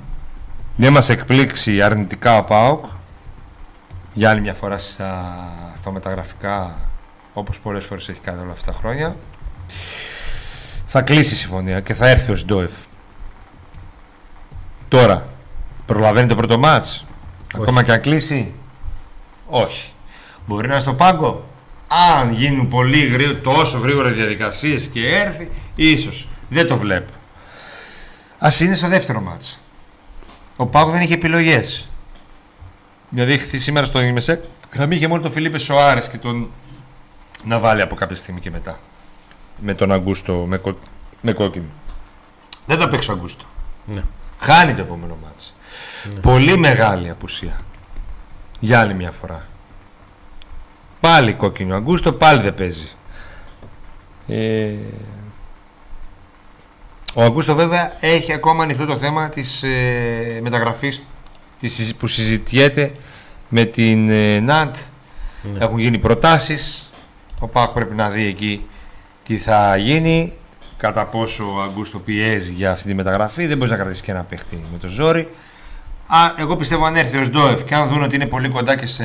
δεν 0.76 0.92
μας 0.92 1.08
εκπλήξει 1.08 1.82
αρνητικά 1.82 2.38
ο 2.38 2.44
ΠΑΟΚ 2.44 2.84
για 4.14 4.30
άλλη 4.30 4.40
μια 4.40 4.54
φορά 4.54 4.78
στα, 4.78 5.34
στα 5.76 5.92
μεταγραφικά 5.92 6.78
όπως 7.32 7.60
πολλές 7.60 7.84
φορές 7.84 8.08
έχει 8.08 8.20
κάνει 8.20 8.40
όλα 8.40 8.52
αυτά 8.52 8.72
τα 8.72 8.78
χρόνια 8.78 9.16
θα 10.86 11.02
κλείσει 11.02 11.34
η 11.34 11.36
συμφωνία 11.36 11.80
και 11.80 11.94
θα 11.94 12.08
έρθει 12.08 12.32
ο 12.32 12.36
Σντόεφ 12.36 12.72
τώρα 14.88 15.28
προλαβαίνει 15.86 16.28
το 16.28 16.34
πρώτο 16.34 16.58
μάτς; 16.58 17.06
Ακόμα 17.54 17.82
και 17.82 17.92
αν 17.92 18.00
κλείσει; 18.00 18.52
Όχι. 19.46 19.92
Μπορεί 20.46 20.66
να 20.66 20.72
είναι 20.72 20.82
στο 20.82 20.94
πάγκο; 20.94 21.48
Αν 22.20 22.32
γίνουν 22.32 22.68
πολύ 22.68 23.06
γρήγορα, 23.06 23.38
τόσο 23.38 23.78
γρήγορα 23.78 24.10
διαδικασίες 24.10 24.86
και 24.86 25.06
έρθει 25.08 25.50
ίσως. 25.74 26.28
Δεν 26.48 26.66
το 26.66 26.76
βλέπω. 26.76 27.12
Ας 28.38 28.60
είναι 28.60 28.74
στο 28.74 28.88
δεύτερο 28.88 29.20
μάτς. 29.20 29.58
Ο 30.56 30.66
Πάγκο 30.66 30.90
δεν 30.90 31.00
είχε 31.00 31.14
επιλογές 31.14 31.90
Δηλαδή 33.14 33.58
σήμερα 33.58 33.86
στο 33.86 34.00
Ιμεσέκ 34.00 34.44
γραμμή 34.72 34.96
είχε 34.96 35.08
μόνο 35.08 35.22
τον 35.22 35.30
Φιλίπε 35.30 35.58
Σοάρες 35.58 36.08
και 36.08 36.18
τον 36.18 36.50
να 37.44 37.58
βάλει 37.58 37.82
από 37.82 37.94
κάποια 37.94 38.16
στιγμή 38.16 38.40
και 38.40 38.50
μετά. 38.50 38.78
Με 39.58 39.74
τον 39.74 39.92
Αγκούστο, 39.92 40.44
με, 40.48 40.56
κο... 40.56 40.78
με 41.20 41.32
κόκκινο. 41.32 41.64
Δεν 42.66 42.78
θα 42.78 42.88
παίξει 42.88 43.10
ο 43.10 43.12
Αγκούστο. 43.12 43.44
Ναι. 43.84 44.02
Χάνει 44.40 44.74
το 44.74 44.80
επόμενο 44.80 45.18
μάτς. 45.22 45.54
Ναι. 46.14 46.20
Πολύ 46.20 46.58
μεγάλη 46.58 47.10
απουσία. 47.10 47.60
Για 48.60 48.80
άλλη 48.80 48.94
μια 48.94 49.10
φορά. 49.10 49.46
Πάλι 51.00 51.32
κόκκινο 51.32 51.76
Αγκούστο, 51.76 52.12
πάλι 52.12 52.40
δεν 52.40 52.54
παίζει. 52.54 52.88
Ε... 54.26 54.74
Ο 57.14 57.22
Αγκούστο 57.22 57.54
βέβαια 57.54 57.96
έχει 58.00 58.32
ακόμα 58.32 58.62
ανοιχτό 58.62 58.84
το 58.84 58.96
θέμα 58.96 59.28
της 59.28 59.62
ε, 59.62 60.38
μεταγραφής 60.42 61.02
που 61.98 62.06
συζητιέται 62.06 62.92
με 63.56 63.64
την 63.64 64.08
ε, 64.10 64.40
ΝΑΤ. 64.40 64.76
Ναι. 65.42 65.64
Έχουν 65.64 65.78
γίνει 65.78 65.98
προτάσεις. 65.98 66.90
Ο 67.40 67.48
ΠΑΚ 67.48 67.70
πρέπει 67.70 67.94
να 67.94 68.10
δει 68.10 68.26
εκεί 68.26 68.66
τι 69.22 69.38
θα 69.38 69.76
γίνει. 69.76 70.32
Κατά 70.76 71.06
πόσο 71.06 71.54
ο 71.54 71.60
Αγκούστο 71.60 71.98
πιέζει 71.98 72.52
για 72.52 72.70
αυτή 72.70 72.88
τη 72.88 72.94
μεταγραφή. 72.94 73.46
Δεν 73.46 73.56
μπορείς 73.56 73.72
να 73.72 73.78
κρατήσεις 73.78 74.02
και 74.02 74.10
ένα 74.10 74.22
παίχτη 74.22 74.64
με 74.72 74.78
το 74.78 74.88
ζόρι. 74.88 75.20
Α, 76.06 76.18
εγώ 76.38 76.56
πιστεύω 76.56 76.84
αν 76.84 76.96
έρθει 76.96 77.16
ο 77.16 77.24
Σντόεφ 77.24 77.64
και 77.64 77.74
αν 77.74 77.88
δουν 77.88 78.02
ότι 78.02 78.14
είναι 78.14 78.26
πολύ 78.26 78.48
κοντά 78.48 78.76
και 78.76 78.86
σε 78.86 79.04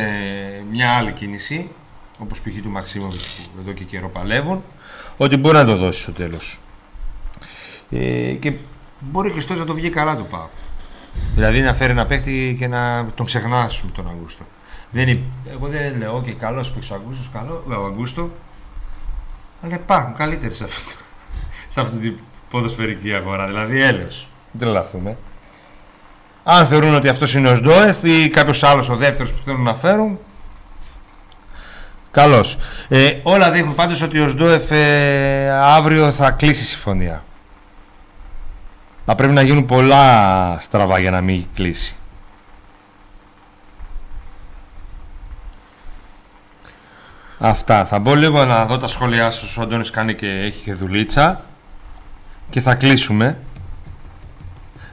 μια 0.72 0.92
άλλη 0.92 1.12
κίνηση, 1.12 1.70
όπως 2.20 2.42
π.χ. 2.42 2.62
του 2.62 2.70
Μαξίμοβιτ 2.70 3.20
που 3.20 3.60
εδώ 3.60 3.72
και 3.72 3.84
καιρό 3.84 4.10
παλεύουν, 4.10 4.64
ότι 5.18 5.38
μπορεί 5.38 5.56
να 5.56 5.66
το 5.66 5.78
δώσει 5.78 6.02
στο 6.02 6.12
τέλος. 6.12 6.60
Ε, 7.90 8.34
και 8.34 8.54
μπορεί 9.00 9.32
και 9.32 9.40
στο 9.40 9.54
να 9.54 9.66
το 9.66 9.74
βγει 9.74 9.90
καλά 9.90 10.16
του 10.18 10.28
Πάου. 10.30 10.50
Δηλαδή 11.36 11.62
να 11.62 11.74
φέρει 11.74 11.92
ένα 11.92 12.06
παίχτη 12.06 12.56
και 12.60 12.68
να 12.68 13.08
τον 13.16 13.26
ξεχνάσουμε 13.26 13.92
τον 13.92 14.08
Αγκούστο. 14.08 14.44
Δεν, 14.92 15.20
εγώ 15.52 15.68
δεν 15.68 15.98
λέω, 15.98 16.22
και 16.22 16.32
καλός 16.32 16.72
παίξει 16.72 16.94
ο 16.94 16.96
Αγκούστο, 16.96 17.38
καλό, 17.38 17.64
ο 17.68 17.86
Αγκούστο. 17.86 18.32
Αλλά 19.62 19.76
υπάρχουν 19.76 20.16
καλύτεροι 20.16 20.54
σε 20.54 20.64
αυτό, 20.64 20.92
σε 21.68 21.82
αυτή 21.82 21.98
την 21.98 22.20
ποδοσφαιρική 22.50 23.14
αγορά. 23.14 23.46
Δηλαδή 23.48 23.82
έλεος. 23.82 24.30
Δεν 24.52 24.62
τρελαθούμε. 24.62 25.18
Αν 26.44 26.68
θεωρούν 26.68 26.96
ότι 26.96 27.08
αυτός 27.08 27.34
είναι 27.34 27.50
ο 27.50 27.56
Σντόεφ 27.56 28.04
ή 28.04 28.30
κάποιος 28.30 28.64
άλλος 28.64 28.90
ο 28.90 28.96
δεύτερος 28.96 29.34
που 29.34 29.42
θέλουν 29.44 29.62
να 29.64 29.76
φέρουν. 29.76 30.20
Καλώ. 32.12 32.46
Ε, 32.88 33.20
όλα 33.24 33.52
δείχνουν 33.52 33.76
πάντως 33.76 34.02
ότι 34.02 34.20
ο 34.20 34.30
Σντόεφ 34.30 34.72
ε, 34.72 35.50
αύριο 35.50 36.12
θα 36.12 36.32
κλείσει 36.32 36.64
συμφωνία. 36.64 37.24
Θα 39.12 39.16
πρέπει 39.18 39.34
να 39.34 39.42
γίνουν 39.42 39.66
πολλά 39.66 40.58
στραβά 40.60 41.00
για 41.00 41.12
να 41.12 41.22
μην 41.22 41.46
κλείσει. 41.54 41.96
Αυτά. 47.40 47.86
Θα 47.86 48.00
μπω 48.00 48.16
λίγο 48.16 48.46
να 48.46 48.66
δω 48.66 48.78
τα 48.78 48.88
σχόλιά 48.88 49.32
σου. 49.32 49.56
Ο 49.60 49.62
Αντώνης 49.62 49.90
κάνει 49.90 50.16
και 50.16 50.28
έχει 50.28 50.64
και 50.64 50.74
δουλίτσα. 50.74 51.46
Και 52.50 52.62
θα 52.62 52.76
κλείσουμε. 52.76 53.42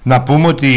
Να 0.03 0.23
πούμε 0.23 0.47
ότι... 0.47 0.73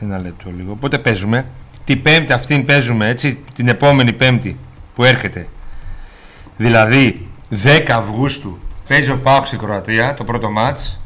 Ένα 0.00 0.20
λεπτό 0.22 0.50
λίγο. 0.56 0.74
Πότε 0.74 0.98
παίζουμε; 0.98 1.44
Την 1.84 2.02
πέμπτη 2.02 2.32
αυτήν 2.32 2.64
παίζουμε 2.64 3.08
έτσι. 3.08 3.44
Την 3.54 3.68
επόμενη 3.68 4.12
πέμπτη 4.12 4.58
που 5.00 5.06
έρχεται. 5.06 5.48
Δηλαδή 6.56 7.30
10 7.64 7.90
Αυγούστου 7.90 8.58
παίζει 8.88 9.10
ο 9.10 9.18
Πάοξ 9.18 9.46
στην 9.48 9.58
Κροατία 9.58 10.14
το 10.14 10.24
πρώτο 10.24 10.50
μάτς 10.50 11.00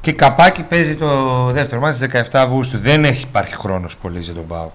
και 0.00 0.12
καπάκι 0.12 0.62
παίζει 0.62 0.96
το 0.96 1.46
δεύτερο 1.50 1.80
μάτς 1.80 2.00
17 2.12 2.22
Αυγούστου. 2.32 2.78
Δεν 2.78 3.04
έχει 3.04 3.22
υπάρχει 3.22 3.54
χρόνος 3.54 3.96
πολύ 3.96 4.20
για 4.20 4.34
τον 4.34 4.46
Πάοκ. 4.46 4.70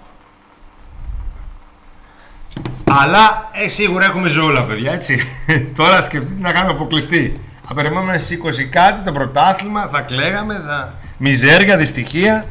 Αλλά 2.84 3.50
ε, 3.64 3.70
σίγουρα 3.70 4.06
έχουμε 4.06 4.28
ζώλα 4.28 4.64
παιδιά 4.64 4.92
έτσι. 4.92 5.20
Τώρα 5.78 6.02
σκεφτείτε 6.02 6.42
να 6.42 6.52
κάνουμε 6.52 6.72
αποκλειστή. 6.72 7.34
Θα 7.68 7.74
περιμένουμε 7.74 8.18
στις 8.18 8.40
20 8.44 8.64
κάτι 8.70 9.02
το 9.02 9.12
πρωτάθλημα, 9.12 9.88
θα 9.92 10.02
κλαίγαμε, 10.02 10.64
θα... 10.68 10.94
μιζέρια, 11.18 11.78
δυστυχία 11.78 12.46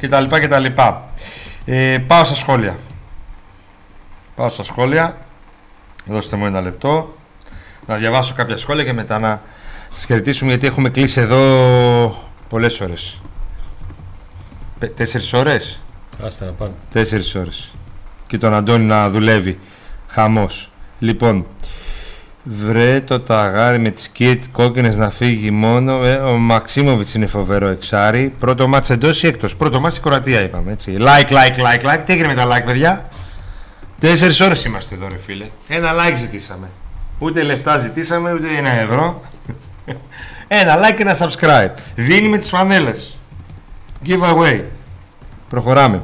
κτλ. 0.00 0.24
κτλ. 0.26 0.64
Ε, 1.64 1.98
πάω 1.98 2.24
στα 2.24 2.34
σχόλια. 2.34 2.76
Πάω 4.36 4.48
στα 4.48 4.62
σχόλια. 4.62 5.16
Δώστε 6.04 6.36
μου 6.36 6.46
ένα 6.46 6.60
λεπτό. 6.60 7.14
Να 7.86 7.96
διαβάσω 7.96 8.34
κάποια 8.34 8.58
σχόλια 8.58 8.84
και 8.84 8.92
μετά 8.92 9.18
να 9.18 9.40
σας 9.92 10.04
χαιρετήσουμε 10.04 10.50
γιατί 10.50 10.66
έχουμε 10.66 10.88
κλείσει 10.88 11.20
εδώ 11.20 12.28
πολλές 12.48 12.80
ώρες. 12.80 13.20
Τέσσερις 14.94 15.32
ώρες; 15.32 15.82
Άστε 16.24 16.44
να 16.44 16.50
πάνε. 16.50 16.72
Τέσσερις 16.92 17.34
ώρες. 17.34 17.72
Και 18.26 18.38
τον 18.38 18.54
Αντώνη 18.54 18.84
να 18.84 19.10
δουλεύει. 19.10 19.58
Χαμός. 20.08 20.70
Λοιπόν, 20.98 21.46
βρε 22.42 23.00
το 23.00 23.20
ταγάρι 23.20 23.78
με 23.78 23.90
τις 23.90 24.08
κίτ 24.08 24.44
κόκκινες 24.52 24.96
να 24.96 25.10
φύγει 25.10 25.50
μόνο. 25.50 26.04
Ε, 26.04 26.14
ο 26.14 26.36
Μαξίμοβιτς 26.36 27.14
είναι 27.14 27.26
φοβερό 27.26 27.66
εξάρι. 27.68 28.34
Πρώτο 28.38 28.68
μάτς 28.68 28.90
εντός 28.90 29.22
ή 29.22 29.26
εκτός; 29.26 29.56
Πρώτο 29.56 29.80
μάτς 29.80 29.96
η 29.96 30.00
Κροατία 30.00 30.42
είπαμε 30.42 30.72
έτσι. 30.72 30.96
Like, 31.00 31.30
like, 31.30 31.56
like, 31.56 31.92
like. 31.92 32.02
Τι 32.04 32.12
έγινε 32.12 32.26
με 32.26 32.34
τα 32.34 32.46
like 32.46 32.64
παιδιά; 32.64 33.08
Τέσσερις 33.98 34.40
ώρες 34.40 34.64
είμαστε 34.64 34.94
εδώ, 34.94 35.08
ρε 35.08 35.18
φίλε. 35.18 35.46
Ένα 35.68 35.90
like 35.92 36.16
ζητήσαμε. 36.16 36.70
Ούτε 37.18 37.42
λεφτά 37.42 37.78
ζητήσαμε, 37.78 38.32
ούτε 38.32 38.48
ένα 38.58 38.70
ευρώ. 38.70 39.22
ένα 40.48 40.76
like 40.76 40.94
και 40.96 41.02
ένα 41.02 41.16
subscribe. 41.18 41.80
Δίνει 41.94 42.28
με 42.28 42.38
τις 42.38 42.48
φανέλες. 42.48 43.18
Giveaway. 44.06 44.62
Προχωράμε. 45.48 46.02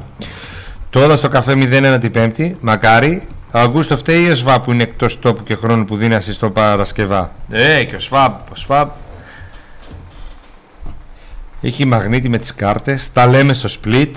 Τώρα 0.89 1.15
στο 1.15 1.29
καφέ 1.29 1.53
01 1.53 1.97
την 1.99 2.11
Πέμπτη, 2.11 2.57
μακάρι. 2.61 3.27
Ο 3.51 3.59
Αγκούστο 3.59 3.97
φταίει 3.97 4.29
ο 4.29 4.35
Σβάπ 4.35 4.63
που 4.63 4.71
είναι 4.71 4.83
εκτός 4.83 5.19
τόπου 5.19 5.43
και 5.43 5.55
χρόνου 5.55 5.85
που 5.85 5.97
δίνει 5.97 6.21
στο 6.21 6.49
Παρασκευά. 6.49 7.31
Ε, 7.49 7.83
και 7.83 7.95
ο 7.95 7.99
Σβάπ. 7.99 8.51
Ο 8.51 8.55
Σβάπ 8.55 8.91
έχει 11.61 11.85
μαγνήτη 11.85 12.29
με 12.29 12.37
τις 12.37 12.55
κάρτες, 12.55 13.11
τα 13.11 13.27
λέμε 13.27 13.53
στο 13.53 13.69
split, 13.81 14.11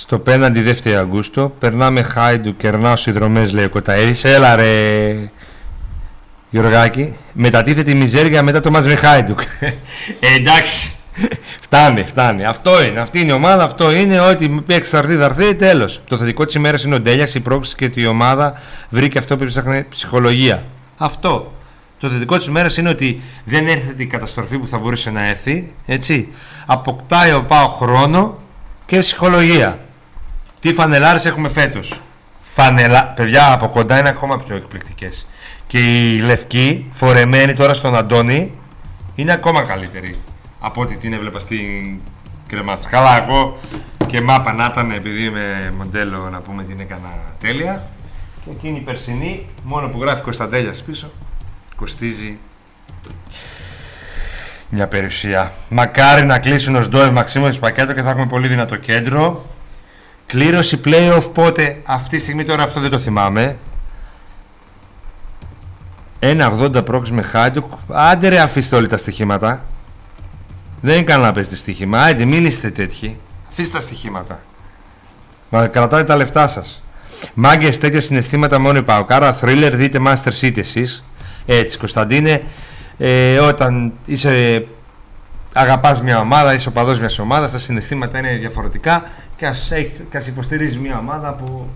στο 0.00 0.18
πέναντι 0.18 0.78
2 0.84 0.90
Αυγούστου. 0.90 1.52
Περνάμε 1.58 2.02
Χάιντου, 2.02 2.56
κερνάω 2.56 2.96
συνδρομέ, 2.96 3.46
λέει 3.46 3.64
ο 3.64 3.68
Κοταέρης. 3.68 4.24
Έλα 4.24 4.56
ρε, 4.56 5.14
Γιωργάκη. 6.50 7.16
Μετατίθεται 7.32 7.90
η 7.90 7.94
μιζέρια 7.94 8.42
μετά 8.42 8.60
το 8.60 8.70
μάτς 8.70 8.86
με 8.86 8.94
Χάιντουκ. 8.94 9.40
ε, 10.20 10.34
εντάξει. 10.36 10.96
φτάνει, 11.60 12.04
φτάνει. 12.04 12.44
Αυτό 12.44 12.84
είναι. 12.84 13.00
Αυτή 13.00 13.20
είναι 13.20 13.30
η 13.30 13.34
ομάδα. 13.34 13.62
Αυτό 13.62 13.92
είναι. 13.92 14.20
Ό,τι 14.20 14.48
παίξεις 14.48 14.94
αρθεί, 14.94 15.16
θα 15.16 15.24
έρθει. 15.24 15.54
Τέλος. 15.54 16.02
Το 16.08 16.18
θετικό 16.18 16.44
της 16.44 16.54
ημέρας 16.54 16.84
είναι 16.84 16.94
ο 16.94 17.00
Ντέλιας, 17.00 17.34
η 17.34 17.40
πρόκληση 17.40 17.76
και 17.76 17.84
ότι 17.84 18.00
η 18.00 18.06
ομάδα 18.06 18.60
βρήκε 18.88 19.18
αυτό 19.18 19.36
που 19.36 19.44
ψάχνει 19.44 19.84
ψυχολογία. 19.88 20.64
Αυτό. 20.96 21.52
Το 22.00 22.08
θετικό 22.08 22.36
της 22.36 22.46
ημέρας 22.46 22.76
είναι 22.76 22.88
ότι 22.88 23.20
δεν 23.44 23.66
έρθει 23.66 23.94
η 24.02 24.06
καταστροφή 24.06 24.58
που 24.58 24.68
θα 24.68 24.78
μπορούσε 24.78 25.10
να 25.10 25.26
έρθει. 25.26 25.74
Έτσι. 25.86 26.28
Αποκτάει 26.66 27.32
ο 27.32 27.44
Πάο 27.44 27.68
χρόνο 27.68 28.38
και 28.86 28.98
ψυχολογία. 28.98 29.78
Τι 30.60 30.72
φανελάρες 30.72 31.24
έχουμε 31.24 31.48
φέτος; 31.48 32.00
Φανελά... 32.40 33.06
Παιδιά 33.06 33.52
από 33.52 33.68
κοντά 33.68 33.98
είναι 33.98 34.08
ακόμα 34.08 34.38
πιο 34.38 34.56
εκπληκτικές. 34.56 35.26
και 35.66 35.78
η 35.78 36.18
Λευκή 36.20 36.88
φορεμένη 36.92 37.52
τώρα 37.52 37.74
στον 37.74 37.96
Αντώνη 37.96 38.52
είναι 39.14 39.32
ακόμα 39.32 39.62
καλύτερη 39.62 40.16
από 40.60 40.80
ό,τι 40.80 40.96
την 40.96 41.12
έβλεπα 41.12 41.38
στην 41.38 42.00
κρεμάστρα. 42.46 42.90
Καλά, 42.90 43.22
εγώ 43.22 43.58
και 44.06 44.20
μάπα 44.20 44.52
να 44.52 44.64
ήταν 44.64 44.90
επειδή 44.90 45.22
είμαι 45.22 45.72
μοντέλο 45.76 46.28
να 46.30 46.40
πούμε 46.40 46.64
την 46.64 46.80
έκανα 46.80 47.08
τέλεια. 47.40 47.90
Και 48.44 48.50
εκείνη 48.50 48.76
η 48.76 48.80
περσινή, 48.80 49.46
μόνο 49.64 49.88
που 49.88 50.00
γράφει 50.02 50.22
Κωνσταντέλιας 50.22 50.82
πίσω, 50.82 51.10
κοστίζει 51.76 52.38
μια 54.68 54.88
περιουσία. 54.88 55.52
Μακάρι 55.68 56.24
να 56.24 56.38
κλείσουν 56.38 56.76
ως 56.76 56.88
Ντόευ 56.88 57.12
Μαξίμος 57.12 57.58
πακέτο 57.58 57.92
και 57.92 58.02
θα 58.02 58.10
έχουμε 58.10 58.26
πολύ 58.26 58.48
δυνατό 58.48 58.76
κέντρο. 58.76 59.46
Κλήρωση 60.28 60.80
playoff 60.84 61.30
πότε, 61.34 61.80
αυτή 61.84 62.16
τη 62.16 62.22
στιγμή 62.22 62.44
τώρα 62.44 62.62
αυτό 62.62 62.80
δεν 62.80 62.90
το 62.90 62.98
θυμάμαι. 62.98 63.58
1,80 66.20 66.84
πρόκληση 66.84 67.12
με 67.12 67.22
Χάιντουκ. 67.22 67.72
Άντε 67.88 68.28
ρε 68.28 68.40
αφήστε 68.40 68.76
όλοι 68.76 68.86
τα 68.86 68.96
στοιχήματα. 68.96 69.64
Δεν 70.80 70.94
είναι 70.94 71.04
κανένα 71.04 71.26
να 71.26 71.32
παίζετε 71.32 71.56
στοίχημα. 71.56 72.02
Άντε 72.02 72.24
μην 72.24 72.44
είστε 72.44 72.70
τέτοιοι. 72.70 73.20
Αφήστε 73.50 73.76
τα 73.76 73.82
στοιχήματα. 73.82 74.40
Μα 75.48 75.66
κρατάτε 75.66 76.04
τα 76.04 76.16
λεφτά 76.16 76.48
σας. 76.48 76.82
Μάγκες 77.34 77.78
τέτοια 77.78 78.00
συναισθήματα 78.00 78.58
μόνο 78.58 78.82
πάω. 78.82 79.04
Κάρα 79.04 79.32
θρίλερ 79.32 79.76
δείτε 79.76 79.98
Master 80.06 80.32
City 80.40 80.58
εσείς. 80.58 81.04
Έτσι 81.46 81.78
Κωνσταντίνε. 81.78 82.42
Ε, 82.98 83.38
όταν 83.38 83.92
είσαι 84.04 84.66
αγαπάς 85.54 86.02
μια 86.02 86.20
ομάδα, 86.20 86.54
είσαι 86.54 86.68
οπαδός 86.68 86.98
μιας 86.98 87.18
ομάδας, 87.18 87.50
τα 87.50 87.58
συναισθήματα 87.58 88.18
είναι 88.18 88.36
διαφορετικά 88.36 89.02
και 89.38 89.46
ας, 89.46 89.72
και 90.10 90.16
ας 90.16 90.26
υποστηρίζει 90.26 90.78
μια 90.78 90.98
ομάδα 90.98 91.34
που 91.34 91.68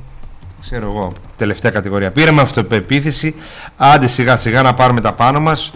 ξέρω 0.61 0.87
εγώ, 0.87 1.13
τελευταία 1.37 1.71
κατηγορία. 1.71 2.11
Πήραμε 2.11 2.41
αυτοπεποίθηση, 2.41 3.35
άντε 3.77 4.07
σιγά 4.07 4.37
σιγά 4.37 4.63
να 4.63 4.75
πάρουμε 4.75 5.01
τα 5.01 5.13
πάνω 5.13 5.41
μας. 5.41 5.73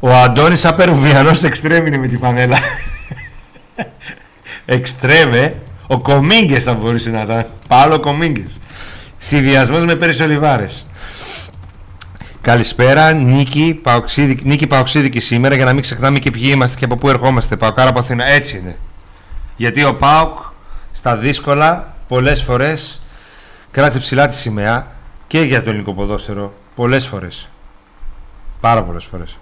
Ο 0.00 0.12
Αντώνης 0.12 0.64
Απερουβιανός 0.64 1.42
εξτρέμ 1.42 1.86
είναι 1.86 1.96
με 1.96 2.06
τη 2.06 2.16
φανέλα. 2.16 2.58
εξτρέμ, 4.64 5.32
Ο 5.86 6.00
Κομίγκες 6.02 6.64
θα 6.64 6.74
μπορούσε 6.74 7.10
να 7.10 7.20
ήταν. 7.20 7.46
Πάλο 7.68 8.00
Κομίγκες. 8.00 8.60
Συνδυασμός 9.18 9.84
με 9.84 9.94
Πέρις 9.94 10.20
Ολιβάρες. 10.20 10.86
Καλησπέρα, 12.40 13.12
Νίκη 13.12 13.80
Παοξίδικη, 13.82 14.46
Νίκη 14.46 14.66
Παοξίδικη 14.66 15.20
σήμερα 15.20 15.54
για 15.54 15.64
να 15.64 15.72
μην 15.72 15.82
ξεχνάμε 15.82 16.18
και 16.18 16.30
ποιοι 16.30 16.50
είμαστε 16.54 16.78
και 16.78 16.84
από 16.84 16.96
πού 16.96 17.08
ερχόμαστε. 17.08 17.56
Παοκάρα 17.56 17.88
από 17.88 17.98
Αθήνα. 17.98 18.24
Έτσι 18.24 18.56
είναι. 18.56 18.76
Γιατί 19.56 19.84
ο 19.84 19.94
Πάοκ 19.94 20.38
στα 20.96 21.16
δύσκολα 21.16 21.94
πολλές 22.08 22.42
φορές 22.42 23.00
κράτησε 23.70 23.98
ψηλά 23.98 24.26
τη 24.26 24.34
σημαία 24.34 24.86
και 25.26 25.40
για 25.40 25.62
το 25.62 25.70
ελληνικό 25.70 25.94
ποδόσφαιρο 25.94 26.54
πολλές 26.74 27.06
φορές. 27.06 27.48
Πάρα 28.60 28.82
πολλές 28.82 29.04
φορές. 29.04 29.38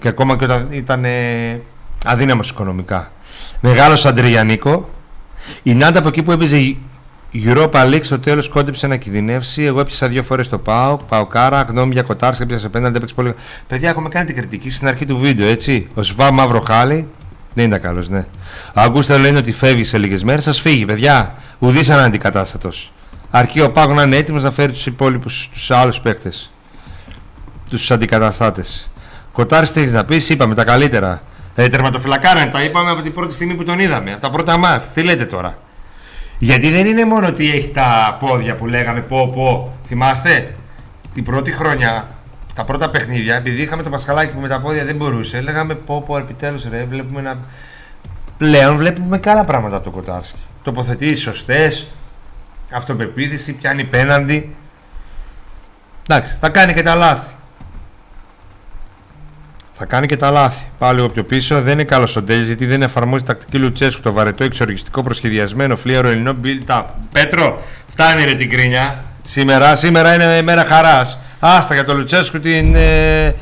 Και 0.00 0.08
ακόμα 0.08 0.36
και 0.36 0.44
όταν 0.44 0.68
ήταν 0.70 1.04
ε, 1.04 1.60
αδύναμος 2.04 2.50
οικονομικά. 2.50 3.12
Μεγάλος 3.60 4.06
Αντριγιανίκο. 4.06 4.88
Η 5.62 5.74
Νάντα 5.74 5.98
από 5.98 6.08
εκεί 6.08 6.22
που 6.22 6.32
έπαιζε 6.32 6.58
η 6.58 6.80
Europa 7.34 7.84
League 7.92 8.04
στο 8.04 8.18
τέλος 8.18 8.48
κόντεψε 8.48 8.86
να 8.86 8.96
κινδυνεύσει. 8.96 9.62
Εγώ 9.62 9.80
έπιασα 9.80 10.08
δύο 10.08 10.22
φορές 10.22 10.48
το 10.48 10.58
πάω. 10.58 10.96
Πάω 10.96 11.26
κάρα, 11.26 11.62
γνώμη 11.62 11.92
για 11.92 12.02
κοτάρ, 12.02 12.40
έπιασε 12.40 12.68
πέναντι, 12.68 12.96
έπαιξε 12.96 13.14
πολύ. 13.14 13.34
Παιδιά, 13.66 13.88
έχουμε 13.88 14.08
κάνει 14.08 14.26
την 14.26 14.36
κριτική 14.36 14.70
στην 14.70 14.88
αρχή 14.88 15.04
του 15.04 15.18
βίντεο, 15.18 15.48
έτσι. 15.48 15.88
Ο 15.94 16.02
Σβά 16.02 16.30
Μαύρο 16.30 16.60
Χάλι. 16.60 17.08
Δεν 17.54 17.66
ήταν 17.66 17.80
καλός, 17.80 18.08
ναι. 18.08 18.26
Ο 18.74 18.80
Αγκούστα 18.80 19.18
λένε 19.18 19.38
ότι 19.38 19.52
φεύγεις 19.52 19.88
σε 19.88 19.98
λίγες 19.98 20.24
μέρες. 20.24 20.44
Σα 20.44 20.52
φύγει, 20.52 20.84
παιδιά. 20.84 21.34
Ουδής 21.58 21.90
αναντικατάστατο. 21.90 22.70
Αρκεί 23.30 23.60
ο 23.60 23.70
Πάγος 23.70 23.96
να 23.96 24.02
είναι 24.02 24.16
έτοιμος 24.16 24.42
να 24.42 24.50
φέρει 24.50 24.72
τους 24.72 24.86
υπόλοιπους, 24.86 25.48
τους 25.52 25.70
άλλους 25.70 26.00
παίκτες. 26.00 26.52
Τους 27.70 27.90
αντικαταστάτες. 27.90 28.90
Κοτάρ, 29.32 29.70
τι 29.70 29.80
έχεις 29.80 29.92
να 29.92 30.04
πεις, 30.04 30.28
είπαμε 30.28 30.54
τα 30.54 30.64
καλύτερα. 30.64 31.22
Ε, 31.54 31.68
τερματοφυλακάρα, 31.68 32.48
τα 32.48 32.62
είπαμε 32.62 32.90
από 32.90 33.02
την 33.02 33.12
πρώτη 33.12 33.34
στιγμή 33.34 33.54
που 33.54 33.64
τον 33.64 33.78
είδαμε. 33.78 34.12
Από 34.12 34.20
τα 34.20 34.30
πρώτα 34.30 34.56
μα. 34.56 34.82
Τι 34.94 35.02
λέτε 35.02 35.24
τώρα; 35.24 35.58
Γιατί 36.38 36.70
δεν 36.70 36.86
είναι 36.86 37.04
μόνο 37.04 37.26
ότι 37.26 37.50
έχει 37.50 37.68
τα 37.68 38.16
πόδια 38.20 38.54
που 38.54 38.66
λέγαμε 38.66 39.00
πω 39.00 39.30
πω. 39.34 39.78
Θυμάστε; 39.86 40.54
Την 41.14 41.24
πρώτη 41.24 41.52
χρονιά, 41.52 42.08
τα 42.54 42.64
πρώτα 42.64 42.90
παιχνίδια, 42.90 43.36
επειδή 43.36 43.62
είχαμε 43.62 43.82
το 43.82 43.90
Πασχαλάκι 43.90 44.32
που 44.32 44.40
με 44.40 44.48
τα 44.48 44.60
πόδια 44.60 44.84
δεν 44.84 44.96
μπορούσε, 44.96 45.40
λέγαμε 45.40 45.74
πω 45.74 46.02
πω 46.02 46.18
επιτέλους 46.18 46.68
ρε, 46.70 46.84
βλέπουμε 46.84 47.20
να... 47.20 47.38
Πλέον 48.36 48.76
βλέπουμε 48.76 49.18
και 49.18 49.30
άλλα 49.30 49.44
πράγματα 49.44 49.76
από 49.76 49.84
το 49.84 49.90
Κοτάρσκι. 49.90 50.38
Τοποθετήσεις 50.62 51.22
σωστές, 51.22 51.86
αυτοπεποίθηση, 52.72 53.52
πιάνει 53.52 53.84
πέναντι. 53.84 54.56
Εντάξει, 56.08 56.36
θα 56.40 56.48
κάνει 56.48 56.72
και 56.72 56.82
τα 56.82 56.94
λάθη. 56.94 57.34
Θα 59.72 59.84
κάνει 59.84 60.06
και 60.06 60.16
τα 60.16 60.30
λάθη. 60.30 60.64
Πάω 60.78 60.92
λίγο 60.92 61.08
πιο 61.08 61.24
πίσω. 61.24 61.62
Δεν 61.62 61.72
είναι 61.72 61.84
καλός 61.84 62.16
ο 62.16 62.22
Ντέλη 62.22 62.44
γιατί 62.44 62.66
δεν 62.66 62.82
εφαρμόζει 62.82 63.22
τακτική 63.22 63.58
Λουτσέσκου 63.58 64.00
το 64.00 64.12
βαρετό 64.12 64.44
εξοργιστικό 64.44 65.02
προσχεδιασμένο 65.02 65.76
φλίαρο 65.76 66.08
ελληνό 66.08 66.36
build-up. 66.44 66.84
Πέτρο, 67.12 67.62
φτάνει 67.90 68.24
ρε 68.24 68.34
την 68.34 68.50
κρίνια. 68.50 69.04
Σήμερα, 69.20 69.76
σήμερα 69.76 70.14
είναι 70.14 70.42
μέρα 70.42 70.64
χαράς. 70.64 71.18
Άστα 71.46 71.74
για 71.74 71.84
το 71.84 71.94
Λουτσέσκου 71.94 72.40
την. 72.40 72.74
Ε, 72.74 73.34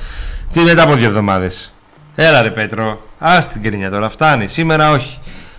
την 0.53 0.63
μετά 0.63 0.83
από 0.83 0.95
δύο 0.95 1.07
εβδομάδες. 1.07 1.73
Έλα 2.15 2.43
ρε 2.43 2.51
Πέτρο, 2.51 3.03
άστα 3.19 3.53
την 3.53 3.63
κρίνια 3.63 3.91
τώρα. 3.91 4.09
Φτάνει. 4.09 4.47
Σήμερα 4.47 4.91
όχι. 4.91 5.19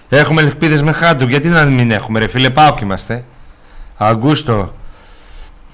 Έχουμε 0.10 0.42
ελπίδες 0.42 0.82
με 0.82 0.92
χάντου. 0.92 1.28
Γιατί 1.28 1.48
να 1.48 1.66
μην 1.66 1.92
έχουμε, 1.92 2.20
ρε 2.20 2.28
φίλε, 2.28 2.50
πάω 2.50 2.74
και 2.74 2.84
είμαστε. 2.84 3.26
Αγκούστο, 3.98 4.74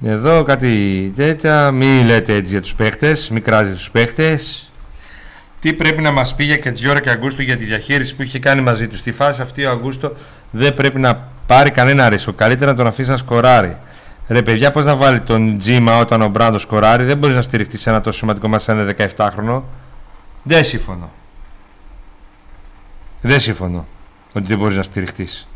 εδώ 0.04 0.44
κάτι 0.44 1.14
τέτοια. 1.16 1.72
Μην 1.72 2.06
λέτε 2.06 2.34
έτσι 2.34 2.52
για 2.52 2.62
τους 2.62 2.76
παίχτες. 2.76 3.30
Μην 3.30 3.44
κράζετε 3.44 3.76
τους 3.76 3.92
παίχτες 3.92 4.72
τι 5.60 5.74
πρέπει 5.74 6.02
να 6.02 6.12
μας 6.12 6.36
πει 6.36 6.44
για 6.44 6.58
Κετζιόρα 6.58 7.00
και 7.00 7.10
Αγκούστο 7.10 7.42
για 7.42 7.58
τη 7.58 7.64
διαχείριση 7.64 8.16
που 8.16 8.22
είχε 8.22 8.40
κάνει 8.40 8.62
μαζί 8.62 8.88
τους. 8.88 9.00
Στη 9.00 9.12
φάση 9.12 9.42
αυτή 9.42 9.66
ο 9.66 9.72
Αγκούστο 9.72 10.14
δεν 10.52 10.74
πρέπει 10.74 11.00
να 11.00 11.28
πάρει 11.46 11.72
κανένα 11.72 12.10
ρίσκο. 12.10 12.34
Καλύτερα 12.34 12.72
να 12.72 12.78
τον 12.78 12.88
αφήσει 12.88 13.10
να 13.10 13.18
σκοράρει. 13.18 13.78
Ρε 14.30 14.42
παιδιά, 14.42 14.72
πώς 14.72 14.86
να 14.86 14.96
βάλει 14.96 15.22
τον 15.22 15.58
Τζίμα 15.58 15.98
όταν 15.98 16.22
ο 16.22 16.28
Μπράντος 16.28 16.62
σκοράρει, 16.62 17.04
δεν 17.04 17.18
μπορείς 17.18 17.36
να 17.36 17.42
στηριχτείς 17.42 17.82
σε 17.82 17.90
ένα 17.90 18.02
τόσο 18.02 18.18
σημαντικό 18.18 18.48
μας 18.48 18.68
ένα 18.68 18.96
17χρονο. 18.98 19.62
Δεν 20.44 20.64
συμφωνώ. 20.64 21.12
Δεν 23.22 23.40
συμφωνώ 23.40 23.86
ότι 24.34 24.48
δεν 24.48 24.58
μπορείς 24.58 24.78
να 24.78 24.84
στηριχτείς. 24.84 25.48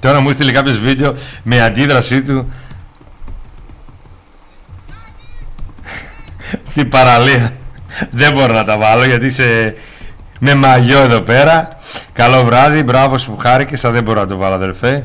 Τώρα 0.00 0.20
μου 0.20 0.30
έστειλε 0.30 0.52
κάποιος 0.52 0.78
βίντεο 0.78 1.14
με 1.42 1.62
αντίδρασή 1.62 2.22
του 2.22 2.52
στην 6.72 6.88
παραλία. 6.88 7.50
Δεν 8.10 8.32
μπορώ 8.32 8.52
να 8.52 8.64
τα 8.64 8.78
βάλω 8.78 9.04
γιατί 9.04 9.26
είσαι 9.26 9.74
με 10.40 10.54
μαγιό 10.54 10.98
εδώ 10.98 11.20
πέρα. 11.20 11.68
Καλό 12.12 12.44
βράδυ, 12.44 12.82
μπράβο 12.82 13.16
που 13.16 13.36
χάρηκε, 13.36 13.76
δεν 13.88 14.02
μπορώ 14.02 14.20
να 14.20 14.26
το 14.26 14.36
βάλω 14.36 14.54
αδερφέ. 14.54 15.04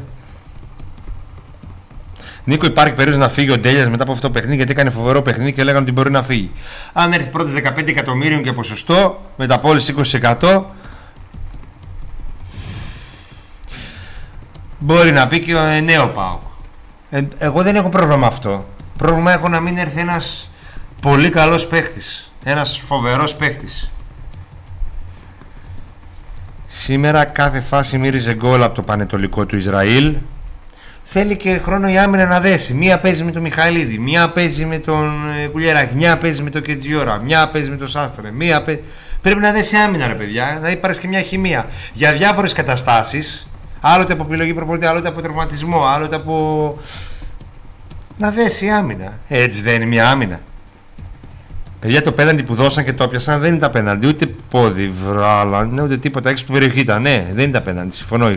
Νίκο, 2.43 2.65
υπάρχει 2.65 2.93
περίπτωση 2.93 3.21
να 3.21 3.29
φύγει 3.29 3.51
ο 3.51 3.57
Ντέλιας 3.57 3.89
μετά 3.89 4.03
από 4.03 4.11
αυτό 4.11 4.27
το 4.27 4.33
παιχνίδι 4.33 4.55
γιατί 4.55 4.71
έκανε 4.71 4.89
φοβερό 4.89 5.21
παιχνίδι 5.21 5.53
και 5.53 5.63
λέγανε 5.63 5.83
ότι 5.83 5.91
μπορεί 5.91 6.11
να 6.11 6.23
φύγει. 6.23 6.51
Αν 6.93 7.11
έρθει 7.11 7.29
πρώτες 7.29 7.53
15 7.53 7.87
εκατομμύριων 7.87 8.43
και 8.43 8.53
ποσοστό, 8.53 9.21
μεταπόληση 9.35 9.95
20%, 10.21 10.61
Μπορεί 14.79 15.11
να 15.11 15.27
πει 15.27 15.39
και 15.39 15.55
ο 15.55 15.59
ε, 15.59 15.79
νέο 15.79 16.07
πάω. 16.07 16.39
Ε, 17.09 17.21
εγώ 17.37 17.63
δεν 17.63 17.75
έχω 17.75 17.89
πρόβλημα 17.89 18.17
με 18.17 18.25
αυτό. 18.25 18.65
Πρόβλημα 18.97 19.33
έχω 19.33 19.49
να 19.49 19.59
μην 19.59 19.77
έρθει 19.77 19.99
ένας 19.99 20.51
πολύ 21.01 21.29
καλός 21.29 21.67
παίχτης. 21.67 22.31
Ένας 22.43 22.79
φοβερός 22.79 23.35
παίχτης. 23.35 23.91
Σήμερα 26.67 27.25
κάθε 27.25 27.61
φάση 27.61 27.97
μύριζε 27.97 28.33
γκολ 28.33 28.63
από 28.63 28.75
το 28.75 28.81
πανετολικό 28.81 29.45
του 29.45 29.57
Ισραήλ. 29.57 30.15
Θέλει 31.03 31.37
και 31.37 31.59
χρόνο 31.63 31.89
η 31.89 31.97
άμυνα 31.97 32.25
να 32.25 32.39
δέσει. 32.39 32.73
Μία 32.73 32.99
παίζει 32.99 33.23
με 33.23 33.31
τον 33.31 33.41
Μιχαηλίδη, 33.41 33.97
μία 33.99 34.29
παίζει 34.29 34.65
με 34.65 34.79
τον 34.79 35.29
ε, 35.29 35.47
Κουλιεράκη, 35.47 35.95
μία 35.95 36.17
παίζει 36.17 36.41
με 36.41 36.49
τον 36.49 36.61
Κετζιόρα, 36.61 37.21
μία 37.21 37.49
παίζει 37.49 37.69
με 37.69 37.75
τον 37.75 37.87
Σάστρε, 37.87 38.31
μία 38.31 38.61
παίζει... 38.61 38.81
Πρέπει 39.21 39.39
να 39.39 39.51
δέσει 39.51 39.75
άμυνα, 39.75 40.07
ρε 40.07 40.13
παιδιά, 40.13 40.59
να 40.61 40.69
υπάρξει 40.69 41.01
και 41.01 41.07
μια 41.07 41.21
χημεία. 41.21 41.65
Για 41.93 42.13
διάφορες 42.13 42.53
καταστάσεις 42.53 43.47
Άλλοτε 43.81 44.13
από 44.13 44.23
επιλογή 44.23 44.53
προπονητή, 44.53 44.85
άλλοτε 44.85 45.07
από 45.07 45.21
τραυματισμό, 45.21 45.85
άλλοτε 45.85 46.15
από. 46.15 46.77
Να 48.17 48.31
δέσει 48.31 48.69
άμυνα. 48.69 49.19
Έτσι 49.27 49.61
δεν 49.61 49.75
είναι 49.75 49.85
μια 49.85 50.09
άμυνα. 50.09 50.39
Παιδιά 51.79 52.01
το 52.01 52.11
πέναλτι 52.11 52.43
που 52.43 52.55
δώσαν 52.55 52.85
και 52.85 52.93
το 52.93 53.03
έπιασαν 53.03 53.39
δεν 53.39 53.53
ήταν 53.53 53.71
πέναλτι. 53.71 54.07
Ούτε 54.07 54.25
πόδι 54.49 54.87
βράλαν, 54.87 55.79
ούτε 55.83 55.97
τίποτα 55.97 56.29
έξω 56.29 56.45
του 56.45 56.51
περιοχή 56.51 56.79
ήταν. 56.79 57.01
Ναι, 57.01 57.27
δεν 57.33 57.49
ήταν 57.49 57.63
πέναλτι. 57.63 57.95
Συμφωνώ. 57.95 58.33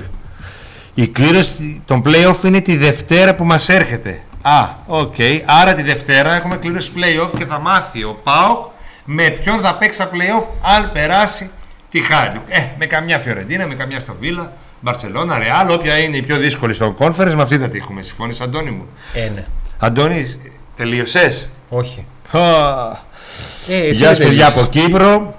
Η 0.95 1.07
κλήρωση 1.07 1.83
των 1.85 2.03
playoff 2.07 2.45
είναι 2.45 2.61
τη 2.61 2.77
Δευτέρα 2.77 3.35
που 3.35 3.45
μας 3.45 3.69
έρχεται. 3.69 4.21
Α, 4.43 4.69
OK. 4.87 5.15
Okay. 5.19 5.41
Άρα 5.45 5.75
τη 5.75 5.83
Δευτέρα 5.83 6.35
έχουμε 6.35 6.57
κλήρωση 6.57 6.93
playoff 6.97 7.31
και 7.39 7.47
θα 7.47 7.59
μάθει 7.59 8.05
ο 8.05 8.21
ΠΑΟΚ 8.23 8.71
με 9.05 9.31
ποιον 9.31 9.61
θα 9.61 9.75
παίξει 9.75 10.03
playoff 10.13 10.47
αν 10.77 10.91
περάσει 10.93 11.51
Τι 11.91 12.01
χάρη. 12.01 12.41
Ε, 12.49 12.61
με 12.79 12.87
καμιά 12.87 13.19
Φιωρεντίνα, 13.19 13.67
με 13.67 13.75
καμιά 13.75 14.01
Άστον 14.01 14.17
Βίλα, 14.21 14.53
Μπαρσελόνα, 14.81 15.39
Ρεάλ, 15.39 15.71
όποια 15.71 15.99
είναι 15.99 16.17
η 16.17 16.23
πιο 16.23 16.37
δύσκολη 16.37 16.75
στο 16.75 16.95
conference, 16.99 17.33
με 17.35 17.43
αυτή 17.43 17.59
θα 17.59 17.69
τύχουμε. 17.69 18.03
Συμφωνεί, 18.03 18.37
Αντώνη 18.43 18.71
μου; 18.71 18.87
Ε, 19.15 19.29
ναι. 19.35 19.45
Αντώνη, 19.79 20.37
τελείωσες; 20.77 21.51
Όχι. 21.69 22.07
Ε, 23.69 23.91
Γεια 23.91 24.15
σα, 24.15 24.23
παιδιά 24.23 24.47
από 24.47 24.67
Κύπρο. 24.67 25.35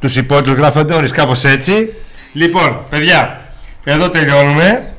Τους 0.00 0.16
υπόλοιπου 0.16 0.52
γράφει 0.52 0.78
Αντώνη, 0.78 1.08
κάπως 1.08 1.44
έτσι. 1.44 1.92
Λοιπόν, 2.32 2.84
παιδιά, 2.90 3.40
εδώ 3.84 4.10
τελειώνουμε. 4.10 4.92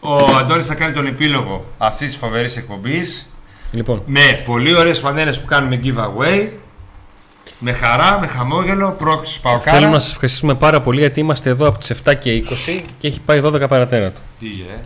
Ο 0.00 0.36
Αντώνης 0.38 0.66
θα 0.66 0.74
κάνει 0.74 0.92
τον 0.92 1.06
επίλογο 1.06 1.64
αυτής 1.78 2.06
της 2.06 2.16
φοβερής 2.16 2.56
εκπομπής. 2.56 3.30
Λοιπόν. 3.70 4.02
Με 4.06 4.42
πολύ 4.44 4.76
ωραίες 4.76 4.98
φανέλες 4.98 5.40
που 5.40 5.46
κάνουμε 5.46 5.80
giveaway. 5.84 6.48
Με 7.58 7.72
χαρά, 7.72 8.18
με 8.20 8.26
χαμόγελο, 8.26 8.94
πρόκληση 8.98 9.40
Παοκάρα. 9.40 9.76
Θέλουμε 9.76 9.92
να 9.92 9.98
σας 9.98 10.12
ευχαριστήσουμε 10.12 10.54
πάρα 10.54 10.80
πολύ 10.80 11.00
γιατί 11.00 11.20
είμαστε 11.20 11.50
εδώ 11.50 11.68
από 11.68 11.78
τις 11.78 11.92
7 12.04 12.14
και 12.18 12.44
20 12.66 12.80
και 12.98 13.06
έχει 13.06 13.20
πάει 13.20 13.40
12 13.44 13.68
παρατέρατο. 13.68 14.20
Τι 14.38 14.46
ε. 14.46 14.84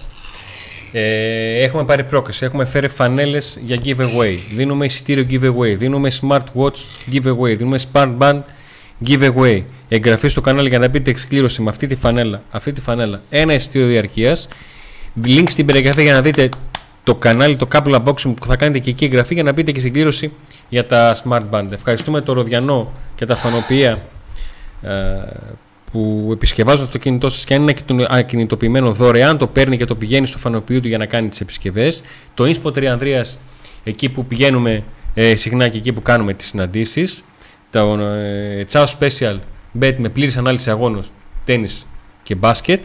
Ε, 0.93 1.63
έχουμε 1.63 1.85
πάρει 1.85 2.05
πρόκληση, 2.05 2.45
έχουμε 2.45 2.65
φέρει 2.65 2.89
φανέλες 2.89 3.59
για 3.65 3.79
giveaway. 3.85 4.39
Δίνουμε 4.55 4.85
εισιτήριο 4.85 5.27
giveaway, 5.31 5.77
δίνουμε 5.77 6.11
smartwatch 6.21 7.13
giveaway, 7.13 7.57
δίνουμε 7.57 7.79
smartband 7.93 8.41
giveaway. 9.07 9.63
Εγγραφή 9.89 10.29
στο 10.29 10.41
κανάλι 10.41 10.69
για 10.69 10.79
να 10.79 10.89
μπείτε 10.89 11.11
εξκλήρωση 11.11 11.63
με 11.63 11.71
αυτή 11.71 11.87
τη 11.87 11.95
φανέλα. 11.95 12.43
Αυτή 12.51 12.73
τη 12.73 12.81
φανέλα. 12.81 13.23
Ένα 13.31 13.55
εισιτήριο 13.55 13.87
διαρκείας. 13.87 14.49
Link 15.25 15.45
στην 15.49 15.67
περιγραφή 15.67 16.03
για 16.03 16.13
να 16.13 16.21
δείτε 16.21 16.49
το 17.05 17.15
κανάλι, 17.15 17.57
το 17.57 17.69
couple 17.73 17.95
unboxing 17.95 18.35
που 18.37 18.47
θα 18.47 18.57
κάνετε 18.57 18.79
και 18.79 18.91
εκεί 18.91 19.05
εγγραφή 19.05 19.35
για 19.35 19.43
να 19.43 19.53
μπείτε 19.53 19.73
και 19.73 19.81
στην 19.81 19.93
κλήρωση 19.93 20.33
για 20.69 20.87
τα 20.87 21.17
smart 21.25 21.43
band. 21.51 21.67
Ευχαριστούμε 21.73 22.21
το 22.21 22.33
Ροδιανό 22.33 22.93
και 23.15 23.27
τα 23.27 23.37
φανοπία 23.37 23.99
ε, 24.83 24.91
που 25.93 26.31
επισκευάζουν 26.33 26.91
το 26.91 26.99
κινητό 26.99 27.29
σας 27.29 27.45
και 27.45 27.55
αν 27.55 27.69
είναι 27.89 28.07
ακινητοποιημένο 28.11 28.93
δωρεάν, 28.93 29.39
το 29.39 29.47
παίρνει 29.47 29.77
και 29.77 29.85
το 29.85 29.95
πηγαίνει 29.95 30.27
στο 30.27 30.39
φανοποιείο 30.39 30.81
του 30.81 30.89
για 30.89 30.99
να 30.99 31.07
κάνει 31.07 31.29
τις 31.29 31.41
επισκευές. 31.41 32.03
Το 32.35 32.45
Inspo 32.45 32.69
3 32.73 32.85
Ανδρείας, 32.85 33.39
εκεί 33.85 34.09
που 34.09 34.27
πηγαίνουμε 34.27 34.85
ε, 35.15 35.37
συχνά 35.37 35.69
και 35.69 35.79
εκεί 35.79 35.93
που 35.93 36.03
κάνουμε 36.03 36.35
τις 36.35 36.47
συναντήσεις. 36.47 37.25
Το 37.71 37.99
ε, 38.01 38.65
Ciao 38.73 38.85
Special 38.99 39.39
Bet 39.81 39.95
με 39.99 40.09
πλήρης 40.09 40.37
ανάλυση 40.37 40.71
αγώνων, 40.71 41.03
τέννη 41.45 41.69
και 42.23 42.35
μπάσκετ. 42.35 42.83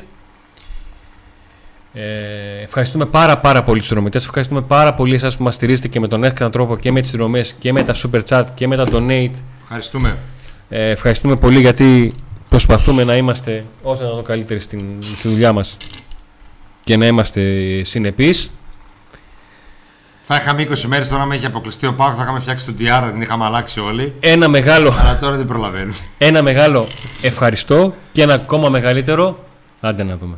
Ε, 1.94 2.62
ευχαριστούμε 2.64 3.06
πάρα 3.06 3.38
πάρα 3.38 3.64
πολύ 3.64 3.78
στους 3.78 3.92
δρομητές, 3.92 4.26
ευχαριστούμε 4.26 4.62
πάρα 4.62 4.94
πολύ 4.94 5.16
εσάς 5.16 5.38
που 5.38 5.44
μας 5.44 5.54
στηρίζετε 5.54 5.88
και 5.88 6.00
με 6.00 6.08
τον 6.08 6.24
εύκολο 6.24 6.50
τρόπο 6.50 6.78
και 6.78 6.92
με 6.92 7.02
τις 7.02 7.12
δρομές 7.12 7.54
και 7.54 7.72
με 7.74 7.84
τα 7.84 7.96
super 7.96 8.22
chat 8.30 8.44
και 8.56 8.68
με 8.68 8.76
τα 8.76 8.86
donate. 8.92 9.32
Ευχαριστούμε. 9.62 10.18
Ε, 10.70 10.90
ευχαριστούμε 10.90 11.36
πολύ 11.36 11.60
γιατί 11.60 12.14
προσπαθούμε 12.50 13.04
να 13.04 13.16
είμαστε 13.16 13.66
όσο 13.82 14.04
να 14.04 14.10
το 14.10 14.22
καλύτεροι 14.22 14.60
στην, 14.60 14.98
στη 15.16 15.28
δουλειά 15.28 15.54
μας 15.54 15.78
και 16.84 16.98
να 16.98 17.06
είμαστε 17.06 17.42
συνεπείς. 17.84 18.52
Θα 20.30 20.36
είχαμε 20.36 20.68
20 20.70 20.82
μέρες 20.82 21.10
τώρα 21.10 21.26
με 21.26 21.36
έχει 21.36 21.46
αποκλειστεί 21.46 21.86
ο 21.86 21.94
Πάο. 21.94 22.14
Θα 22.14 22.24
είχαμε 22.24 22.40
φτιάξει 22.40 22.66
τον 22.66 22.76
DR, 22.80 23.10
την 23.12 23.22
είχαμε 23.22 23.46
αλλάξει 23.46 23.80
όλοι. 23.80 24.14
Ένα 24.20 24.48
μεγάλο. 24.48 24.94
Αλλά 25.00 25.20
τώρα 25.20 25.36
δεν 25.38 25.46
προλαβαίνουμε. 25.46 25.96
Ένα 26.18 26.42
μεγάλο 26.42 26.88
ευχαριστώ 27.22 27.94
και 28.12 28.22
ένα 28.22 28.34
ακόμα 28.34 28.70
μεγαλύτερο. 28.70 29.46
Άντε 29.80 30.04
να 30.04 30.18
δούμε. 30.18 30.38